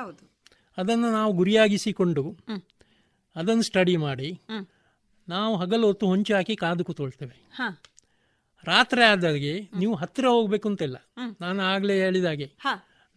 ಅದನ್ನು 0.77 1.07
ನಾವು 1.11 1.31
ಗುರಿಯಾಗಿಸಿಕೊಂಡು 1.33 2.23
ಅದನ್ನು 3.35 3.61
ಸ್ಟಡಿ 3.61 3.95
ಮಾಡಿ 3.97 4.29
ನಾವು 5.27 5.55
ಹಗಲು 5.55 5.87
ಹೊತ್ತು 5.87 6.05
ಹೊಂಚು 6.07 6.31
ಹಾಕಿ 6.35 6.55
ಕಾದು 6.55 6.83
ಕೂತ್ಕೊಳ್ತೇವೆ. 6.85 7.35
ರಾತ್ರಿ 8.63 9.01
ಆದಾಗೆ 9.01 9.53
ನೀವು 9.79 9.95
ಹತ್ತಿರ 9.95 10.25
ಹೋಗ್ಬೇಕು 10.27 10.67
ಅಂತಿಲ್ಲ. 10.69 10.97
ನಾನು 11.41 11.59
ಆಗಲೇ 11.63 11.95
ಹೇಳಿದಾಗೆ 12.01 12.47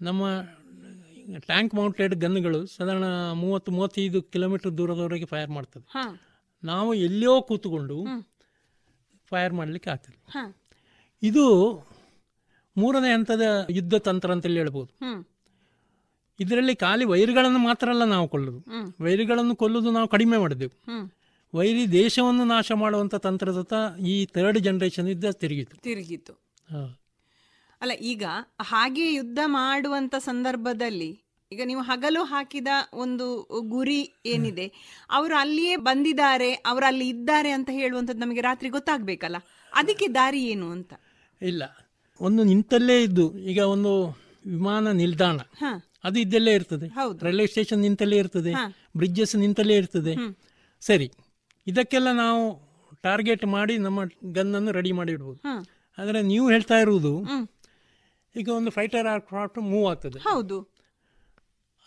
ನಮ್ಮ 0.01 0.23
ಟ್ಯಾಂಕ್ 1.47 1.75
ಮೌಂಟೆಡ್ 1.75 2.15
ಗನ್ಗಳು 2.15 2.61
ಸಾಧಾರಣ 2.67 3.07
ಮೂವತ್ತು 3.33 3.73
ಮೂವತ್ತೈದು 3.73 4.23
ಕಿಲೋಮೀಟರ್ 4.23 4.79
ದೂರದವರೆಗೆ 4.79 5.25
ಫೈರ್ 5.25 5.51
ಮಾಡ್ತದೆ. 5.51 5.87
ನಾವು 6.63 6.91
ಎಲ್ಲಿಯೋ 6.95 7.35
ಕೂತ್ಕೊಂಡು 7.43 7.99
ಫೈರ್ 9.33 9.53
ಮಾಡಲಿಕ್ಕೆ 9.53 9.91
ಆಗ್ತದೆ 9.91 10.19
ಇದು 11.23 11.47
ಮೂರನೇ 12.77 13.11
ಹಂತದ 13.13 13.67
ಯುದ್ಧ 13.71 13.95
ತಂತ್ರ 13.95 14.33
ಅಂತೇಳಿ 14.33 14.57
ಹೇಳ್ಬೋದು. 14.57 14.93
ಇದರಲ್ಲಿ 16.41 16.75
ಖಾಲಿ 16.75 17.05
ವೈರಿಗಳನ್ನು 17.05 17.59
ಮಾತ್ರ 17.59 17.89
ಅಲ್ಲ 17.89 18.05
ನಾವು 18.05 18.29
ಕೊಲ್ಲೋದು. 18.29 18.61
ವೈರ್ಗಳನ್ನು 19.03 19.57
ಕೊಲ್ಲುದು 19.57 19.91
ನಾವು 19.91 20.09
ಕಡಿಮೆ 20.09 20.37
ಮಾಡಿದೆವು. 20.37 20.75
ವೈರಿ 21.55 21.85
ದೇಶವನ್ನು 21.93 22.45
ನಾಶ 22.45 22.73
ಮಾಡುವಂತ 22.73 23.15
ತಂತ್ರದತ್ತ 23.15 23.75
ಈ 24.01 24.15
ಥರ್ಡ್ 24.27 24.59
ಜನರೇಷನ್ 24.59 25.09
ಯುದ್ಧ 25.09 25.27
ತಿರುಗಿತು. 25.27 25.77
ತಿರುಗಿತು. 25.77 26.35
ಅಲ್ಲ 27.81 27.93
ಈಗ 27.93 28.25
ಹಾಗೆ 28.61 29.15
ಯುದ್ಧ 29.15 29.39
ಮಾಡುವಂತ 29.47 30.15
ಸಂದರ್ಭದಲ್ಲಿ 30.19 31.11
ಈಗ 31.53 31.63
ನೀವು 31.71 31.83
ಹಗಲು 31.83 32.23
ಹಾಕಿದ 32.25 32.71
ಒಂದು 32.95 33.27
ಗುರಿ 33.75 34.01
ಏನಿದೆ 34.27 34.67
ಅವರು 35.11 35.35
ಅಲ್ಲಿಯೇ 35.37 35.77
ಬಂದಿದ್ದಾರೆ 35.89 36.51
ಅವರು 36.71 36.87
ಅಲ್ಲಿ 36.87 37.07
ಇದ್ದಾರೆ 37.09 37.51
ಅಂತ 37.51 37.71
ಹೇಳುವಂಥದ್ದು 37.73 38.23
ನಮಗೆ 38.25 38.41
ರಾತ್ರಿ 38.41 38.69
ಗೊತ್ತಾಗ್ಬೇಕಲ್ಲ. 38.69 39.39
ಅದಕ್ಕೆ 39.73 40.09
ದಾರಿ 40.19 40.43
ಏನು 40.53 40.67
ಅಂತ? 40.71 40.93
ಇಲ್ಲ. 41.41 41.63
ಒಂದು 42.21 42.43
ನಿಂತಲ್ಲೇ 42.45 42.97
ಇದ್ದು 43.03 43.27
ಈಗ 43.51 43.61
ಒಂದು 43.75 43.93
ವಿಮಾನ 44.47 44.91
ನಿಲ್ದಾಣ 45.01 45.39
ಅದು 46.05 46.19
ಇದ್ದಲ್ಲೇ 46.19 46.53
ಇರ್ತದೆ. 46.59 46.87
ರೈಲ್ವೆ 47.27 47.47
ಸ್ಟೇಷನ್ 47.47 47.81
ನಿಂತಲ್ಲೇ 47.81 48.17
ಇರ್ತದೆ 48.17 48.53
ಬ್ರಿಡ್ಜಸ್ 48.97 49.35
ನಿಂತಲ್ಲೇ 49.37 49.77
ಇರ್ತದೆ. 49.77 50.15
ಸರಿ 50.83 51.09
ಇದಕ್ಕೆಲ್ಲ 51.67 52.11
ನಾವು 52.25 52.43
ಟಾರ್ಗೆಟ್ 53.03 53.45
ಮಾಡಿ 53.57 53.75
ನಮ್ಮ 53.79 54.01
ಗನ್ನನ್ನು 54.35 54.71
ರೆಡಿ 54.79 54.93
ಮಾಡಿ 54.99 55.13
ಇಡ್ಬೋದು 55.17 55.41
ಆದರೆ 55.99 56.19
ನೀವು 56.33 56.47
ಹೇಳ್ತಾ 56.51 56.77
ಇರುವುದು 56.85 57.13
ಈಗ 58.35 58.49
ಒಂದು 58.59 58.71
ಫೈಟರ್ 58.71 59.07
ಏರ್ಕ್ರಾಫ್ಟ್ 59.15 59.59
ಮೂವ್ 59.71 59.87
ಆಗ್ತದೆ. 59.91 60.19
ಹೌದು. 60.29 60.57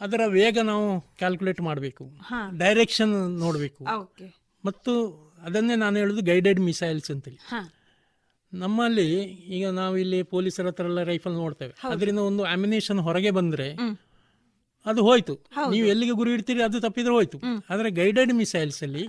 ಅದರ 0.01 0.21
ವೇಗ 0.37 0.57
ನಾವು 0.71 0.87
ಕ್ಯಾಲ್ಕುಲೇಟ್ 1.21 1.61
ಮಾಡಬೇಕು. 1.67 2.05
ಡೈರೆಕ್ಷನ್ 2.63 3.13
ನೋಡಬೇಕು. 3.43 3.83
ಮತ್ತು 4.63 4.93
ಅದನ್ನೇ 5.47 5.75
ನಾನು 5.83 5.95
ಹೇಳೋದು 6.01 6.21
ಗೈಡೆಡ್ 6.31 6.59
ಮಿಸೈಲ್ಸ್ 6.69 7.09
ಅಂತೇಳಿ. 7.13 7.39
ನಮ್ಮಲ್ಲಿ 8.53 9.07
ಈಗ 9.55 9.65
ನಾವು 9.79 9.95
ಇಲ್ಲಿ 10.03 10.19
ಪೊಲೀಸರ 10.33 10.67
ಹತ್ರ 10.71 10.85
ಎಲ್ಲ 10.89 11.01
ರೈಫಲ್ 11.11 11.35
ನೋಡ್ತೇವೆ. 11.43 11.73
ಅದರಿಂದ 11.93 12.21
ಒಂದು 12.29 12.43
ಅಮಿನೇಷನ್ 12.55 12.99
ಹೊರಗೆ 13.07 13.31
ಬಂದ್ರೆ 13.39 13.67
ಅದು 14.85 15.01
ಹೋಯ್ತು. 15.07 15.33
ನೀವು 15.73 15.85
ಎಲ್ಲಿಗೆ 15.91 16.13
ಗುರಿ 16.19 16.31
ಇಡ್ತೀರಿ 16.37 16.61
ಅದು 16.67 16.79
ತಪ್ಪಿದ್ರೆ 16.85 17.13
ಹೋಯ್ತು. 17.17 17.37
ಆದರೆ 17.71 17.89
ಗೈಡೆಡ್ 18.01 18.33
ಮಿಸೈಲ್ಸ್ 18.41 18.79
ಅಲ್ಲಿ 18.87 19.03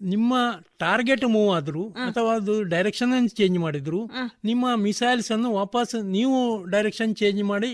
ನಿಮ್ಮ 0.00 0.34
ಟಾರ್ಗೆಟ್ 0.82 1.24
ಮೂವ್ 1.34 1.50
ಆದ್ರು 1.56 1.82
ಅಥವಾ 2.06 2.30
ಅದು 2.38 2.54
ಡೈರೆಕ್ಷನ್ 2.72 3.12
ಚೇಂಜ್ 3.38 3.58
ಮಾಡಿದ್ರು 3.64 4.00
ನಿಮ್ಮ 4.44 4.74
ಮಿಸೈಲ್ಸ್ 4.86 5.30
ಅನ್ನು 5.34 5.50
ವಾಪಸ್ 5.60 5.94
ನೀವು 6.16 6.38
ಡೈರೆಕ್ಷನ್ 6.74 7.12
ಚೇಂಜ್ 7.20 7.42
ಮಾಡಿ 7.50 7.70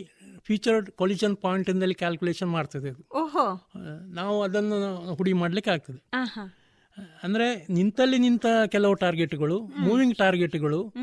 ಫ್ಯೂಚರ್ 0.49 0.91
ಕೊಲಿಷನ್ 0.91 1.37
ಪಾಯಿಂಟ್ 1.37 1.71
ಇಂದಲ್ಲಿ 1.71 1.95
ಕ್ಯಾಲ್ಕುಲೇಷನ್ 1.95 2.51
ಮಾಡ್ತದೆ 2.51 2.89
ಅದು. 2.89 3.03
ಓಹೋ. 3.23 3.71
ನಾವು 4.15 4.43
ಅದನ್ನು 4.43 4.79
ಹುಡಿ 5.15 5.33
ಮಾಡ್ಲಿಕ್ಕೆ 5.33 5.71
ಆಗ್ತದೆ. 5.71 6.01
ಅಂದ್ರೆ 7.23 7.67
ನಿಂತಲ್ಲಿ 7.71 8.19
ನಿಂತ 8.19 8.47
ಕೆಲವು 8.67 8.95
ಟಾರ್ಗೆಟ್ಗಳು 8.95 9.63
ಮೂವಿಂಗ್ 9.79 10.17
ಟಾರ್ಗೆಟ್ಗಳು 10.19 10.95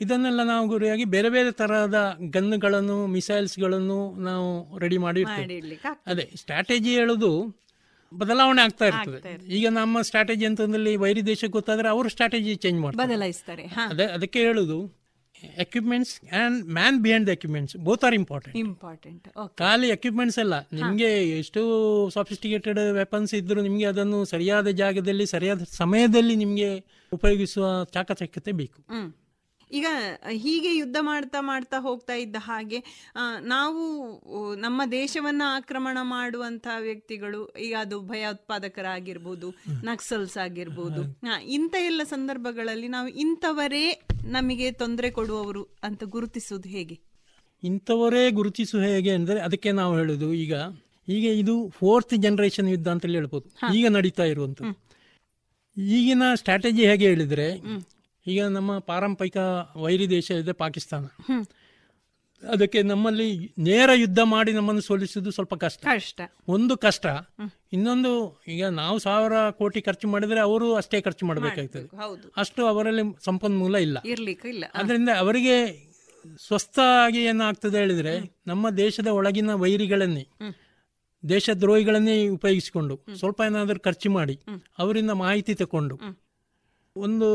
ಇದನ್ನೆಲ್ಲ 0.00 0.42
ನಾವು 0.42 0.68
ಗುರಿಯಾಗಿ 0.68 1.04
ಬೇರೆ 1.04 1.28
ಬೇರೆ 1.28 1.52
ತರಹದ 1.52 1.98
ಗನ್ಗಳನ್ನು 2.30 3.06
ಮಿಸೈಲ್ಸ್ಗಳನ್ನು 3.06 4.14
ನಾವು 4.20 4.78
ರೆಡಿ 4.78 4.98
ಮಾಡಿ. 4.98 5.24
ಅದೇ 6.06 6.32
ಸ್ಟ್ರಾಟಜಿ 6.36 6.90
ಹೇಳುದು 6.94 7.30
ಬದಲಾವಣೆ 8.12 8.62
ಆಗ್ತಾ 8.62 8.86
ಇರ್ತದೆ. 8.86 9.46
ಈಗ 9.54 9.68
ನಮ್ಮ 9.68 10.00
ಸ್ಟ್ರಾಟಜಿ 10.00 10.44
ಅಂತಂದಲ್ಲಿ 10.44 10.96
ವೈರಿ 10.96 11.22
ದೇಶಕ್ಕೆ 11.26 11.48
ಗೊತ್ತಾದ್ರೆ 11.48 11.88
ಅವರು 11.88 12.08
ಸ್ಟ್ರಾಟಜಿ 12.08 12.54
ಚೇಂಜ್ 12.54 12.80
ಮಾಡ್ತಾರೆ. 12.80 13.08
ಬದಲಾಯಿಸ್ತಾರೆ 13.08 13.66
ಹಾ. 13.66 13.88
ಅದೇ 13.88 14.04
ಅದಕ್ಕೆ 14.04 14.40
ಹೇಳುದು 14.40 15.03
equipments 15.42 16.34
and 16.34 16.68
man 16.68 17.02
behind 17.02 17.26
the 17.26 17.28
equipments 17.28 17.76
both 17.76 18.04
are 18.04 18.14
important 18.14 18.56
important 18.56 19.28
ಖಾಲಿ 19.56 19.88
ಎಕ್ವಿಪ್ಮೆಂಟ್ಸ್ 19.88 20.38
ಅಲ್ಲ. 20.38 20.54
ನಿಮಗೆ 20.72 21.38
ಎಷ್ಟು 21.38 21.60
ಸಾಫಿಸ್ಟಿಕೇಟೆಡ್ 22.10 22.78
ವೆಪನ್ಸ್ 22.78 23.34
ಇದ್ರೂ 23.34 23.62
ನಿಮಗೆ 23.62 23.84
ಅದನ್ನು 23.84 24.24
ಸರಿಯಾದ 24.24 24.68
ಜಾಗದಲ್ಲಿ 24.68 25.26
ಸರಿಯಾದ 25.26 25.62
ಸಮಯದಲ್ಲಿ 25.62 26.36
ನಿಮಗೆ 26.36 26.84
ಉಪಯೋಗಿಸುವ 27.12 27.84
ಚಾಕಚಕ್ಯತೆ 27.84 28.52
ಬೇಕು. 28.52 28.80
ಈಗ 29.74 29.86
ಹೀಗೆ 30.30 30.76
ಯುದ್ಧ 30.76 30.96
ಮಾಡ್ತಾ 31.00 31.40
ಮಾಡ್ತಾ 31.40 31.78
ಹೋಗ್ತಾ 31.78 32.14
ಇದ್ದ 32.14 32.36
ಹಾಗೆ 32.38 32.78
ನಾವು 33.46 33.82
ನಮ್ಮ 34.56 34.82
ದೇಶವನ್ನ 34.90 35.42
ಆಕ್ರಮಣ 35.46 35.98
ಮಾಡುವಂತಹ 36.02 36.76
ವ್ಯಕ್ತಿಗಳು 36.80 37.40
ಈಗ 37.58 37.74
ಅದು 37.80 38.00
ಭಯೋತ್ಪಾದಕರಾಗಿರ್ಬೋದು 38.00 39.48
ನಕ್ಸಲ್ಸ್ 39.84 40.36
ಆಗಿರ್ಬೋದು 40.38 41.02
ಇಂಥ 41.48 41.74
ಎಲ್ಲ 41.86 42.02
ಸಂದರ್ಭಗಳಲ್ಲಿ 42.04 42.88
ನಾವು 42.88 43.08
ಇಂಥವರೇ 43.08 43.84
ನಮಗೆ 44.28 44.72
ತೊಂದರೆ 44.72 45.10
ಕೊಡುವವರು 45.10 45.62
ಅಂತ 45.82 46.04
ಗುರುತಿಸುವುದು 46.04 46.68
ಹೇಗೆ? 46.68 46.96
ಇಂಥವರೇ 47.62 48.30
ಗುರುತಿಸುವ 48.30 48.80
ಹೇಗೆ 48.80 49.10
ಅಂದರೆ 49.10 49.40
ಅದಕ್ಕೆ 49.40 49.72
ನಾವು 49.72 49.96
ಹೇಳುದು 49.96 50.32
ಈಗ 50.34 50.54
ಈಗ 51.08 51.24
ಇದು 51.34 51.54
ಫೋರ್ತ್ 51.68 52.14
ಜನರೇಷನ್ 52.16 52.68
ಯುದ್ಧ 52.68 52.88
ಅಂತೇಳಿ 52.88 53.14
ಹೇಳ್ಬೋದು. 53.14 53.46
ಈಗ 53.74 53.86
ನಡೀತಾ 53.86 54.24
ಇರುವಂತ 54.24 54.60
ಈಗಿನ 55.76 56.22
ಸ್ಟ್ರಾಟಜಿ 56.34 56.86
ಹೇಗೆ 56.86 57.06
ಹೇಳಿದ್ರೆ 57.06 57.46
ಈಗ 58.26 58.44
ನಮ್ಮ 58.44 58.78
ಪಾರಂಪರಿಕ 58.78 59.36
ವೈರಿ 59.76 60.10
ದೇಶ 60.10 60.30
ಇದೆ 60.30 60.52
ಪಾಕಿಸ್ತಾನ. 60.52 61.04
ಅದಕ್ಕೆ 62.42 62.82
ನಮ್ಮಲ್ಲಿ 62.82 63.54
ನೇರ 63.58 63.90
ಯುದ್ಧ 63.94 64.20
ಮಾಡಿ 64.22 64.52
ನಮ್ಮನ್ನು 64.52 64.82
ಸೋಲಿಸುವುದು 64.82 65.30
ಸ್ವಲ್ಪ 65.30 65.54
ಕಷ್ಟ. 65.54 65.86
ಒಂದು 66.48 66.76
ಕಷ್ಟ. 66.76 67.06
ಇನ್ನೊಂದು 67.72 68.40
ಈಗ 68.48 68.64
ನಾವು 68.66 68.98
ಸಾವಿರ 68.98 69.50
ಕೋಟಿ 69.50 69.80
ಖರ್ಚು 69.80 70.08
ಮಾಡಿದ್ರೆ 70.08 70.40
ಅವರು 70.40 70.74
ಅಷ್ಟೇ 70.74 71.00
ಖರ್ಚು 71.00 71.26
ಮಾಡಬೇಕಾಗ್ತದೆ. 71.26 71.86
ಅಷ್ಟು 72.36 72.66
ಅವರಲ್ಲಿ 72.66 73.24
ಸಂಪನ್ಮೂಲ 73.24 73.74
ಇಲ್ಲ. 73.76 73.98
ಅದರಿಂದ 74.74 75.08
ಅವರಿಗೆ 75.18 75.56
ಸ್ವಸ್ಥವಾಗಿ 76.38 77.24
ಏನಾಗ್ತದೆ 77.24 77.78
ಹೇಳಿದ್ರೆ 77.78 78.12
ನಮ್ಮ 78.46 78.70
ದೇಶದ 78.70 79.06
ಒಳಗಿನ 79.06 79.54
ವೈರಿಗಳನ್ನೇ 79.54 80.26
ದೇಶದ್ರೋಹಿಗಳನ್ನೇ 81.28 82.28
ಉಪಯೋಗಿಸಿಕೊಂಡು 82.28 83.00
ಸ್ವಲ್ಪ 83.18 83.40
ಏನಾದರೂ 83.46 83.80
ಖರ್ಚು 83.80 84.10
ಮಾಡಿ 84.10 84.40
ಅವರಿಂದ 84.78 85.10
ಮಾಹಿತಿ 85.10 85.54
ತಕೊಂಡು 85.54 85.96
ಒಂದು 86.96 87.28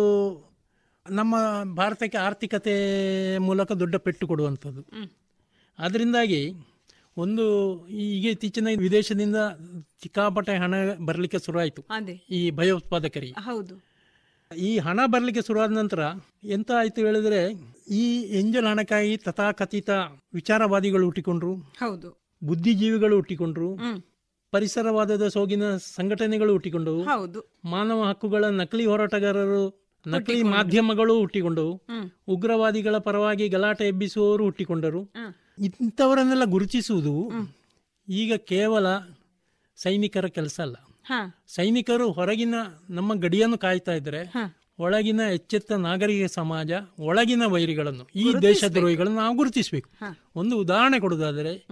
ನಮ್ಮ 1.10 1.36
ಭಾರತಕ್ಕೆ 1.74 2.18
ಆರ್ಥಿಕತೆ 2.18 3.38
ಮೂಲಕ 3.38 3.72
ದೊಡ್ಡ 3.72 3.96
ಪೆಟ್ಟು 3.96 4.28
ಕೊಡುವಂಥದ್ದು. 4.28 4.86
ಅದರಿಂದಾಗಿ 5.80 6.54
ಒಂದು 7.18 7.88
ಈಗ 7.88 8.26
ಇತ್ತೀಚಿನ 8.26 8.68
ವಿದೇಶದಿಂದ 8.78 9.36
ಸಿಕ್ಕಾಪಟ್ಟೆ 10.04 10.58
ಹಣ 10.58 10.74
ಬರಲಿಕ್ಕೆ 11.06 11.40
ಶುರುವಾಯಿತು. 11.40 11.86
ಈ 12.30 12.52
ಭಯೋತ್ಪಾದಕರಿಗೆ 12.52 13.42
ಹೌದು. 13.42 13.90
ಈ 14.58 14.78
ಹಣ 14.78 15.00
ಬರಲಿಕ್ಕೆ 15.06 15.48
ಶುರುವಾದ 15.48 15.72
ನಂತರ 15.72 16.00
ಎಂತ 16.44 16.72
ಆಯ್ತು 16.78 17.02
ಹೇಳಿದ್ರೆ 17.02 17.54
ಈ 17.90 18.22
ಎಂಜಲ್ 18.22 18.66
ಹಣಕ್ಕಾಗಿ 18.66 19.18
ತಥಾಕಥಿತ 19.18 19.90
ವಿಚಾರವಾದಿಗಳು 20.34 21.06
ಹುಟ್ಟಿಕೊಂಡ್ರು. 21.06 21.56
ಹೌದು. 21.56 22.22
ಬುದ್ಧಿಜೀವಿಗಳು 22.44 23.16
ಹುಟ್ಟಿಕೊಂಡ್ರು. 23.16 23.78
ಪರಿಸರವಾದದ 24.52 25.28
ಸೋಗಿನ 25.28 25.78
ಸಂಘಟನೆಗಳು 25.78 26.52
ಹುಟ್ಟಿಕೊಂಡವು. 26.52 27.04
ಮಾನವ 27.66 28.04
ಹಕ್ಕುಗಳ 28.04 28.46
ನಕಲಿ 28.46 28.86
ಹೋರಾಟಗಾರರು 28.86 29.89
ನಕಲಿ 30.08 30.44
ಮಾಧ್ಯಮಗಳು 30.44 31.20
ಹುಟ್ಟಿಕೊಂಡವು 31.20 31.82
ಉಗ್ರವಾದಿಗಳ 32.28 32.98
ಪರವಾಗಿ 32.98 33.50
ಗಲಾಟೆ 33.50 33.88
ಎಬ್ಬಿಸುವವರು 33.88 34.44
ಹುಟ್ಟಿಕೊಂಡರು. 34.44 35.02
ಇಂಥವರನ್ನೆಲ್ಲ 35.64 36.44
ಗುರುತಿಸುವುದು 36.46 37.30
ಈಗ 38.10 38.34
ಕೇವಲ 38.34 38.86
ಸೈನಿಕರ 39.76 40.28
ಕೆಲಸ 40.28 40.60
ಅಲ್ಲ. 40.60 40.76
ಸೈನಿಕರು 41.48 42.12
ಹೊರಗಿನ 42.12 42.56
ನಮ್ಮ 42.90 43.14
ಗಡಿಯನ್ನು 43.14 43.58
ಕಾಯ್ತಾ 43.58 43.94
ಇದ್ರೆ 43.94 44.26
ಒಳಗಿನ 44.80 45.20
ಎಚ್ಚೆತ್ತ 45.20 45.72
ನಾಗರಿಕ 45.72 46.26
ಸಮಾಜ 46.26 46.72
ಒಳಗಿನ 47.00 47.44
ವೈರಿಗಳನ್ನು 47.46 48.08
ಈ 48.16 48.34
ದೇಶದ್ರೋಹಿಗಳನ್ನು 48.42 49.18
ನಾವು 49.18 49.38
ಗುರುತಿಸಬೇಕು. 49.38 49.90
ಒಂದು 50.36 50.58
ಉದಾಹರಣೆ 50.58 51.00
ಕೊಡೋದಾದರೆ 51.00 51.68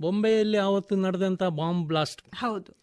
ಬೊಂಬೆಯಲ್ಲಿ 0.00 0.56
ಆವತ್ತು 0.56 0.96
ನಡೆದಂಥ 0.96 1.42
ಬಾಂಬ್ 1.42 1.88
ಬ್ಲಾಸ್ಟ್. 1.88 2.22
ಹೌದು. 2.34 2.76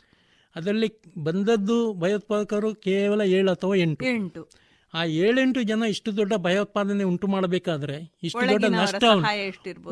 ಅದರಲ್ಲಿ 0.56 0.92
ಬಂದದ್ದು 1.24 1.94
ಭಯೋತ್ಪಾದಕರು 1.94 2.76
ಕೇವಲ 2.76 3.22
ಏಳು 3.22 3.52
ಅಥವಾ 3.52 3.76
ಎಂಟು. 3.76 4.06
ಎಂಟು. 4.06 4.65
ಆ 4.96 5.04
ಏಳೆಂಟು 5.24 5.64
ಜನ 5.64 5.84
ಇಷ್ಟು 5.88 6.18
ದೊಡ್ಡ 6.18 6.34
ಭಯೋತ್ಪಾದನೆ 6.38 7.04
ಉಂಟು 7.04 7.28
ಮಾಡಬೇಕಾದ್ರೆ 7.28 7.96
ಇಷ್ಟು 8.24 8.40
ದೊಡ್ಡ 8.52 8.66
ನಷ್ಟ. 8.82 9.04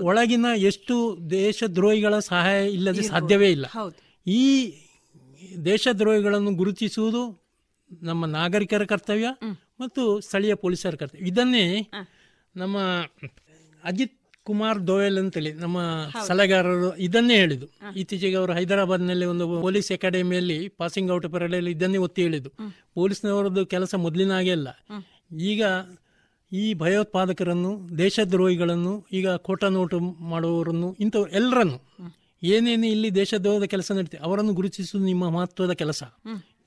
ಒಳಗಿನ 0.10 0.46
ಎಷ್ಟು 0.70 0.96
ದೇಶದ್ರೋಹಿಗಳ 1.30 2.20
ಸಹಾಯ 2.20 2.70
ಇಲ್ಲದೆ 2.70 3.04
ಸಾಧ್ಯವೇ 3.14 3.50
ಇಲ್ಲ. 3.52 3.66
ಈ 4.28 4.44
ಈ 5.42 5.56
ದೇಶದ್ರೋಹಿಗಳನ್ನು 5.66 6.52
ಗುರುತಿಸುವುದು 6.56 7.24
ನಮ್ಮ 8.02 8.26
ನಾಗರಿಕರ 8.26 8.86
ಕರ್ತವ್ಯ 8.86 9.30
ಮತ್ತು 9.80 10.20
ಸ್ಥಳೀಯ 10.20 10.54
ಪೊಲೀಸರ 10.56 10.96
ಕರ್ತವ್ಯ. 10.96 11.28
ಇದನ್ನೇ 11.28 11.66
ನಮ್ಮ 12.56 12.78
ಅಜಿತ್ 13.84 14.16
ಕುಮಾರ್ 14.46 14.88
ದೋಯಲ್ 14.88 15.18
ಅಂತೇಳಿ 15.18 15.52
ನಮ್ಮ 15.54 15.78
ಸಲಹೆಗಾರರು 16.28 16.90
ಇದನ್ನೇ 16.98 17.36
ಹೇಳಿದ್ದು. 17.36 17.68
ಇತ್ತೀಚೆಗೆ 17.96 18.36
ಅವರು 18.36 18.54
ಹೈದರಾಬಾದ್ನಲ್ಲಿ 18.54 19.26
ಒಂದು 19.26 19.46
ಪೊಲೀಸ್ 19.62 19.92
ಅಕಾಡೆಮಿಯಲ್ಲಿ 19.92 20.58
ಪಾಸಿಂಗ್ 20.78 21.12
ಔಟ್ 21.12 21.28
ಪರಡೆಯಲ್ಲಿ 21.32 21.72
ಇದನ್ನೇ 21.72 21.98
ಒತ್ತಿ 21.98 22.22
ಹೇಳಿದ್ದು. 22.22 22.50
ಪೊಲೀಸ್ನವರದ್ದು 23.00 23.66
ಕೆಲಸ 23.66 23.96
ಮೊದಲಿನ 24.06 24.34
ಹಾಗೆ 24.34 24.52
ಅಲ್ಲ 24.52 24.70
ಈಗ 25.52 25.64
ಈ 26.52 26.74
ಭಯೋತ್ಪಾದಕರನ್ನು 26.74 27.98
ದೇಶದ್ರೋಹಿಗಳನ್ನು 27.98 28.94
ಈಗ 29.14 29.30
ಕೋಟ 29.48 29.64
ನೋಟು 29.78 30.00
ಮಾಡುವವರನ್ನು 30.32 30.90
ಇಂಥ 31.00 31.16
ಎಲ್ಲರನ್ನು 31.32 31.78
ಏನೇನು 32.44 32.88
ಇಲ್ಲಿ 32.88 33.10
ದೇಶದ್ರೋಹದ 33.16 33.64
ಕೆಲಸ 33.64 33.92
ನಡೀತದೆ 33.92 34.22
ಅವರನ್ನು 34.24 34.54
ಗುರುತಿಸುವುದು 34.54 35.06
ನಿಮ್ಮ 35.08 35.30
ಮಹತ್ವದ 35.30 35.74
ಕೆಲಸ. 35.74 36.04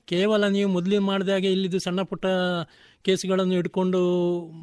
ಕೇವಲ 0.07 0.43
ನೀವು 0.47 0.69
ಮೊದಲು 0.71 1.01
ಮಾಡಿದಾಗ 1.01 1.45
ಇಲ್ಲಿದ್ದು 1.55 1.79
ಸಣ್ಣ 1.79 2.01
ಪುಟ್ಟ 2.01 2.25
ಕೇಸ್ಗಳನ್ನು 3.05 3.53
ಹಿಡ್ಕೊಂಡು 3.53 3.99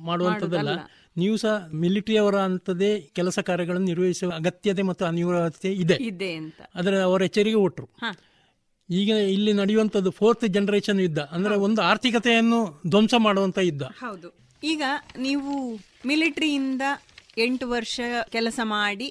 ಮಾಡುವಂಥದ್ದಲ್ಲ. 0.08 0.70
ನೀವು 1.16 1.36
ಸಹ 1.36 1.68
ಮಿಲಿಟರಿ 1.74 2.16
ಅವರ 2.16 2.36
ಅಂತದೇ 2.40 3.00
ಕೆಲಸ 3.12 3.38
ಕಾರ್ಯಗಳನ್ನು 3.38 3.86
ನಿರ್ವಹಿಸುವ 3.86 4.30
ಅಗತ್ಯತೆ 4.30 4.82
ಮತ್ತು 4.82 5.04
ಅನಿವಾರ್ಯತೆ 5.04 5.72
ಇದೆ. 5.72 5.94
ಇದೆ 5.94 6.32
ಅಂತ. 6.32 6.60
ಅದರ 6.74 6.94
ಅವರ 7.00 7.22
ಎಚ್ಚರಿಕೆ 7.22 7.56
ಕೊಟ್ಟರು 7.56 7.88
ಈಗ 8.90 9.08
ಇಲ್ಲಿ 9.08 9.52
ನಡೆಯುವಂಥದ್ದು 9.52 10.10
ಫೋರ್ತ್ 10.10 10.46
ಜನರೇಷನ್ 10.48 11.00
ಯುದ್ಧ. 11.00 11.18
ಅಂದ್ರೆ 11.18 11.54
ಒಂದು 11.56 11.82
ಆರ್ಥಿಕತೆಯನ್ನು 11.82 12.80
ಧ್ವಂಸ 12.88 13.14
ಮಾಡುವಂತ 13.18 13.58
ಯುದ್ಧ. 13.58 13.82
ಹೌದು. 13.82 14.28
ಈಗ 14.64 14.82
ನೀವು 15.18 15.52
ಮಿಲಿಟರಿಯಿಂದ 16.06 16.82
ಎಂಟು 17.38 17.68
ವರ್ಷ 17.70 18.00
ಕೆಲಸ 18.30 18.60
ಮಾಡಿ 18.62 19.08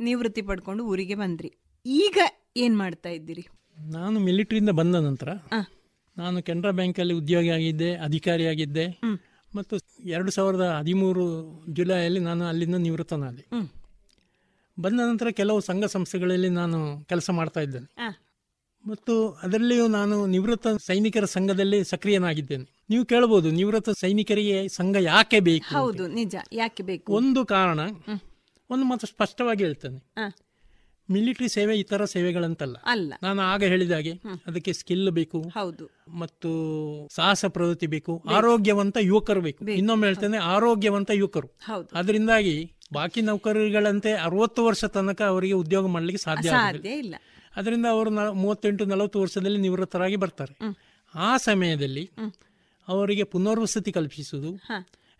ನಿವೃತ್ತಿ 0.00 0.42
ಪಡ್ಕೊಂಡು 0.42 0.84
ಊರಿಗೆ 0.84 1.14
ಬಂದ್ರಿ. 1.14 1.50
ಈಗ 1.86 2.18
ಏನ್ 2.56 2.78
ಮಾಡ್ತಾ 2.78 3.08
ಇದ್ದೀರಿ? 3.08 3.44
ನಾನು 3.78 4.20
ಮಿಲಿಟರಿಯಿಂದ 4.20 4.70
ಬಂದ 4.70 4.94
ನಂತರ 4.94 5.28
ನಾನು 6.16 6.42
ಕೆನರಾ 6.42 6.70
ಬ್ಯಾಂಕಲ್ಲಿ 6.70 7.14
ಉದ್ಯೋಗಿ 7.14 7.48
ಆಗಿದ್ದೆ 7.48 7.94
ಅಧಿಕಾರಿಯಾಗಿದ್ದೆ 7.94 8.86
ಮತ್ತು 9.56 9.76
ಎರಡು 10.04 10.30
ಸಾವಿರದ 10.30 10.60
ಹದಿಮೂರು 10.60 11.24
ಜುಲೈಯಲ್ಲಿ 11.68 12.20
ನಾನು 12.20 12.44
ಅಲ್ಲಿಂದ 12.44 12.74
ನಿವೃತ್ತನಾದೆ. 12.74 13.44
ಬಂದ 14.80 15.00
ನಂತರ 15.00 15.28
ಕೆಲವು 15.30 15.60
ಸಂಘ 15.60 15.84
ಸಂಸ್ಥೆಗಳಲ್ಲಿ 15.84 16.48
ನಾನು 16.48 17.04
ಕೆಲಸ 17.04 17.30
ಮಾಡ್ತಾ 17.30 17.60
ಇದ್ದೇನೆ. 17.60 17.88
ಮತ್ತು 18.86 19.30
ಅದರಲ್ಲಿಯೂ 19.30 19.86
ನಾನು 19.88 20.26
ನಿವೃತ್ತ 20.26 20.66
ಸೈನಿಕರ 20.68 21.24
ಸಂಘದಲ್ಲಿ 21.24 21.84
ಸಕ್ರಿಯನಾಗಿದ್ದೇನೆ. 21.84 22.84
ನೀವು 22.90 23.04
ಕೇಳಬಹುದು 23.04 23.50
ನಿವೃತ್ತ 23.50 23.90
ಸೈನಿಕರಿಗೆ 23.90 24.68
ಸಂಘ 24.68 24.96
ಯಾಕೆ 25.00 25.40
ಬೇಕು 25.40 25.74
ಹೌದು 25.74 26.06
ನಿಜ. 26.06 26.36
ಯಾಕೆ 26.52 26.82
ಬೇಕು? 26.82 27.12
ಒಂದು 27.12 27.46
ಕಾರಣ 27.46 27.80
ಒಂದು 28.70 28.84
ಮಾತು 28.84 29.06
ಸ್ಪಷ್ಟವಾಗಿ 29.06 29.64
ಹೇಳ್ತೇನೆ. 29.64 30.16
ಮಿಲಿಟರಿ 31.10 31.48
ಸೇವೆ 31.48 31.78
ಇತರ 31.78 32.04
ಸೇವೆಗಳಂತಲ್ಲ. 32.04 32.76
ಅಲ್ಲ. 32.84 33.14
ನಾನು 33.22 33.42
ಆಗ 33.42 33.64
ಹೇಳಿದ 33.64 33.92
ಹಾಗೆ 33.92 34.12
ಅದಕ್ಕೆ 34.46 34.72
ಸ್ಕಿಲ್ 34.72 35.10
ಬೇಕು 35.10 35.42
ಹೌದು. 35.42 35.90
ಮತ್ತು 36.08 36.50
ಸಾಹಸ 37.14 37.44
ಪ್ರವೃತ್ತಿ 37.44 37.86
ಬೇಕು 37.86 38.22
ಆರೋಗ್ಯವಂತ 38.30 38.96
ಯುವಕರು 39.00 39.40
ಬೇಕು. 39.40 39.64
ಇನ್ನೊಮ್ಮೆ 39.64 40.06
ಹೇಳ್ತೇನೆ 40.06 40.36
ಆರೋಗ್ಯವಂತ 40.36 41.10
ಯುವಕರು. 41.14 41.48
ಹೌದು. 41.48 41.88
ಅದರಿಂದಾಗಿ 41.94 42.72
ಬಾಕಿ 42.92 43.22
ನೌಕರರುಗಳಂತೆ 43.22 44.12
ಅರವತ್ತು 44.12 44.64
ವರ್ಷ 44.64 44.84
ತನಕ 44.84 45.22
ಅವರಿಗೆ 45.22 45.52
ಉದ್ಯೋಗ 45.52 45.86
ಮಾಡಲಿಕ್ಕೆ 45.86 46.24
ಸಾಧ್ಯ. 46.24 46.52
ಇಲ್ಲ. 46.98 47.14
ಅದರಿಂದ 47.56 47.86
ಅವರು 47.90 48.32
ಮೂವತ್ತೆಂಟು 48.32 48.84
ನಲವತ್ತು 48.84 49.20
ವರ್ಷದಲ್ಲಿ 49.20 49.58
ನಿವೃತ್ತರಾಗಿ 49.58 50.16
ಬರ್ತಾರೆ. 50.16 50.76
ಆ 51.14 51.36
ಸಮಯದಲ್ಲಿ 51.36 52.10
ಅವರಿಗೆ 52.88 53.24
ಪುನರ್ವಸತಿ 53.24 53.92
ಕಲ್ಪಿಸುವುದು. 53.92 54.60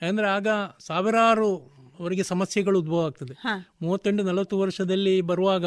ಅಂದ್ರೆ 0.03 0.29
ಆಗ 0.29 0.47
ಸಾವಿರಾರು 0.79 1.76
ಅವರಿಗೆ 2.01 2.23
ಸಮಸ್ಯೆಗಳು 2.23 2.79
ಉದ್ಭವ 2.79 3.05
ಆಗ್ತದೆ. 3.07 3.35
ಮೂವತ್ತೆಂಟು 3.83 4.23
ನಲವತ್ತು 4.25 4.59
ವರ್ಷದಲ್ಲಿ 4.59 5.21
ಬರುವಾಗ 5.21 5.67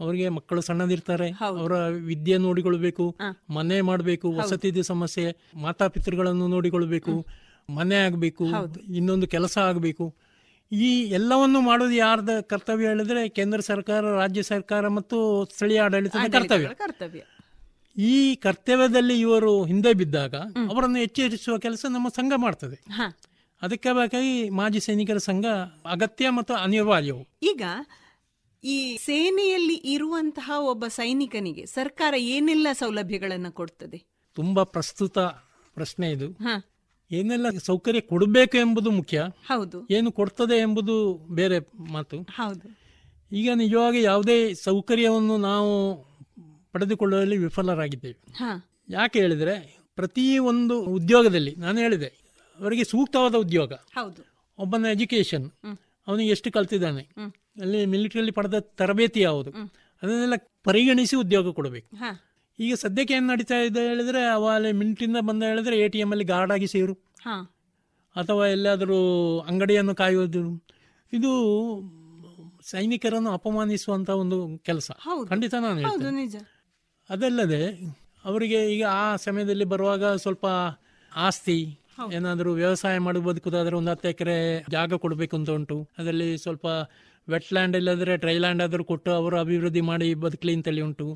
ಅವರಿಗೆ 0.00 0.28
ಮಕ್ಕಳು 0.28 0.60
ಸಣ್ಣದಿರ್ತಾರೆ. 0.60 1.28
ಅವರ 1.60 1.88
ವಿದ್ಯೆ 1.88 2.36
ನೋಡಿಕೊಳ್ಬೇಕು. 2.38 3.16
ಮನೆ 3.50 3.80
ಮಾಡಬೇಕು. 3.80 4.32
ವಸತಿದ 4.32 4.80
ಸಮಸ್ಯೆ 4.80 5.36
ಮಾತಾಪಿತೃಗಳನ್ನು 5.54 6.48
ನೋಡಿಕೊಳ್ಬೇಕು. 6.48 7.26
ಮನೆ 7.70 7.96
ಆಗಬೇಕು. 7.96 8.44
ಇನ್ನೊಂದು 8.92 9.26
ಕೆಲಸ 9.26 9.58
ಆಗಬೇಕು. 9.58 10.14
ಈ 10.72 11.02
ಎಲ್ಲವನ್ನು 11.02 11.60
ಮಾಡೋದು 11.60 11.92
ಯಾರ್ದ 11.92 12.28
ಕರ್ತವ್ಯ 12.40 12.86
ಹೇಳಿದ್ರೆ 12.86 13.28
ಕೇಂದ್ರ 13.28 13.60
ಸರ್ಕಾರ 13.60 14.04
ರಾಜ್ಯ 14.04 14.42
ಸರ್ಕಾರ 14.42 14.88
ಮತ್ತು 14.88 15.44
ಸ್ಥಳೀಯ 15.44 15.80
ಆಡಳಿತದ 15.80 16.18
ಕರ್ತವ್ಯ. 16.32 16.68
ಕರ್ತವ್ಯ. 16.74 17.22
ಈ 18.02 18.34
ಕರ್ತವ್ಯದಲ್ಲಿ 18.34 19.20
ಇವರು 19.20 19.64
ಹಿಂದೆ 19.64 19.92
ಬಿದ್ದಾಗ 19.92 20.34
ಅವರನ್ನು 20.70 20.98
ಎಚ್ಚರಿಸುವ 20.98 21.58
ಕೆಲಸ 21.58 21.86
ನಮ್ಮ 21.90 22.08
ಸಂಘ 22.08 22.32
ಮಾಡ್ತದೆ. 22.36 22.84
ಹ. 23.62 23.64
ಅದಕ್ಕೆ 23.64 23.92
ಬೇಕಾಗಿ 23.92 24.50
ಮಾಜಿ 24.50 24.80
ಸೈನಿಕರ 24.80 25.16
ಸಂಘ 25.18 25.44
ಅಗತ್ಯ 25.86 26.30
ಮತ್ತು 26.30 26.54
ಅನಿವಾರ್ಯವು. 26.54 27.28
ಈಗ 27.42 27.62
ಈ 28.64 28.96
ಸೇನೆಯಲ್ಲಿ 28.96 29.74
ಇರುವಂತಹ 29.74 30.52
ಒಬ್ಬ 30.58 30.86
ಸೈನಿಕನಿಗೆ 30.86 31.66
ಸರ್ಕಾರ 31.66 32.14
ಏನೆಲ್ಲ 32.14 32.66
ಸೌಲಭ್ಯಗಳನ್ನು 32.72 33.52
ಕೊಡ್ತದೆ? 33.52 34.06
ತುಂಬಾ 34.34 34.64
ಪ್ರಸ್ತುತ 34.64 35.18
ಪ್ರಶ್ನೆ 35.74 36.10
ಇದು. 36.10 36.32
ಹ. 36.32 36.62
ಏನೆಲ್ಲ 37.10 37.46
ಸೌಕರ್ಯ 37.58 38.00
ಕೊಡಬೇಕು 38.00 38.56
ಎಂಬುದು 38.56 38.90
ಮುಖ್ಯ. 38.90 39.22
ಹೌದು. 39.46 39.86
ಏನು 39.90 40.12
ಕೊಡ್ತದೆ 40.12 40.60
ಎಂಬುದು 40.60 41.14
ಬೇರೆ 41.14 41.58
ಮಾತು. 41.92 42.22
ಹೌದು. 42.22 42.78
ಈಗ 43.32 43.50
ನಿಜವಾಗಿ 43.54 44.02
ಯಾವುದೇ 44.02 44.54
ಸೌಕರ್ಯವನ್ನು 44.54 45.36
ನಾವು 45.36 46.04
ಪಡೆದುಕೊಳ್ಳುವಲ್ಲಿ 46.72 47.36
ವಿಫಲರಾಗಿದ್ದೇವೆ. 47.36 48.32
ಹ. 48.32 48.44
ಯಾಕೆ 48.90 49.20
ಹೇಳಿದ್ರೆ 49.20 49.82
ಪ್ರತಿ 49.94 50.38
ಒಂದು 50.38 50.80
ಉದ್ಯೋಗದಲ್ಲಿ 50.80 51.54
ನಾನು 51.54 51.78
ಹೇಳಿದೆ 51.78 52.21
ಅವರಿಗೆ 52.62 52.84
ಸೂಕ್ತವಾದ 52.84 53.34
ಉದ್ಯೋಗ. 53.34 53.72
ಹೌದು. 53.72 54.22
ಒಬ್ಬನ 54.58 54.84
ಎಜುಕೇಶನ್ 54.84 55.50
ಅವನಿಗೆ 56.06 56.30
ಎಷ್ಟು 56.30 56.52
ಕಲ್ತಿದ್ದಾನೆ? 56.52 57.02
ಅಲ್ಲಿ 57.60 57.86
ಮಿಲಿಟರಿಯಲ್ಲಿ 57.86 58.32
ಪಡೆದ 58.32 58.58
ತರಬೇತಿ 58.58 59.20
ಯಾವುದು? 59.20 59.50
ಅದನ್ನೆಲ್ಲ 60.02 60.34
ಪರಿಗಣಿಸಿ 60.64 61.16
ಉದ್ಯೋಗ 61.16 61.52
ಕೊಡಬೇಕು. 61.52 61.88
ಈಗ 62.58 62.74
ಸದ್ಯಕ್ಕೆ 62.74 63.14
ಏನು 63.14 63.26
ನಡೀತಾ 63.26 63.58
ಇದೆ 63.58 63.88
ಹೇಳಿದ್ರೆ 63.88 64.22
ಅವ 64.24 64.48
ಅಲ್ಲಿ 64.48 64.72
ಮಿಲಿಟರಿಯಿಂದ 64.72 65.16
ಬಂದ 65.26 65.42
ಹೇಳಿದ್ರೆ 65.42 65.78
ಎ 65.78 65.88
ಟಿ 65.88 65.98
ಎಂ 65.98 66.10
ಅಲ್ಲಿ 66.10 66.24
ಗಾರ್ಡ್ 66.24 66.52
ಆಗಿ 66.52 66.66
ಸೇರು. 66.66 66.94
ಅಥವಾ 68.16 68.46
ಎಲ್ಲಾದರೂ 68.46 68.98
ಅಂಗಡಿಯನ್ನು 69.38 69.94
ಕಾಯುವುದು. 69.94 70.64
ಇದು 71.12 71.30
ಸೈನಿಕರನ್ನು 72.62 73.30
ಅಪಮಾನಿಸುವಂತ 73.30 74.10
ಒಂದು 74.10 74.58
ಕೆಲಸ. 74.58 74.90
ಖಂಡಿತ 75.28 75.54
ನಾನು 75.54 75.78
ಹೇಳ್ತೇನೆ. 75.78 76.50
ಅದಲ್ಲದೆ 77.10 77.62
ಅವರಿಗೆ 78.24 78.74
ಈಗ 78.74 78.84
ಆ 78.84 79.16
ಸಮಯದಲ್ಲಿ 79.16 79.64
ಬರುವಾಗ 79.64 80.14
ಸ್ವಲ್ಪ 80.14 80.46
ಆಸ್ತಿ 81.12 81.78
ಏನಾದರೂ 82.10 82.52
ವ್ಯವಸಾಯ 82.52 82.98
ಮಾಡಿ 82.98 83.18
ಬದುಕುದಾದ್ರೆ 83.18 83.76
ಒಂದು 83.76 83.90
ಹತ್ತು 83.90 84.08
ಎಕರೆ 84.08 84.64
ಜಾಗ 84.70 84.94
ಕೊಡಬೇಕು 84.94 85.36
ಅಂತ 85.36 85.50
ಉಂಟು. 85.50 85.88
ಅದರಲ್ಲಿ 85.98 86.38
ಸ್ವಲ್ಪ 86.38 86.66
ವೆಟ್ 87.30 87.52
ಲ್ಯಾಂಡ್ 87.52 87.76
ಇಲ್ಲದ್ರೆ 87.76 88.16
ಡ್ರೈ 88.16 88.38
ಲ್ಯಾಂಡ್ 88.38 88.62
ಆದರೂ 88.62 88.84
ಕೊಟ್ಟು 88.84 89.10
ಅವರು 89.10 89.38
ಅಭಿವೃದ್ಧಿ 89.38 89.80
ಮಾಡಿ 89.80 90.14
ಬದುಕಲಿ 90.14 90.54
ಅಂತೇಳಿ 90.54 90.80
ಉಂಟು. 90.80 91.14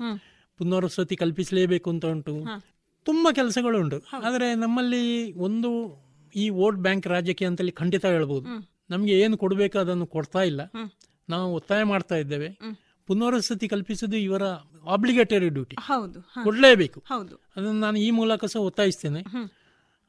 ಪುನರ್ವಸತಿ 0.59 1.17
ಕಲ್ಪಿಸಲೇಬೇಕು 1.17 1.91
ಅಂತ 1.91 2.07
ಉಂಟು. 2.07 2.45
ತುಂಬಾ 3.05 3.33
ಕೆಲಸಗಳು 3.33 3.79
ಉಂಟು. 3.79 3.97
ಆದರೆ 4.27 4.55
ನಮ್ಮಲ್ಲಿ 4.55 5.33
ಒಂದು 5.33 5.71
ಈ 6.37 6.49
ವೋಟ್ 6.49 6.77
ಬ್ಯಾಂಕ್ 6.77 7.07
ರಾಜಕೀಯ 7.07 7.49
ಅಂತೇಳಿ 7.49 7.73
ಖಂಡಿತ 7.73 8.05
ಹೇಳ್ಬೋದು. 8.07 8.47
ನಮಗೆ 8.91 9.21
ಏನು 9.21 9.39
ಕೊಡಬೇಕು 9.39 9.79
ಅದನ್ನು 9.79 10.07
ಕೊಡ್ತಾ 10.07 10.43
ಇಲ್ಲ. 10.43 10.61
ನಾವು 11.29 11.55
ಒತ್ತಾಯ 11.55 11.83
ಮಾಡ್ತಾ 11.83 12.17
ಇದ್ದೇವೆ. 12.17 12.49
ಪುನರ್ವಸತಿ 13.07 13.69
ಕಲ್ಪಿಸುವುದು 13.69 14.17
ಇವರ 14.17 14.43
ಆಬ್ಲಿಗೇಟರಿ 14.89 15.49
ಡ್ಯೂಟಿ. 15.49 15.77
ಕೊಡಲೇಬೇಕು. 16.45 17.03
ಅದನ್ನು 17.57 17.81
ನಾನು 17.81 17.99
ಈ 17.99 18.11
ಮೂಲಕ 18.11 18.45
ಸಹ 18.45 18.61
ಒತ್ತಾಯಿಸ್ತೇನೆ. 18.61 19.23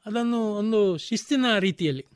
ಅದನ್ನು 0.06 0.40
ಒಂದು 0.54 0.96
ಶಿಸ್ತಿನ 0.96 1.44
ರೀತಿಯಲ್ಲಿ. 1.58 2.06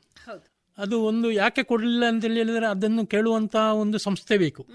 ಅದು 0.77 1.01
ಒಂದು 1.01 1.31
ಯಾಕೆ 1.31 1.63
ಕೊಡಲಿಲ್ಲ 1.63 2.05
ಅಂತ 2.07 2.25
ಹೇಳಿದ್ರೆ 2.25 2.67
ಅದನ್ನು 2.67 3.05
ಕೇಳುವಂತಹ 3.05 3.73
ಒಂದು 3.73 3.97
ಸಂಸ್ಥೆ 3.97 4.37
ಬೇಕು. 4.37 4.67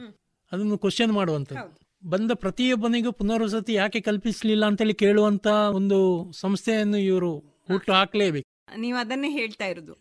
ಅದನ್ನು 0.52 0.78
ಕ್ವಶನ್ 0.78 1.12
ಮಾಡುವಂಥದ್ದು. 1.12 1.78
ಬಂದ 2.08 2.30
ಪ್ರತಿಯೊಬ್ಬನಿಗೂ 2.34 3.12
ಪುನರ್ವಸತಿ 3.12 3.74
ಯಾಕೆ 3.74 4.00
ಕಲ್ಪಿಸಲಿಲ್ಲ 4.00 4.66
ಅಂತೇಳಿ 4.66 4.94
ಕೇಳುವಂತ 4.94 5.46
ಒಂದು 5.46 6.32
ಸಂಸ್ಥೆಯನ್ನು 6.32 6.96
ಇವರು 6.96 7.36
ಹುಟ್ಟು 7.38 7.92
ಹಾಕಲೇಬೇಕು. 7.92 8.57
ನೀವು 8.76 8.98
ಅದನ್ನೇ 8.98 9.30
ಹೇಳ್ತಾ 9.30 9.66
ಇರೋದು. 9.66 9.92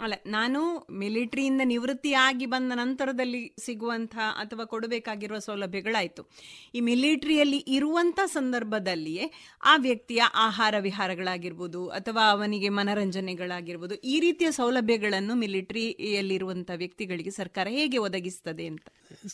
ಅಲ್ಲ 0.00 0.14
ನಾನು 0.26 0.86
ಮಿಲಿಟರಿಯಿಂದ 0.90 1.60
ನಿವೃತ್ತಿ 1.64 2.12
ಆಗಿ 2.12 2.46
ಬಂದ 2.46 2.72
ನಂತರದಲ್ಲಿ 2.74 3.54
ಸಿಗುವಂತಹ 3.60 4.36
ಅಥವಾ 4.38 4.64
ಕೊಡಬೇಕಾಗಿರುವ 4.64 5.38
ಸೌಲಭ್ಯಗಳಾಯ್ತು. 5.38 6.28
ಈ 6.74 6.80
ಮಿಲಿಟರಿಯಲ್ಲಿ 6.80 7.64
ಇರುವಂತ 7.68 8.20
ಸಂದರ್ಭದಲ್ಲಿಯೇ 8.26 9.30
ಆ 9.62 9.76
ವ್ಯಕ್ತಿಯ 9.76 10.22
ಆಹಾರ 10.34 10.74
ವಿಹಾರಗಳಾಗಿರ್ಬೋದು 10.78 11.88
ಅಥವಾ 11.88 12.30
ಅವನಿಗೆ 12.30 12.68
ಮನರಂಜನೆಗಳಾಗಿರ್ಬೋದು 12.68 13.94
ಈ 13.94 14.20
ರೀತಿಯ 14.20 14.50
ಸೌಲಭ್ಯಗಳನ್ನು 14.50 15.34
ಮಿಲಿಟರಿಯಲ್ಲಿರುವಂತಹ 15.34 16.74
ವ್ಯಕ್ತಿಗಳಿಗೆ 16.74 17.30
ಸರ್ಕಾರ 17.30 17.68
ಹೇಗೆ 17.68 17.98
ಒದಗಿಸ್ತದೆ 17.98 18.66
ಅಂತ? 18.66 18.86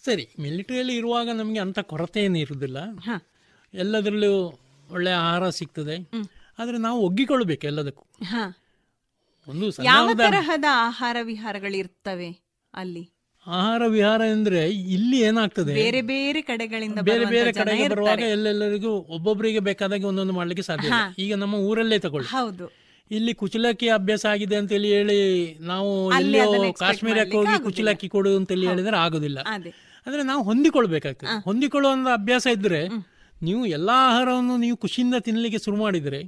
ಸರಿ 0.04 0.28
ಮಿಲಿಟರಿಯಲ್ಲಿ 0.40 0.96
ಇರುವಾಗ 0.96 1.28
ನಮಗೆ 1.28 1.58
ಅಂತ 1.58 1.78
ಕೊರತೆ 1.78 2.20
ಏನು 2.20 2.38
ಇರುವುದಿಲ್ಲ. 2.38 2.78
ಹ. 2.98 3.10
ಎಲ್ಲದರಲ್ಲೂ 3.74 4.52
ಒಳ್ಳೆ 4.90 5.10
ಆಹಾರ 5.10 5.50
ಸಿಗ್ತದೆ. 5.50 6.10
ಆದರೆ 6.58 6.78
ನಾವು 6.78 7.00
ಒಗ್ಗಿಕೊಳ್ಬೇಕು 7.00 7.66
ಎಲ್ಲದಕ್ಕೂ. 7.66 8.04
ಹ. 8.24 8.36
ಒಂದು 9.50 9.84
ಯಾವ 9.84 10.10
ತರಹದ 10.16 10.64
ಆಹಾರ 10.70 11.16
ವಿಹಾರಗಳಿರ್ತವೆ 11.22 12.30
ಅಲ್ಲಿ? 12.74 13.04
ಆಹಾರ 13.46 13.82
ವಿಹಾರ 13.86 14.20
ಎಂದ್ರೆ 14.20 14.68
ಇಲ್ಲಿ 14.68 15.20
ಏನಾಗ್ತದೆ? 15.20 15.74
ಬೇರೆ 15.74 16.02
ಬೇರೆ 16.02 16.42
ಕಡೆಗಳಿಂದ 16.42 16.98
ಬೇರೆ 16.98 17.24
ಬೇರೆ 17.24 17.52
ಕಡೆ 17.52 17.88
ಬರುವಾಗ 17.88 18.20
ಎಲ್ಲೆಲ್ಲರಿಗೂ 18.20 18.90
ಒಬ್ಬೊಬ್ಬರಿಗೆ 18.90 19.58
ಬೇಕಾದಾಗ 19.58 20.04
ಒಂದೊಂದು 20.04 20.32
ಮಾಡ್ಲಿಕ್ಕೆ 20.32 20.62
ಸಾಧ್ಯ 20.62 20.86
ಇಲ್ಲ. 20.86 21.00
ಈಗ 21.18 21.34
ನಮ್ಮ 21.34 21.54
ಊರಲ್ಲೇ 21.54 21.98
ತಗೊಳ್ಳಿ. 21.98 22.28
ಹೌದು. 22.28 22.66
ಇಲ್ಲಿ 23.10 23.34
ಕುಚಲಕ್ಕಿ 23.34 23.88
ಅಭ್ಯಾಸ 23.88 24.26
ಆಗಿದೆ 24.26 24.56
ಅಂತ 24.56 24.72
ಹೇಳಿ 24.72 24.92
ಹೇಳಿ 24.92 25.18
ನಾವು 25.60 26.12
expect 26.12 26.78
ಕಾಶ್ಮೀರಕ್ಕೆ 26.78 27.36
ಹೋಗಿ 27.36 27.64
ಕುಚಲಕ್ಕಿ 27.64 28.08
ಕೊಡು 28.08 28.36
ಅಂತ 28.36 28.48
ಹೇಳಿ 28.48 28.66
ಹೇಳಿದ್ರೆ 28.66 28.96
ಆಗುದಿಲ್ಲ. 28.96 29.40
ಅದೇ. 29.46 29.70
ಅಂದ್ರೆ 30.06 30.22
ನಾವು 30.22 30.42
ಹೊಂದಿಕೊಳ್ಬೇಕಾಗ್ತದೆ. 30.42 31.44
ಹೊಂದಿಕೊಳ್ಳುವಂತ 31.44 32.08
ಅಭ್ಯಾಸ 32.12 32.46
ಇದ್ರೆ 32.52 32.82
ನೀವು 33.42 33.66
ಎಲ್ಲಾ 33.66 34.08
ಆಹಾರವನ್ನು 34.08 34.56
ನೀವು 34.56 34.76
ಖುಷಿಯಿಂದ 34.76 35.14
ತಿನ್ನಲಿಕ್ಕೆ 35.18 35.64
ಶುರು 35.64 35.76
ಮಾಡಿದ್ರೆ 35.76 36.20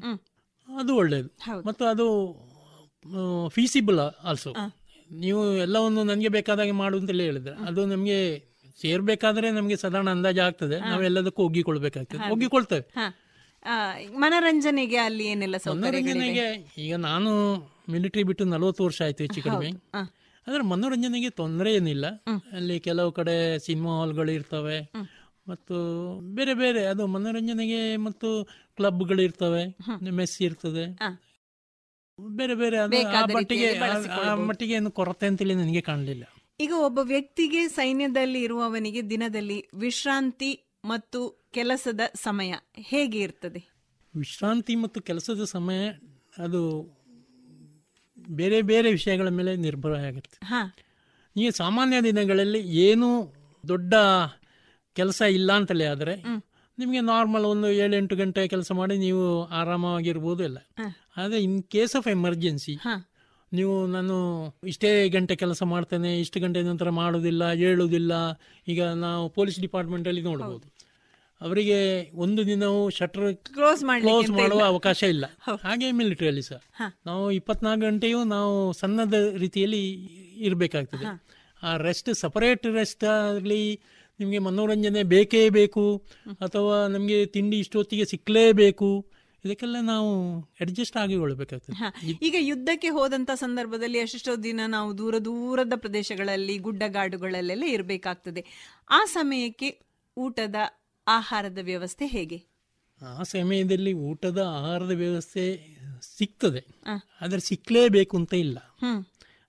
ಅದು 0.69 0.97
ಒಳ್ಳೇದು. 0.97 1.29
ಮತ್ತು 1.67 1.85
ಅದು 1.85 2.07
ಫೀಸಿಬಲ್ 3.49 4.01
ಆಲ್ಸೋ 4.25 4.53
ನೀವು 5.11 5.53
ಎಲ್ಲವನ್ನು 5.57 6.05
ನನಗೆ 6.05 6.29
ಬೇಕಾದಾಗೆ 6.29 6.71
ಮಾಡು 6.71 6.99
ಅಂತಲೇ 6.99 7.25
ಹೇಳಿದ್ರೆ. 7.25 7.55
ಅದು 7.67 7.87
ನಮಗೆ 7.87 8.19
ಸೇರ್ಬೇಕಾದ್ರೆ 8.81 9.51
ನಮಗೆ 9.51 9.77
ಸಾಧಾರಣ 9.77 10.11
ಅಂದಾಜು 10.11 10.41
ಆಗ್ತದೆ. 10.41 10.81
ನಾವೆಲ್ಲದಕ್ಕೂ 10.81 11.43
ಒಗ್ಗಿಕೊಳ್ಬೇಕಾಗ್ತದೆ. 11.43 12.31
ಒಗ್ಗಿಕೊಳ್ತೇವೆ 12.31 12.85
ಮನರಂಜನೆಗೆ 14.07 14.97
ಅಲ್ಲಿ 14.97 15.25
ಏನೆಲ್ಲ 15.27 15.57
ಮನೋರಂಜನೆಗೆ 15.71 16.47
ಈಗ 16.79 16.95
ನಾನು 16.95 17.33
ಮಿಲಿಟರಿ 17.91 18.23
ಬಿಟ್ಟು 18.23 18.45
ನಲವತ್ತು 18.45 18.85
ವರ್ಷ 18.85 19.03
ಆಯ್ತು 19.03 19.25
ಹೆಚ್ಚು 19.25 19.43
ಕಡಿಮೆ. 19.43 19.71
ಆದ್ರೆ 20.47 20.63
ಮನೋರಂಜನೆಗೆ 20.63 21.31
ತೊಂದರೆ 21.31 21.75
ಏನಿಲ್ಲ. 21.75 22.07
ಅಲ್ಲಿ 22.53 22.81
ಕೆಲವು 22.81 23.13
ಕಡೆ 23.13 23.59
ಸಿನಿಮಾ 23.59 23.99
ಹಾಲ್ಗಳು 23.99 24.31
ಇರ್ತವೆ. 24.31 24.79
ಮತ್ತು 25.49 25.77
ಬೇರೆ 26.35 26.55
ಬೇರೆ 26.55 26.87
ಅದು 26.87 27.07
ಮನೋರಂಜನೆಗೆ 27.07 27.97
ಮತ್ತು 27.97 28.29
ಕ್ಲಬ್ಗಳು 28.77 29.23
ಇರ್ತವೆ. 29.23 29.77
ಮೆಸ್ 30.11 30.43
ಇರ್ತದೆ. 30.43 30.85
ಬೇರೆ 32.37 32.55
ಬೇರೆ 32.55 32.79
ಮಟ್ಟಿಗೆ 33.35 33.69
ಮಟ್ಟಿಗೆ 34.45 34.75
ಏನು 34.75 34.91
ಕೊರತೆ 34.91 35.27
ಅಂತೇಳಿ 35.27 35.55
ನನಗೆ 35.55 35.81
ಕಾಣಲಿಲ್ಲ. 35.81 36.25
ಈಗ 36.61 36.73
ಒಬ್ಬ 36.81 36.99
ವ್ಯಕ್ತಿಗೆ 37.05 37.69
ಸೈನ್ಯದಲ್ಲಿ 37.69 38.41
ಇರುವವನಿಗೆ 38.43 39.11
ದಿನದಲ್ಲಿ 39.11 39.59
ವಿಶ್ರಾಂತಿ 39.75 40.51
ಮತ್ತು 40.85 41.21
ಕೆಲಸದ 41.53 42.01
ಸಮಯ 42.23 42.53
ಹೇಗೆ 42.91 43.19
ಇರ್ತದೆ? 43.19 43.61
ವಿಶ್ರಾಂತಿ 44.15 44.75
ಮತ್ತು 44.77 45.01
ಕೆಲಸದ 45.01 45.45
ಸಮಯ 45.53 45.81
ಅದು 46.39 46.61
ಬೇರೆ 48.19 48.63
ಬೇರೆ 48.63 48.89
ವಿಷಯಗಳ 48.91 49.29
ಮೇಲೆ 49.31 49.57
ನಿರ್ಭರ 49.57 49.93
ಆಗುತ್ತೆ 50.09 50.39
ಹಾ. 50.47 50.61
ಈಗ 51.37 51.51
ಸಾಮಾನ್ಯ 51.55 52.01
ದಿನಗಳಲ್ಲಿ 52.03 52.61
ಏನು 52.83 53.09
ದೊಡ್ಡ 53.65 53.95
ಕೆಲಸ 54.97 55.23
ಇಲ್ಲ 55.31 55.53
ಅಂತಲೇ 55.53 55.87
ಆದರೆ 55.87 56.15
ನಿಮಗೆ 56.79 57.01
ನಾರ್ಮಲ್ 57.05 57.45
ಒಂದು 57.45 57.69
ಏಳೆಂಟು 57.79 58.17
ಗಂಟೆ 58.17 58.43
ಕೆಲಸ 58.49 58.71
ಮಾಡಿ 58.73 58.95
ನೀವು 58.99 59.25
ಆರಾಮಾಗಿರ್ಬೋದು 59.53 60.43
ಎಲ್ಲ. 60.45 60.59
ಆದರೆ 61.17 61.39
ಇನ್ 61.43 61.57
ಕೇಸ್ 61.75 61.95
ಆಫ್ 61.97 62.09
ಎಮರ್ಜೆನ್ಸಿ 62.09 62.75
ನೀವು 63.53 63.87
ನಾನು 63.87 64.15
ಇಷ್ಟೇ 64.67 64.91
ಗಂಟೆ 65.09 65.35
ಕೆಲಸ 65.37 65.63
ಮಾಡ್ತೇನೆ 65.63 66.11
ಇಷ್ಟು 66.21 66.39
ಗಂಟೆ 66.41 66.61
ನಂತರ 66.63 66.91
ಮಾಡೋದಿಲ್ಲ 67.01 67.53
ಹೇಳುವುದಿಲ್ಲ 67.53 68.13
ಈಗ 68.69 68.83
ನಾವು 69.07 69.25
ಪೊಲೀಸ್ 69.29 69.59
ಡಿಪಾರ್ಟ್ಮೆಂಟಲ್ಲಿ 69.61 70.23
ನೋಡ್ಬೋದು. 70.23 70.67
ಅವರಿಗೆ 71.41 71.79
ಒಂದು 72.25 72.47
ದಿನವೂ 72.47 72.81
ಶಟರ್ 72.91 73.29
ಕ್ಲೋಸ್ 73.55 73.85
ಮಾಡಿ 73.85 74.03
ಕ್ಲೋಸ್ 74.03 74.31
ಮಾಡುವ 74.31 74.61
ಅವಕಾಶ 74.65 75.03
ಇಲ್ಲ. 75.15 75.25
ಹಾಗೆ 75.63 75.91
ಮಿಲಿಟರಿಯಲ್ಲಿ 75.93 76.43
ಸಹ. 76.43 76.61
ನಾವು 77.07 77.25
ಇಪ್ಪತ್ನಾಲ್ಕು 77.31 77.83
ಗಂಟೆಯೂ 77.87 78.25
ನಾವು 78.25 78.73
ಸಣ್ಣದ 78.73 79.15
ರೀತಿಯಲ್ಲಿ 79.37 79.83
ಇರಬೇಕಾಗ್ತದೆ. 80.49 81.07
ಆ 81.63 81.77
ರೆಸ್ಟ್ 81.77 82.11
ಸಪರೇಟ್ 82.15 82.67
ರೆಸ್ಟ್ 82.67 83.05
ಆಗಲಿ 83.05 83.63
ನಿಮಗೆ 84.21 84.39
ಮನೋರಂಜನೆ 84.39 85.03
ಬೇಕೇ 85.15 85.49
ಬೇಕು 85.49 85.85
ಅಥವಾ 86.41 86.77
ನಮಗೆ 86.89 87.19
ತಿಂಡಿ 87.27 87.59
ಇಷ್ಟೊತ್ತಿಗೆ 87.59 88.05
ಸಿಕ್ಕಲೇಬೇಕು 88.05 88.91
ಇದಕ್ಕೆಲ್ಲ 89.45 89.77
ನಾವು 89.83 90.41
ಅಡ್ಜಸ್ಟ್ 90.61 90.97
ಆಗಿಕೊಳ್ಬೇಕಾಗ್ತದೆ. 90.97 91.79
ಈಗ 92.23 92.35
ಯುದ್ಧಕ್ಕೆ 92.39 92.89
ಹೋದಂತ 92.89 93.31
ಸಂದರ್ಭದಲ್ಲಿ 93.35 93.99
ಎಷ್ಟೆಷ್ಟೋ 93.99 94.37
ದಿನ 94.37 94.61
ನಾವು 94.67 94.99
ದೂರ 94.99 95.19
ದೂರದ 95.19 95.73
ಪ್ರದೇಶಗಳಲ್ಲಿ 95.77 96.59
ಗುಡ್ಡಗಾಡುಗಳಲ್ಲೆಲ್ಲ 96.59 97.65
ಇರಬೇಕಾಗ್ತದೆ. 97.65 98.45
ಆ 98.91 99.05
ಸಮಯಕ್ಕೆ 99.05 99.81
ಊಟದ 100.17 100.55
ಆಹಾರದ 101.09 101.59
ವ್ಯವಸ್ಥೆ 101.63 102.07
ಹೇಗೆ? 102.07 102.39
ಆ 103.03 103.23
ಸಮಯದಲ್ಲಿ 103.23 103.93
ಊಟದ 103.93 104.39
ಆಹಾರದ 104.39 104.91
ವ್ಯವಸ್ಥೆ 104.91 105.45
ಸಿಗ್ತದೆ. 106.19 106.67
ಆದರೆ 107.21 107.41
ಸಿಕ್ಕಲೇಬೇಕು 107.41 108.17
ಅಂತ 108.17 108.35
ಇಲ್ಲ. 108.35 108.59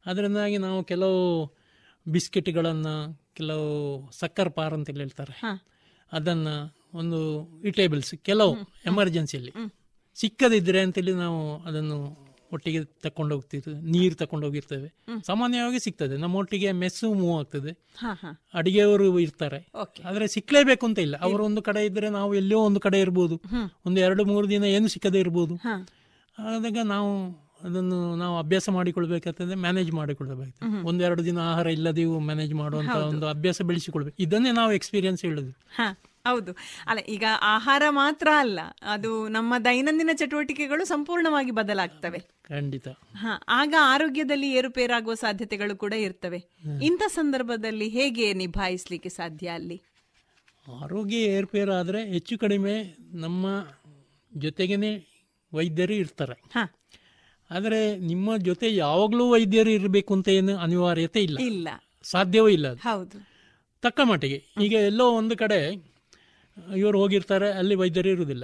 ಅದರಿಂದಾಗಿ 0.05 0.57
ನಾವು 0.57 0.83
ಕೆಲವು 0.83 1.21
ಬಿಸ್ಕೆಟ್ಗಳನ್ನು 2.07 3.23
ಕೆಲವು 3.33 3.69
ಸಕ್ಕರ್ 4.11 4.51
ಪಾರ್ 4.51 4.73
ಅಂತ 4.73 4.89
ಹೇಳ್ತಾರೆ. 4.89 5.35
ಅದನ್ನು 6.11 6.55
ಒಂದು 6.93 7.19
ಇಟೇಬಲ್ಸ್ 7.63 8.15
ಕೆಲವು 8.15 8.57
ಎಮರ್ಜೆನ್ಸಿಯಲ್ಲಿ. 8.85 9.53
ಸಿಕ್ಕದಿದ್ರೆ 10.15 10.81
ಅಂತೇಳಿ 10.81 11.13
ನಾವು 11.13 11.57
ಅದನ್ನು 11.63 12.23
ಒಟ್ಟಿಗೆ 12.53 12.83
ತಕೊಂಡು 12.83 13.35
ಹೋಗ್ತಿರ್ತೇವೆ 13.35 13.81
ನೀರು 13.81 14.15
ತಕೊಂಡು 14.15 14.45
ಹೋಗಿರ್ತೇವೆ 14.47 14.87
ಸಾಮಾನ್ಯವಾಗಿ 15.27 15.79
ಸಿಗ್ತದೆ. 15.79 16.17
ನಮ್ಮ 16.17 16.35
ಒಟ್ಟಿಗೆ 16.35 16.71
ಮೆಸ್ಸು 16.71 17.13
ಮೂವ್ 17.13 17.39
ಆಗ್ತದೆ. 17.39 17.71
ಅಡಿಗೆಯವರು 18.53 19.19
ಇರ್ತಾರೆ. 19.19 19.67
ಆದ್ರೆ 20.05 20.27
ಸಿಕ್ಲೇಬೇಕು 20.27 20.85
ಅಂತ 20.85 20.99
ಇಲ್ಲ. 20.99 21.17
ಅವರು 21.17 21.45
ಒಂದು 21.45 21.61
ಕಡೆ 21.61 21.85
ಇದ್ರೆ 21.85 22.09
ನಾವು 22.09 22.35
ಎಲ್ಲೋ 22.35 22.59
ಒಂದು 22.59 22.79
ಕಡೆ 22.79 22.99
ಇರ್ಬೋದು. 22.99 23.41
ಒಂದು 23.85 24.01
ಎರಡು 24.01 24.25
ಮೂರು 24.25 24.49
ದಿನ 24.49 24.63
ಏನು 24.63 24.87
ಸಿಕ್ಕದೆ 24.87 25.19
ಇರ್ಬೋದು. 25.19 25.55
ಆದಾಗ 26.39 26.77
ನಾವು 26.83 27.43
ಅದನ್ನು 27.63 28.15
ನಾವು 28.15 28.37
ಅಭ್ಯಾಸ 28.39 28.69
ಮಾಡಿಕೊಳ್ಬೇಕಾಗ್ತದೆ 28.69 29.55
ಮ್ಯಾನೇಜ್ 29.55 29.91
ಮಾಡಿಕೊಳ್ಬೇಕಾಗ್ತದೆ. 29.91 30.69
ಹ್ಮ್. 30.69 30.85
ಒಂದೆರಡು 30.85 31.25
ದಿನ 31.25 31.39
ಆಹಾರ 31.39 31.67
ಇಲ್ಲದೆಯೂ 31.67 32.19
ಮ್ಯಾನೇಜ್ 32.19 32.53
ಮಾಡುವಂತ 32.53 32.89
ಒಂದು 33.09 33.27
ಅಭ್ಯಾಸ 33.27 33.61
ಬೆಳೆಸಿಕೊಳ್ಬೇಕು. 33.61 34.17
ಇದನ್ನೇ 34.19 34.51
ನಾವು 34.51 34.73
ಎಕ್ಸ್ಪೀರಿಯನ್ಸ್ 34.73 35.21
ಹೇಳುದು. 35.21 35.57
ಹೌದು. 36.25 36.51
ಅಲ್ಲ 36.87 36.99
ಈಗ 37.09 37.23
ಆಹಾರ 37.41 37.83
ಮಾತ್ರ 37.89 38.27
ಅಲ್ಲ 38.39 38.59
ಅದು 38.83 39.27
ನಮ್ಮ 39.27 39.53
ದೈನಂದಿನ 39.65 40.09
ಚಟುವಟಿಕೆಗಳು 40.13 40.85
ಸಂಪೂರ್ಣವಾಗಿ 40.85 41.51
ಬದಲಾಗ್ತವೆ. 41.51 42.19
ಖಂಡಿತ. 42.43 42.87
ಹ, 43.15 43.25
ಆಗ 43.49 43.73
ಆರೋಗ್ಯದಲ್ಲಿ 43.81 44.51
ಏರುಪೇರಾಗುವ 44.51 45.13
ಸಾಧ್ಯತೆಗಳು 45.13 45.75
ಕೂಡ 45.75 45.93
ಇರ್ತವೆ. 45.93 46.39
ಇಂಥ 46.81 47.01
ಸಂದರ್ಭದಲ್ಲಿ 47.07 47.89
ಹೇಗೆ 47.89 48.33
ನಿಭಾಯಿಸಲಿಕ್ಕೆ 48.33 49.09
ಸಾಧ್ಯ 49.09 49.47
ಅಲ್ಲಿ? 49.49 49.81
ಆರೋಗ್ಯ 50.67 51.15
ಏರುಪೇರಾದರೆ 51.15 51.77
ಆದರೆ 51.77 52.13
ಹೆಚ್ಚು 52.13 52.39
ಕಡಿಮೆ 52.39 52.95
ನಮ್ಮ 53.13 53.45
ಜೊತೆಗೇನೆ 54.35 54.91
ವೈದ್ಯರು 55.53 55.93
ಇರ್ತಾರೆ. 55.93 56.35
ಆದರೆ 57.49 57.97
ನಿಮ್ಮ 57.97 58.37
ಜೊತೆ 58.37 58.75
ಯಾವಾಗಲೂ 58.75 59.29
ವೈದ್ಯರು 59.29 59.69
ಇರಬೇಕು 59.69 60.13
ಅಂತ 60.13 60.27
ಏನು 60.29 60.57
ಅನಿವಾರ್ಯತೆ 60.57 61.23
ಇಲ್ಲ. 61.23 61.37
ಇಲ್ಲ. 61.39 61.67
ಸಾಧ್ಯವೂ 62.03 62.47
ಇಲ್ಲ 62.47 62.73
ಹೌದು. 62.73 63.17
ತಕ್ಕ 63.83 64.01
ಮಟ್ಟಿಗೆ. 64.03 64.43
ಈಗ 64.61 64.73
ಎಲ್ಲೋ 64.73 65.11
ಒಂದು 65.11 65.37
ಕಡೆ 65.37 65.92
ಇವರು 66.75 66.99
ಹೋಗಿರ್ತಾರೆ 66.99 67.51
ಅಲ್ಲಿ 67.51 67.75
ವೈದ್ಯರು 67.75 68.09
ಇರುವುದಿಲ್ಲ. 68.09 68.43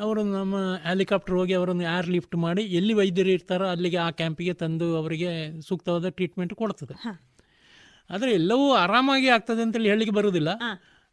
ಅವರು 0.00 0.22
ನಮ್ಮ 0.22 0.56
ಹೆಲಿಕಾಪ್ಟರ್ 0.74 1.34
ಹೋಗಿ 1.34 1.52
ಅವರನ್ನು 1.52 1.82
ಏರ್ 1.82 2.08
ಲಿಫ್ಟ್ 2.08 2.36
ಮಾಡಿ 2.36 2.62
ಎಲ್ಲಿ 2.62 2.94
ವೈದ್ಯರು 2.94 3.30
ಇರ್ತಾರೋ 3.30 3.66
ಅಲ್ಲಿಗೆ 3.68 3.96
ಆ 3.96 4.10
ಕ್ಯಾಂಪಿಗೆ 4.10 4.52
ತಂದು 4.52 4.96
ಅವರಿಗೆ 4.96 5.60
ಸೂಕ್ತವಾದ 5.60 6.08
ಟ್ರೀಟ್ಮೆಂಟ್ 6.08 6.54
ಕೊಡ್ತದೆ. 6.54 6.94
ಆದರೆ 8.10 8.32
ಎಲ್ಲವೂ 8.32 8.72
ಆರಾಮಾಗಿ 8.74 9.28
ಆಗ್ತದೆ 9.28 9.62
ಅಂತೇಳಿ 9.62 9.88
ಹೇಳಿಕೆ 9.88 10.10
ಬರುವುದಿಲ್ಲ. 10.10 10.48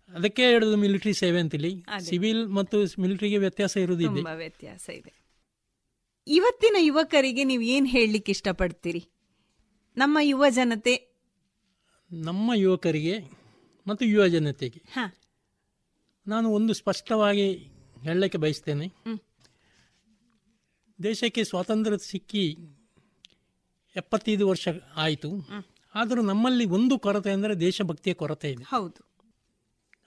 ಅದಕ್ಕೆ 0.09 0.43
ಹೇಳುದು 0.43 0.77
ಮಿಲಿಟರಿ 0.77 1.13
ಸೇವೆ 1.13 1.39
ಅಂತೇಳಿ. 1.39 1.85
ಸಿವಿಲ್ 1.99 2.47
ಮತ್ತು 2.47 3.01
ಮಿಲಿಟರಿಗೆ 3.01 3.37
ವ್ಯತ್ಯಾಸ 3.37 3.77
ಇರುವುದಿದೆ 3.77 4.15
ತುಂಬಾ 4.15 4.33
ವ್ಯತ್ಯಾಸ 4.33 4.89
ಇದೆ. 4.89 5.13
ಇವತ್ತಿನ 6.27 6.75
ಯುವಕರಿಗೆ 6.79 7.43
ನೀವು 7.43 7.61
ಏನು 7.63 7.85
ಹೇಳಲಿಕ್ಕೆ 7.85 8.31
ಇಷ್ಟಪಡ್ತೀರಿ? 8.31 9.09
ನಮ್ಮ 9.97 10.17
ಯುವ 10.21 10.49
ಜನತೆ. 10.49 10.95
ನಮ್ಮ 12.11 12.51
ಯುವಕರಿಗೆ 12.55 13.15
ಮತ್ತು 13.87 14.05
ಯುವ 14.05 14.27
ಜನತೆಗೆ. 14.27 14.81
ಹ. 14.93 14.99
ನಾನು 16.29 16.49
ಒಂದು 16.49 16.73
ಸ್ಪಷ್ಟವಾಗಿ 16.73 17.53
ಹೇಳಲಿಕ್ಕೆ 18.03 18.37
ಬಯಸ್ತೇನೆ. 18.37 18.87
ದೇಶಕ್ಕೆ 21.03 21.43
ಸ್ವಾತಂತ್ರ್ಯ 21.43 21.97
ಸಿಕ್ಕಿ 21.97 22.57
ಎಪ್ಪತ್ತೈದು 23.95 24.47
ವರ್ಷ 24.47 24.67
ಆಯಿತು. 24.95 25.29
ಆದರೂ 25.95 26.21
ನಮ್ಮಲ್ಲಿ 26.21 26.65
ಒಂದು 26.65 26.99
ಕೊರತೆ 26.99 27.31
ಅಂದರೆ 27.31 27.55
ದೇಶಭಕ್ತಿಯ 27.59 28.13
ಕೊರತೆ 28.13 28.51
ಇದೆ. 28.51 28.63
ಹೌದು. 28.63 29.09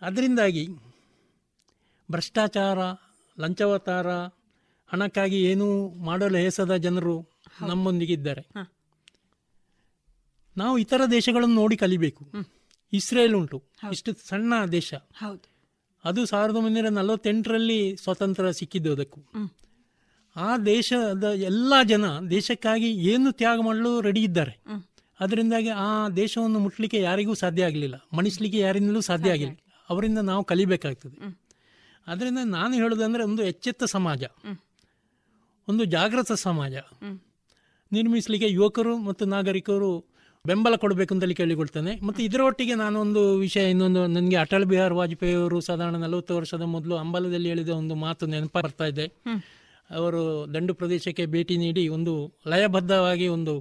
ಅದರಿಂದಾಗಿ 0.00 0.66
ಭ್ರಷ್ಟಾಚಾರ 2.10 2.78
ಲಂಚವತಾರ 3.40 4.10
ಹಣಕ್ಕಾಗಿ 4.86 5.42
ಏನೂ 5.42 5.88
ಮಾಡಲು 5.88 6.38
ಹೆಸದ 6.38 6.76
ಜನರು 6.76 7.26
ನಮ್ಮೊಂದಿಗಿದ್ದಾರೆ. 7.66 8.46
ನಾವು 10.56 10.78
ಇತರ 10.78 11.00
ದೇಶಗಳನ್ನು 11.10 11.54
ನೋಡಿ 11.54 11.76
ಕಲಿಬೇಕು. 11.76 12.24
ಇಸ್ರೇಲ್ 12.92 13.34
ಉಂಟು. 13.34 13.62
ಇಷ್ಟು 13.92 14.14
ಸಣ್ಣ 14.14 14.64
ದೇಶ. 14.72 14.94
ಹೌದು. 14.94 15.51
ಅದು 16.04 16.26
ಸಾವಿರದ 16.26 16.56
ಒಂಬೈನೂರ 16.56 16.88
ನಲವತ್ತೆಂಟರಲ್ಲಿ 16.88 17.96
ಸ್ವಾತಂತ್ರ್ಯ 17.96 18.52
ಸಿಕ್ಕಿದ್ದು 18.52 18.92
ಅದಕ್ಕೂ. 18.92 19.20
ಆ 20.36 20.58
ದೇಶದ 20.58 21.24
ಎಲ್ಲ 21.24 21.72
ಜನ 21.88 22.04
ದೇಶಕ್ಕಾಗಿ 22.30 22.90
ಏನು 22.92 23.32
ತ್ಯಾಗ 23.32 23.58
ಮಾಡಲು 23.64 24.00
ರೆಡಿ 24.00 24.22
ಇದ್ದಾರೆ. 24.22 24.62
ಅದರಿಂದಾಗಿ 25.20 25.68
ಆ 25.68 26.08
ದೇಶವನ್ನು 26.08 26.58
ಮುಟ್ಲಿಕ್ಕೆ 26.58 27.00
ಯಾರಿಗೂ 27.00 27.34
ಸಾಧ್ಯ 27.34 27.64
ಆಗಲಿಲ್ಲ. 27.64 27.94
ಮಣಿಸ್ಲಿಕ್ಕೆ 28.16 28.58
ಯಾರಿಂದಲೂ 28.58 29.00
ಸಾಧ್ಯ 29.00 29.30
ಆಗಿಲ್ಲ 29.30 29.52
ಅವರಿಂದ 29.90 30.18
ನಾವು 30.18 30.44
ಕಲಿಬೇಕಾಗ್ತದೆ. 30.44 31.38
ಅದರಿಂದ 32.06 32.38
ನಾನು 32.44 32.74
ಹೇಳೋದಂದ್ರೆ 32.74 33.24
ಒಂದು 33.24 33.42
ಎಚ್ಚೆತ್ತ 33.42 33.84
ಸಮಾಜ. 33.84 34.24
ಒಂದು 35.68 35.84
ಜಾಗೃತ 35.84 36.32
ಸಮಾಜ. 36.32 36.74
ನಿರ್ಮಿಸಲಿಕ್ಕೆ 37.92 38.48
ಯುವಕರು 38.48 38.98
ಮತ್ತು 38.98 39.24
ನಾಗರಿಕರು 39.24 40.04
ಬೆಂಬಲ 40.48 40.76
ಕೊಡಬೇಕು 40.82 41.12
ಅಂತೇಳಿ 41.14 41.34
ಕೇಳಿಕೊಳ್ತೇನೆ. 41.40 41.92
ಮತ್ತು 42.06 42.20
ಇದರೊಟ್ಟಿಗೆ 42.22 42.74
ನಾನೊಂದು 42.80 43.20
ವಿಷಯ 43.42 43.64
ಇನ್ನೊಂದು 43.72 44.00
ನನಗೆ 44.14 44.36
ಅಟಲ್ 44.36 44.64
ಬಿಹಾರ್ 44.70 44.94
ವಾಜಪೇಯಿ 45.00 45.34
ಅವರು 45.40 45.58
ಸಾಧಾರಣ 45.60 45.96
ನಲವತ್ತು 46.04 46.32
ವರ್ಷದ 46.36 46.64
ಮೊದಲು 46.72 46.94
ಅಂಬಲದಲ್ಲಿ 47.02 47.48
ಹೇಳಿದ 47.48 47.68
ಒಂದು 47.68 47.94
ಮಾತು 48.04 48.26
ನೆನಪ 48.32 48.54
ಬರ್ತಾ 48.58 48.86
ಇದೆ. 48.92 49.06
ಅವರು 50.00 50.22
ದಂಡು 50.54 50.74
ಪ್ರದೇಶಕ್ಕೆ 50.74 51.26
ಭೇಟಿ 51.26 51.56
ನೀಡಿ 51.56 51.84
ಒಂದು 51.96 52.14
ಲಯಬದ್ಧವಾಗಿ 52.52 53.28
ಒಂದು 53.36 53.54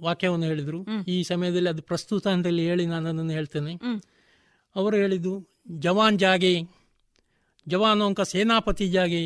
ವಾಕ್ಯವನ್ನು 0.00 0.46
ಹೇಳಿದರು. 0.46 0.80
ಈ 1.14 1.16
ಸಮಯದಲ್ಲಿ 1.22 1.70
ಅದು 1.74 1.82
ಪ್ರಸ್ತುತ 1.82 2.26
ಅಂತೇಳಿ 2.34 2.64
ಹೇಳಿ 2.70 2.86
ನಾನು 2.86 3.08
ಅದನ್ನು 3.12 3.34
ಹೇಳ್ತೇನೆ. 3.38 3.74
ಅವರು 4.76 4.96
ಹೇಳಿದ್ದು 4.96 5.34
ಜವಾನ್ 5.86 6.18
ಜಾಗೆ 6.18 6.52
जवानों 7.67 8.13
का 8.13 8.23
सेनापति 8.25 8.87
जागे 8.89 9.21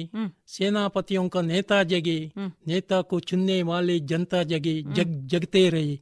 सेनापतियों 0.47 1.27
का 1.27 1.41
नेता 1.43 1.77
जगे 1.83 2.17
नेता 2.37 3.01
को 3.03 3.19
चुनने 3.21 3.61
वाले 3.63 3.99
जनता 4.09 4.41
जगे 4.43 4.73
ಜಗ್ 4.97 5.15
ಜಗತೇ 5.27 5.63
ರಹಿ 5.69 5.95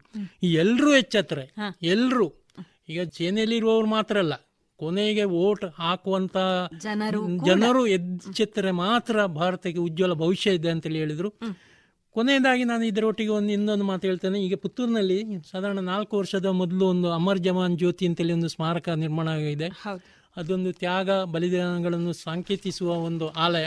ಈ 0.44 0.50
ಎಲ್ಲರೂ 0.54 0.90
ಎಚ್ಚತ್ರೆ 0.94 1.44
ಎಲ್ಲರೂ 1.86 2.28
ಈಗ 2.90 3.02
ಸೇನೆಯಲ್ಲಿರುವವರು 3.10 3.88
ಮಾತ್ರ 3.88 4.18
ಅಲ್ಲ 4.18 4.34
ಕೊನೆಗೆ 4.80 5.26
ವೋಟ್ 5.34 5.66
ಹಾಕುವಂತ 5.76 6.38
ಜನರು 6.80 7.22
ಜನರು 7.46 7.82
ಎಚ್ಚೆತ್ತರೆ 7.88 8.72
ಮಾತ್ರ 8.82 9.26
ಭಾರತಕ್ಕೆ 9.36 9.80
ಉಜ್ವಲ 9.80 10.14
ಭವಿಷ್ಯ 10.14 10.58
ಇದೆ 10.60 10.70
ಅಂತೇಳಿ 10.70 11.00
ಹೇಳಿದ್ರು 11.00 11.30
ಕೊನೆಯದಾಗಿ 12.16 12.64
ನಾನು 12.64 12.84
ಇದರೊಟ್ಟಿಗೆ 12.86 13.32
ಒಂದು 13.32 13.52
ಇನ್ನೊಂದು 13.52 13.86
ಮಾತು 13.86 14.04
ಹೇಳ್ತೇನೆ 14.08 14.38
ಈಗ 14.40 14.56
ಪುತ್ತೂರಿನಲ್ಲಿ 14.56 15.18
ಸಾಧಾರಣ 15.52 15.80
ನಾಲ್ಕು 15.86 16.14
ವರ್ಷದ 16.18 16.50
ಮೊದಲು 16.60 16.84
ಒಂದು 16.86 17.08
ಅಮರ್ 17.12 17.40
ಜವಾನ್ 17.40 17.74
ಜ್ಯೋತಿ 17.78 18.06
ಅಂತೇಳಿ 18.08 18.34
ಒಂದು 18.34 18.50
ಸ್ಮಾರಕ 18.50 18.90
ನಿರ್ಮಾಣ 18.98 19.28
ಆಗಿದೆ 19.30 19.70
ಅದೊಂದು 20.37 20.73
ತ್ಯಾಗ 20.73 21.11
ಬಲಿದಾನಗಳನ್ನು 21.25 22.13
ಸಾಂಕೇತಿಸುವ 22.13 22.91
ಒಂದು 22.95 23.29
ಆಲಯ. 23.29 23.67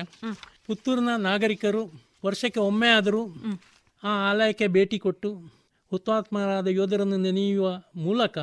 ಪುತ್ತೂರಿನ 0.67 1.15
ನಾಗರಿಕರು 1.15 1.81
ವರ್ಷಕ್ಕೆ 2.25 2.59
ಒಮ್ಮೆ 2.59 2.89
ಆದರೂ 2.89 3.21
ಆ 4.03 4.13
ಆಲಯಕ್ಕೆ 4.29 4.67
ಭೇಟಿ 4.67 4.99
ಕೊಟ್ಟು 4.99 5.29
ಹುತಾತ್ಮರಾದ 5.91 6.67
ಯೋಧರನ್ನು 6.67 7.17
ನೆನೆಯುವ 7.17 7.67
ಮೂಲಕ 7.95 8.37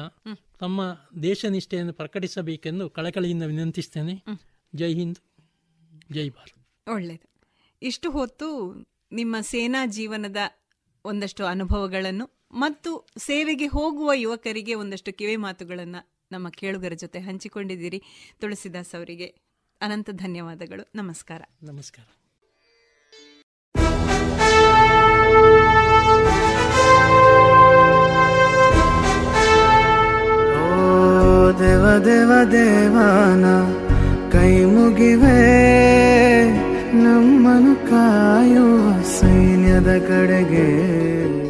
ತಮ್ಮ 0.61 0.81
ದೇಶ 1.23 1.45
ನಿಷ್ಠೆಯನ್ನು 1.45 1.93
ಪ್ರಕಟಿಸಬೇಕೆಂದು 1.93 2.91
ಕಳಕಳಿಯಿಂದ 2.91 3.43
ವಿನಂತಿಸ್ತೇನೆ. 3.43 4.15
ಜೈ 4.75 4.93
ಹಿಂದ್ 4.95 5.19
ಜೈ 6.13 6.29
ಭಾರತ್. 6.29 6.57
ಒಳ್ಳೆಯದು 6.89 7.27
ಇಷ್ಟು 7.83 8.11
ಹೊತ್ತು 8.11 8.49
ನಿಮ್ಮ 9.13 9.37
ಸೇನಾ 9.41 9.87
ಜೀವನದ 9.87 10.37
ಒಂದಷ್ಟು 11.05 11.47
ಅನುಭವಗಳನ್ನು 11.47 12.27
ಮತ್ತು 12.53 12.91
ಸೇವೆಗೆ 13.19 13.67
ಹೋಗುವ 13.67 14.11
ಯುವಕರಿಗೆ 14.15 14.75
ಒಂದಷ್ಟು 14.75 15.13
ಕಿವಿ 15.13 15.37
ಮಾತುಗಳನ್ನು 15.37 16.01
ನಮ್ಮ 16.33 16.49
ಕೇಳುಗರ 16.49 16.93
ಜೊತೆ 16.97 17.21
ಹಂಚಿಕೊಂಡಿದ್ದೀರಿ. 17.21 18.03
ತುಳಸಿದಾಸ್ 18.41 18.95
ಅವರಿಗೆ 18.95 19.25
ಅನಂತ 19.81 20.11
ಧನ್ಯವಾದಗಳು. 20.11 20.91
ನಮಸ್ಕಾರ. 20.95 21.43
ನಮಸ್ಕಾರ. 21.63 22.07
ಓ 30.57 31.53
ದೇವ 31.53 31.99
ದೇವ 32.05 32.51
ದೇವಾನ 32.53 33.45
ಕೈ 34.31 34.65
ಮುಗಿವೆ. 34.65 35.41
ನಮ್ಮನು 36.93 37.91
ಕಾಯುವ 37.91 39.03
ಸೈನ್ಯದ 39.03 39.99
ಕಡೆಗೆ. 39.99 41.50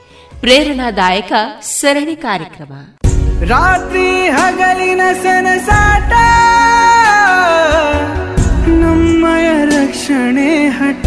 ಪ್ರೇರಣಾದಾಯಕ 0.41 1.33
ಸರಣಿ 1.61 2.15
ಕಾರ್ಯಕ್ರಮ. 2.15 2.73
ರಾತ್ರಿ 3.47 4.29
ಹಗಲಿನ 4.29 5.01
ಸನಸಾಟ 5.23 6.11
ನಮ್ಮಯ 8.69 9.65
ರಕ್ಷಣೆ 9.65 10.67
ಹಠ. 10.67 11.05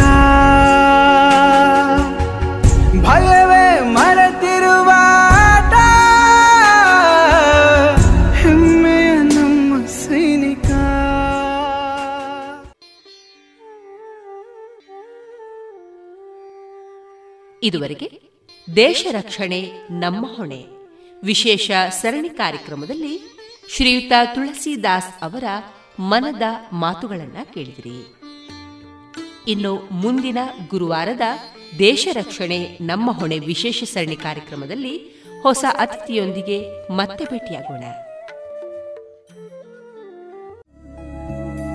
ಭಯವೇ 3.03 3.81
ಮರೆತಿರುವ 3.81 4.91
ಹೆಮ್ಮೆಯ 8.35 9.15
ನಮ್ಮ 9.15 9.87
ಸೈನಿಕ. 9.87 10.71
ಇದುವರೆಗೆ 17.63 18.24
ದೇಶ 18.77 19.07
ರಕ್ಷಣೆ 19.11 19.73
ನಮ್ಮ 19.91 20.37
ಹೊಣೆ. 20.37 20.65
ವಿಶೇಷ 21.25 21.71
ಸರಣಿ 21.91 22.29
ಕಾರ್ಯಕ್ರಮದಲ್ಲಿ 22.29 23.39
ಶ್ರೀಯುತ 23.69 24.13
ತುಳಸಿದಾಸ್ 24.35 25.25
ಅವರ 25.25 25.45
ಮನದ 26.01 26.43
ಮಾತುಗಳನ್ನು 26.73 27.55
ಕೇಳಿದಿರಿ. 27.55 28.21
ಇನ್ನು 29.49 29.89
ಮುಂದಿನ 29.91 30.39
ಗುರುವಾರದ 30.69 31.21
ದೇಶ 31.79 32.09
ರಕ್ಷಣೆ 32.13 32.79
ನಮ್ಮ 32.81 33.11
ಹೊಣೆ 33.11 33.39
ವಿಶೇಷ 33.39 33.85
ಸರಣಿ 33.85 34.17
ಕಾರ್ಯಕ್ರಮದಲ್ಲಿ 34.17 34.99
ಹೊಸ 35.43 35.65
ಅತಿಥಿಯೊಂದಿಗೆ 35.79 36.89
ಮತ್ತೆ 36.93 37.25
ಭೇಟಿಯಾಗೋಣ. 37.25 37.85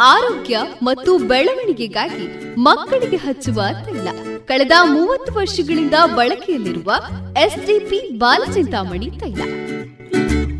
ಆರೋಗ್ಯ 0.00 0.58
ಮತ್ತು 0.82 1.18
ಬೆಳವಣಿಗೆಗಾಗಿ 1.18 2.54
ಮಕ್ಕಳಿಗೆ 2.54 3.16
ಹಚ್ಚುವ 3.16 3.62
ತೈಲ 3.84 4.08
ಕಳೆದ 4.46 4.72
ಮೂವತ್ತು 4.84 5.32
ವರ್ಷಗಳಿಂದ 5.32 5.94
ಬಳಕೆಯಲ್ಲಿರುವ 6.14 6.94
ಎಸ್ಡಿಪಿ 7.44 8.18
ಬಾಲಚಿಂತಾಮಣಿ 8.18 9.10
ತೈಲ. 9.10 9.42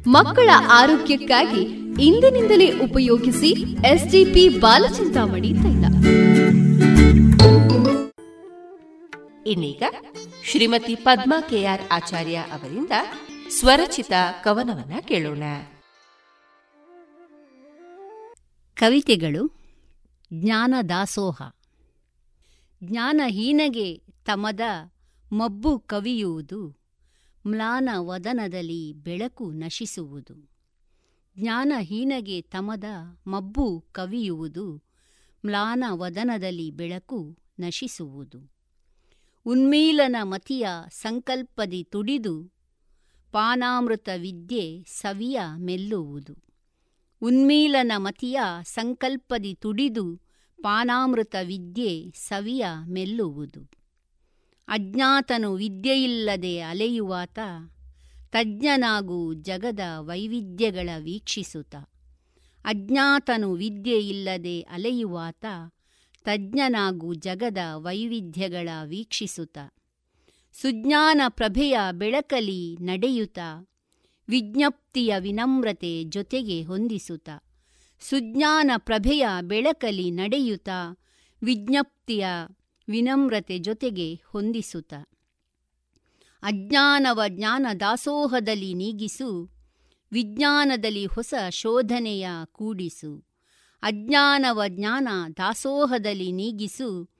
ಮಕ್ಕಳ 0.06 0.51
ಆರೋಗ್ಯಕ್ಕಾಗಿ 0.73 1.60
ಇಂದಿನಿಂದಲೇ 2.05 2.78
ಉಪಯೋಗಿಸಿ 2.78 3.51
ಎಸ್ಡಿಪಿ 3.86 4.48
ಬಾಲಚಿಂತಾಮಣಿ 4.48 5.52
ತೈಲ. 5.52 5.85
ಇನ್ನೀಗ 9.47 9.82
ಶ್ರೀಮತಿ 10.51 10.94
ಪದ್ಮಾ 10.94 11.40
ಕೆಆರ್ 11.40 11.81
ಆಚಾರ್ಯ 11.93 12.36
ಅವರಿಂದ 12.36 12.90
ಸ್ವರಚಿತ 13.60 14.12
ಕವನವನ್ನ 14.44 14.93
ಕೇಳೋಣ. 15.01 15.43
ಕವಿತೆಗಳು 18.78 19.52
ಜ್ಞಾನ 20.32 20.74
ದಾಸೋಹ. 20.88 21.42
ಜ್ಞಾನಹೀನಗೆ 22.84 24.02
ತಮದ 24.24 24.60
ಮಬ್ಬು 25.32 25.78
ಕವಿಯುವುದು, 25.78 26.76
ಮ್ಲಾನ 27.46 27.88
ವದನದಲ್ಲಿ 27.96 28.92
ಬೆಳಕು 28.92 29.52
ನಶಿಸುವುದು. 29.52 30.50
ಜ್ಞಾನಹೀನಗೆ 31.38 32.40
ತಮದ 32.40 32.84
ಮಬ್ಬು 33.26 33.84
ಕವಿಯುವುದು, 33.92 34.82
ಮ್ಲಾನ 35.46 35.84
ವದನದಲ್ಲಿ 35.88 36.70
ಬೆಳಕು 36.70 37.38
ನಶಿಸುವುದು. 37.60 38.52
ಉನ್ಮೀಲನ 39.46 40.16
ಮತಿಯ 40.22 40.66
ಸಂಕಲ್ಪದಿ 40.90 41.84
ತುಡಿದು, 41.84 42.52
ಪಾನಾಮೃತ 43.32 44.09
ವಿದ್ಯೆ 44.16 44.82
ಸವಿಯ 44.82 45.40
ಮೆಲ್ಲುವುದು. 45.56 46.47
ಉನ್ಮೀಲನ 47.22 47.92
ಮತಿಯ 47.96 48.40
ಸಂಕಲ್ಪದಿ 48.62 49.54
ತುಡಿದು 49.54 50.20
ಪಾನಾಮೃತ 50.62 51.34
ವಿದ್ಯೆ 51.46 52.10
ಸವಿಯ 52.10 52.66
ಮೆಲ್ಲುವುದು. 52.86 53.70
ಅಜ್ಞಾತನು 54.68 55.54
ವಿದ್ಯೆಯಿಲ್ಲದೆ 55.54 56.60
ಅಲೆಯುವಾತ, 56.60 57.38
ತಜ್ಞನಾಗೂ 58.32 59.34
ಜಗದ 59.34 59.80
ವೈವಿಧ್ಯಗಳ 59.98 60.90
ವೀಕ್ಷಿಸುತ. 60.98 61.74
ಅಜ್ಞಾತನು 62.64 63.52
ವಿದ್ಯೆಯಿಲ್ಲದೆ 63.52 64.60
ಅಲೆಯುವಾತ, 64.60 65.44
ತಜ್ಞನಾಗೂ 66.24 67.14
ಜಗದ 67.14 67.58
ವೈವಿಧ್ಯಗಳ 67.74 68.68
ವೀಕ್ಷಿಸುತ. 68.84 69.58
ಸುಜ್ಞಾನ 70.52 71.20
ಪ್ರಭೆಯ 71.28 71.78
ಬೆಳಕಲಿ 71.92 72.76
ನಡೆಯುತ್ತ 72.80 73.38
ವಿಜ್ಞಪ್ತಿಯ 74.28 75.14
ವಿನಮ್ರತೆ 75.18 76.05
ಜೊತೆಗೆ 76.05 76.62
ಹೊಂದಿಸುತ್ತ. 76.62 77.28
ಸುಜ್ಞಾನ 78.00 78.70
ಪ್ರಭೆಯ 78.76 79.28
ಬೆಳಕಲಿ 79.40 80.10
ನಡೆಯುತ್ತ. 80.10 80.68
ವಿಜ್ಞಪ್ತಿಯ 81.42 82.26
ವಿನಮ್ರತೆ 82.88 83.59
ಜೊತೆಗೆ 83.59 84.20
ಹೊಂದಿಸುತ್ತ. 84.26 84.94
ಅಜ್ಞಾನವ 86.42 87.20
ಜ್ಞಾನ 87.28 87.66
ದಾಸೋಹದಲ್ಲಿ 87.80 88.74
ನೀಗಿಸು. 88.74 89.50
ವಿಜ್ಞಾನದಲ್ಲಿ 90.12 91.06
ಹೊಸ 91.06 91.34
ಶೋಧನೆಯ 91.50 92.28
ಕೂಡಿಸು. 92.52 93.24
ಅಜ್ಞಾನವ 93.82 94.62
ಜ್ಞಾನ 94.68 95.09
ದಾಸೋಹದಲ್ಲಿ 95.36 96.32
ನೀಗಿಸು. 96.32 97.10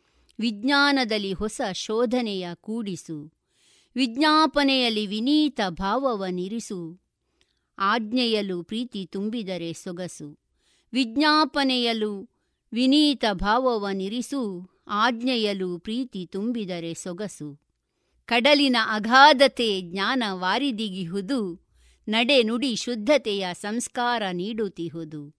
ವಿಜ್ಞಾನದಲ್ಲಿ 0.41 1.33
ಹೊಸ 1.33 1.61
ಶೋಧನೆಯ 1.73 2.49
ಕೂಡಿಸು. 2.55 3.38
ವಿಜ್ಞಾಪನೆಯಲ್ಲಿ 3.99 5.07
ವಿನೀತ 5.07 5.61
ಭಾವವನಿರಿಸು 5.69 7.01
ಆಜ್ಞೆಯಲು 7.79 8.63
ಪ್ರೀತಿ 8.63 9.07
ತುಂಬಿದರೆ 9.07 9.73
ಸೊಗಸು. 9.73 10.39
ವಿಜ್ಞಾಪನೆಯಲು 10.93 12.31
ವಿನೀತ 12.73 13.25
ಭಾವವನಿರಿಸು 13.33 14.71
ಆಜ್ಞೆಯಲು 14.89 15.79
ಪ್ರೀತಿ 15.79 16.27
ತುಂಬಿದರೆ 16.27 16.95
ಸೊಗಸು. 16.95 17.61
ಕಡಲಿನ 18.27 18.77
ಅಗಾಧತೆ 18.91 19.81
ಜ್ಞಾನ 19.81 20.23
ವಾರಿದಿಗಿಹುದು. 20.31 21.67
ನಡೆ 22.09 22.43
ನುಡಿ 22.43 22.77
ಶುದ್ಧತೆಯ 22.77 23.47
ಸಂಸ್ಕಾರ 23.53 24.23
ನೀಡುತ್ತಿಹುದು 24.33 25.35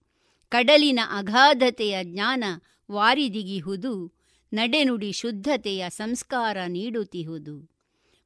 ಕಡಲಿನ 0.48 1.00
ಅಗಾಧತೆಯ 1.10 1.98
ಜ್ಞಾನ 2.02 2.44
ವಾರಿದಿಗಿಹುದು. 2.92 4.12
ನಡೆನುಡಿ 4.52 5.12
ಶುದ್ಧತೆಯ 5.12 5.84
ಸಂಸ್ಕಾರ 5.88 6.56
ನೀಡುತ್ತಿಹುದು 6.66 7.79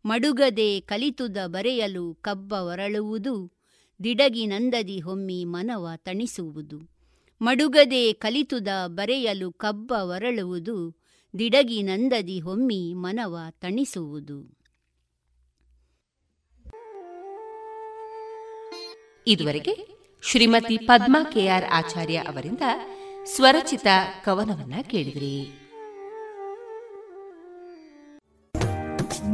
ಮಡುಗದೆ 0.04 0.80
ಕಲಿತುದ 0.80 1.36
ಬರೆಯಲು 1.46 2.14
ಕಬ್ಬ 2.14 2.52
ಒರಳುವುದು, 2.52 3.52
ದಿಡಗಿ 4.04 4.46
ನಂದದಿ 4.46 5.00
ಹೊಮ್ಮಿ 5.00 5.44
ಮನವ 5.44 5.88
ತಣಿಸುವುದು. 5.96 6.80
ಮಡುಗದೆ 7.42 8.12
ಕಲಿತುದ 8.12 8.68
ಬರೆಯಲು 8.86 9.52
ಕಬ್ಬ 9.52 9.92
ಒರಳುವುದು, 9.92 10.96
ದಿಡಗಿ 11.38 11.82
ನಂದದಿ 11.82 12.40
ಹೊಮ್ಮಿ 12.40 12.92
ಮನವ 12.94 13.38
ತಣಿಸುವುದು. 13.50 14.64
ಇದುವರೆಗೆ 19.26 19.88
ಶ್ರೀಮತಿ 20.22 20.78
ಪದ್ಮಾ 20.78 21.24
ಕೆಆರ್ 21.24 21.64
ಆಚಾರ್ಯ 21.64 22.16
ಅವರಿಂದ 22.16 22.62
ಸ್ವರಚಿತ 23.24 23.86
ಕವನವನ್ನ 24.24 24.74
ಕೇಳಿದ್ರಿ. 24.82 25.63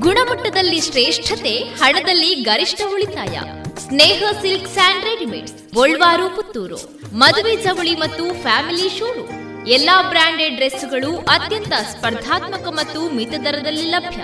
ಗುಣಮಟ್ಟದಲ್ಲಿ 0.04 0.80
ಶ್ರೇಷ್ಠತೆ, 0.80 1.52
ಹಣದಲ್ಲಿ 1.80 2.34
ಗರಿಷ್ಠ 2.34 2.80
ಉಳಿತಾಯ. 2.92 3.34
Sneha 3.78 4.22
silks 4.40 4.68
and 4.68 5.04
readymades, 5.04 5.54
Golwaru, 5.74 6.26
Puttur. 6.36 6.78
ಮದುವೆ 7.12 7.54
ಚವಳಿ 7.56 7.94
ಮತ್ತು 7.94 8.24
ಫ್ಯಾಮಿಲಿ 8.42 8.88
ಶೂರು 8.98 9.24
ಎಲ್ಲಾ 9.68 9.96
ಬ್ರಾಂಡೆಡ್ 10.02 10.56
ಡ್ರೆಸ್ಗಳು 10.56 11.10
ಅತ್ಯಂತ 11.18 11.72
ಸ್ಪರ್ಧಾತ್ಮಕ 11.92 12.66
ಮತ್ತು 12.70 13.00
ಮಿತ 13.16 13.34
ದರದಲ್ಲಿ 13.44 13.86
ಲಭ್ಯ. 13.90 14.22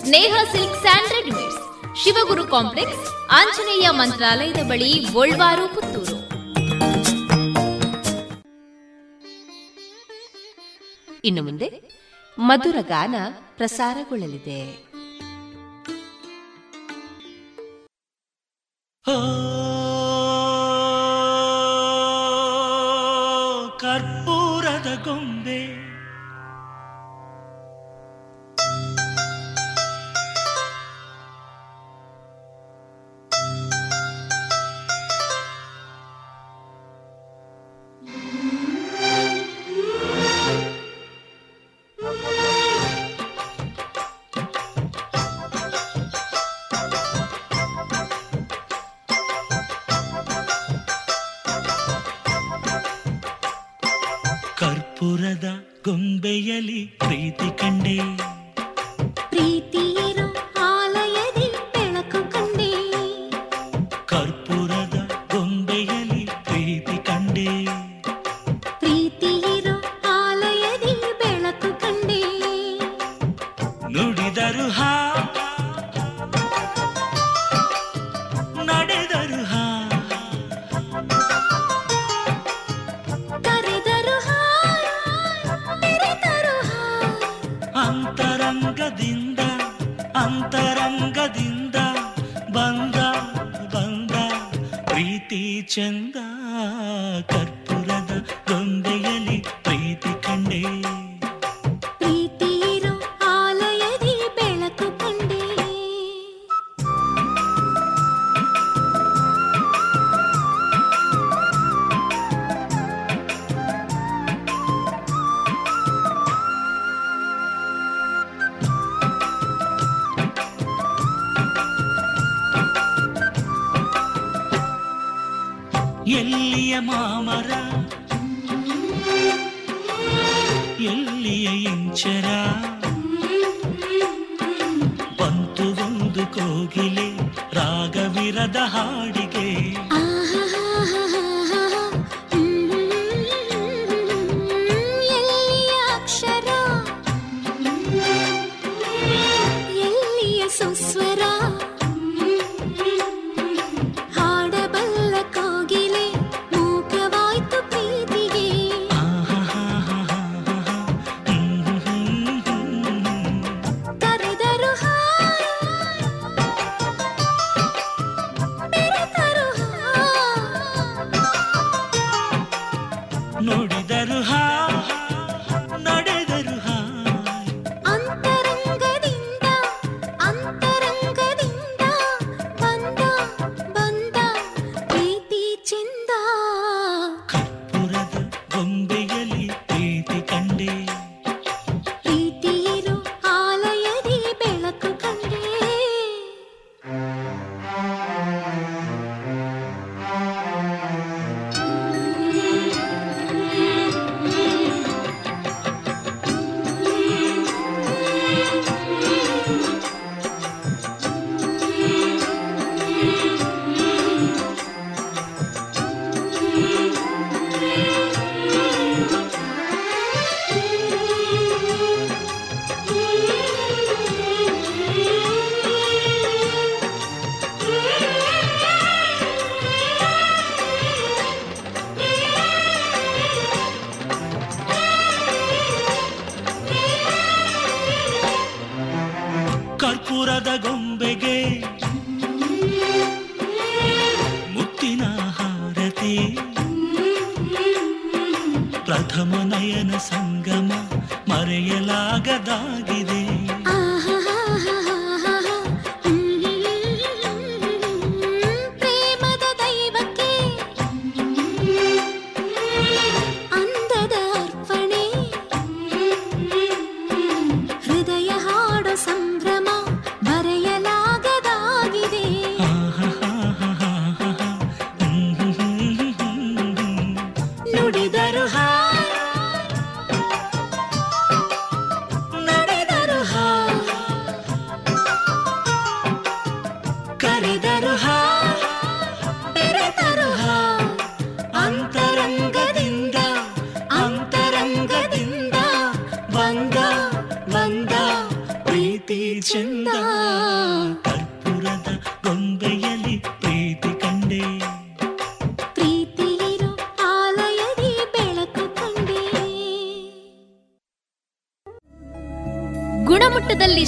Sneha 0.00 0.34
silks 0.52 0.80
and 0.80 1.12
readymades. 1.12 1.60
Shivaguru 2.02 2.46
complex, 2.46 3.04
Anjaneya 3.30 3.88
ಮಂತ್ರಾಲಯದ 3.90 4.62
ಬಳಿ 4.70 4.92
ಗೋಲ್ವಾರು, 5.12 5.66
ಪುತ್ತೂರು. 5.74 6.18
ಇನ್ನು 11.24 11.42
ಮುಂದೆ 11.42 11.68
ಮಧುರ 12.38 12.76
ಗಾನ 12.88 13.14
ಪ್ರಸಾರಗೊಳ್ಳಲಿದೆ. 13.56 14.87
ಕರ್ಪೂರದ 23.79 24.89
ಗೊಂಬೆ 25.05 25.59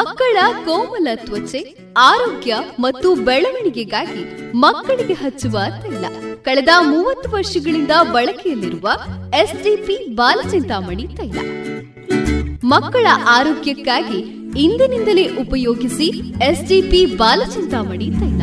ಮಕ್ಕಳ 0.00 0.36
ಕೋಮಲ 0.64 1.08
ತ್ವಚೆ, 1.14 1.60
ಆರೋಗ್ಯ 1.96 2.52
ಮತ್ತು 2.78 3.14
ಬೆಳವಣಿಗೆಗಾಗಿ 3.14 4.52
ಮಕ್ಕಳಿಗೆ 4.54 5.12
ಹಚ್ಚುವ 5.12 5.58
ತೈಲ. 5.82 6.04
ಕಳೆದ 6.42 6.68
ಮೂವತ್ತು 6.80 7.28
ವರ್ಷಗಳಿಂದ 7.30 7.90
ಬಳಕೆಯಲ್ಲಿರುವ 8.12 8.88
ಎಸ್ಡಿಪಿ 9.42 9.96
ಬಾಲಚಿಂತಾಮಣಿ 10.14 11.06
ತೈಲ. 11.16 11.38
ಮಕ್ಕಳ 12.64 13.06
ಆರೋಗ್ಯಕ್ಕಾಗಿ 13.28 14.18
ಇಂದಿನಿಂದಲೇ 14.64 15.26
ಉಪಯೋಗಿಸಿ 15.36 16.08
ಎಸ್ಡಿಪಿ 16.48 17.06
ಬಾಲಚಿಂತಾಮಣಿ 17.06 18.08
ತೈಲ. 18.20 18.42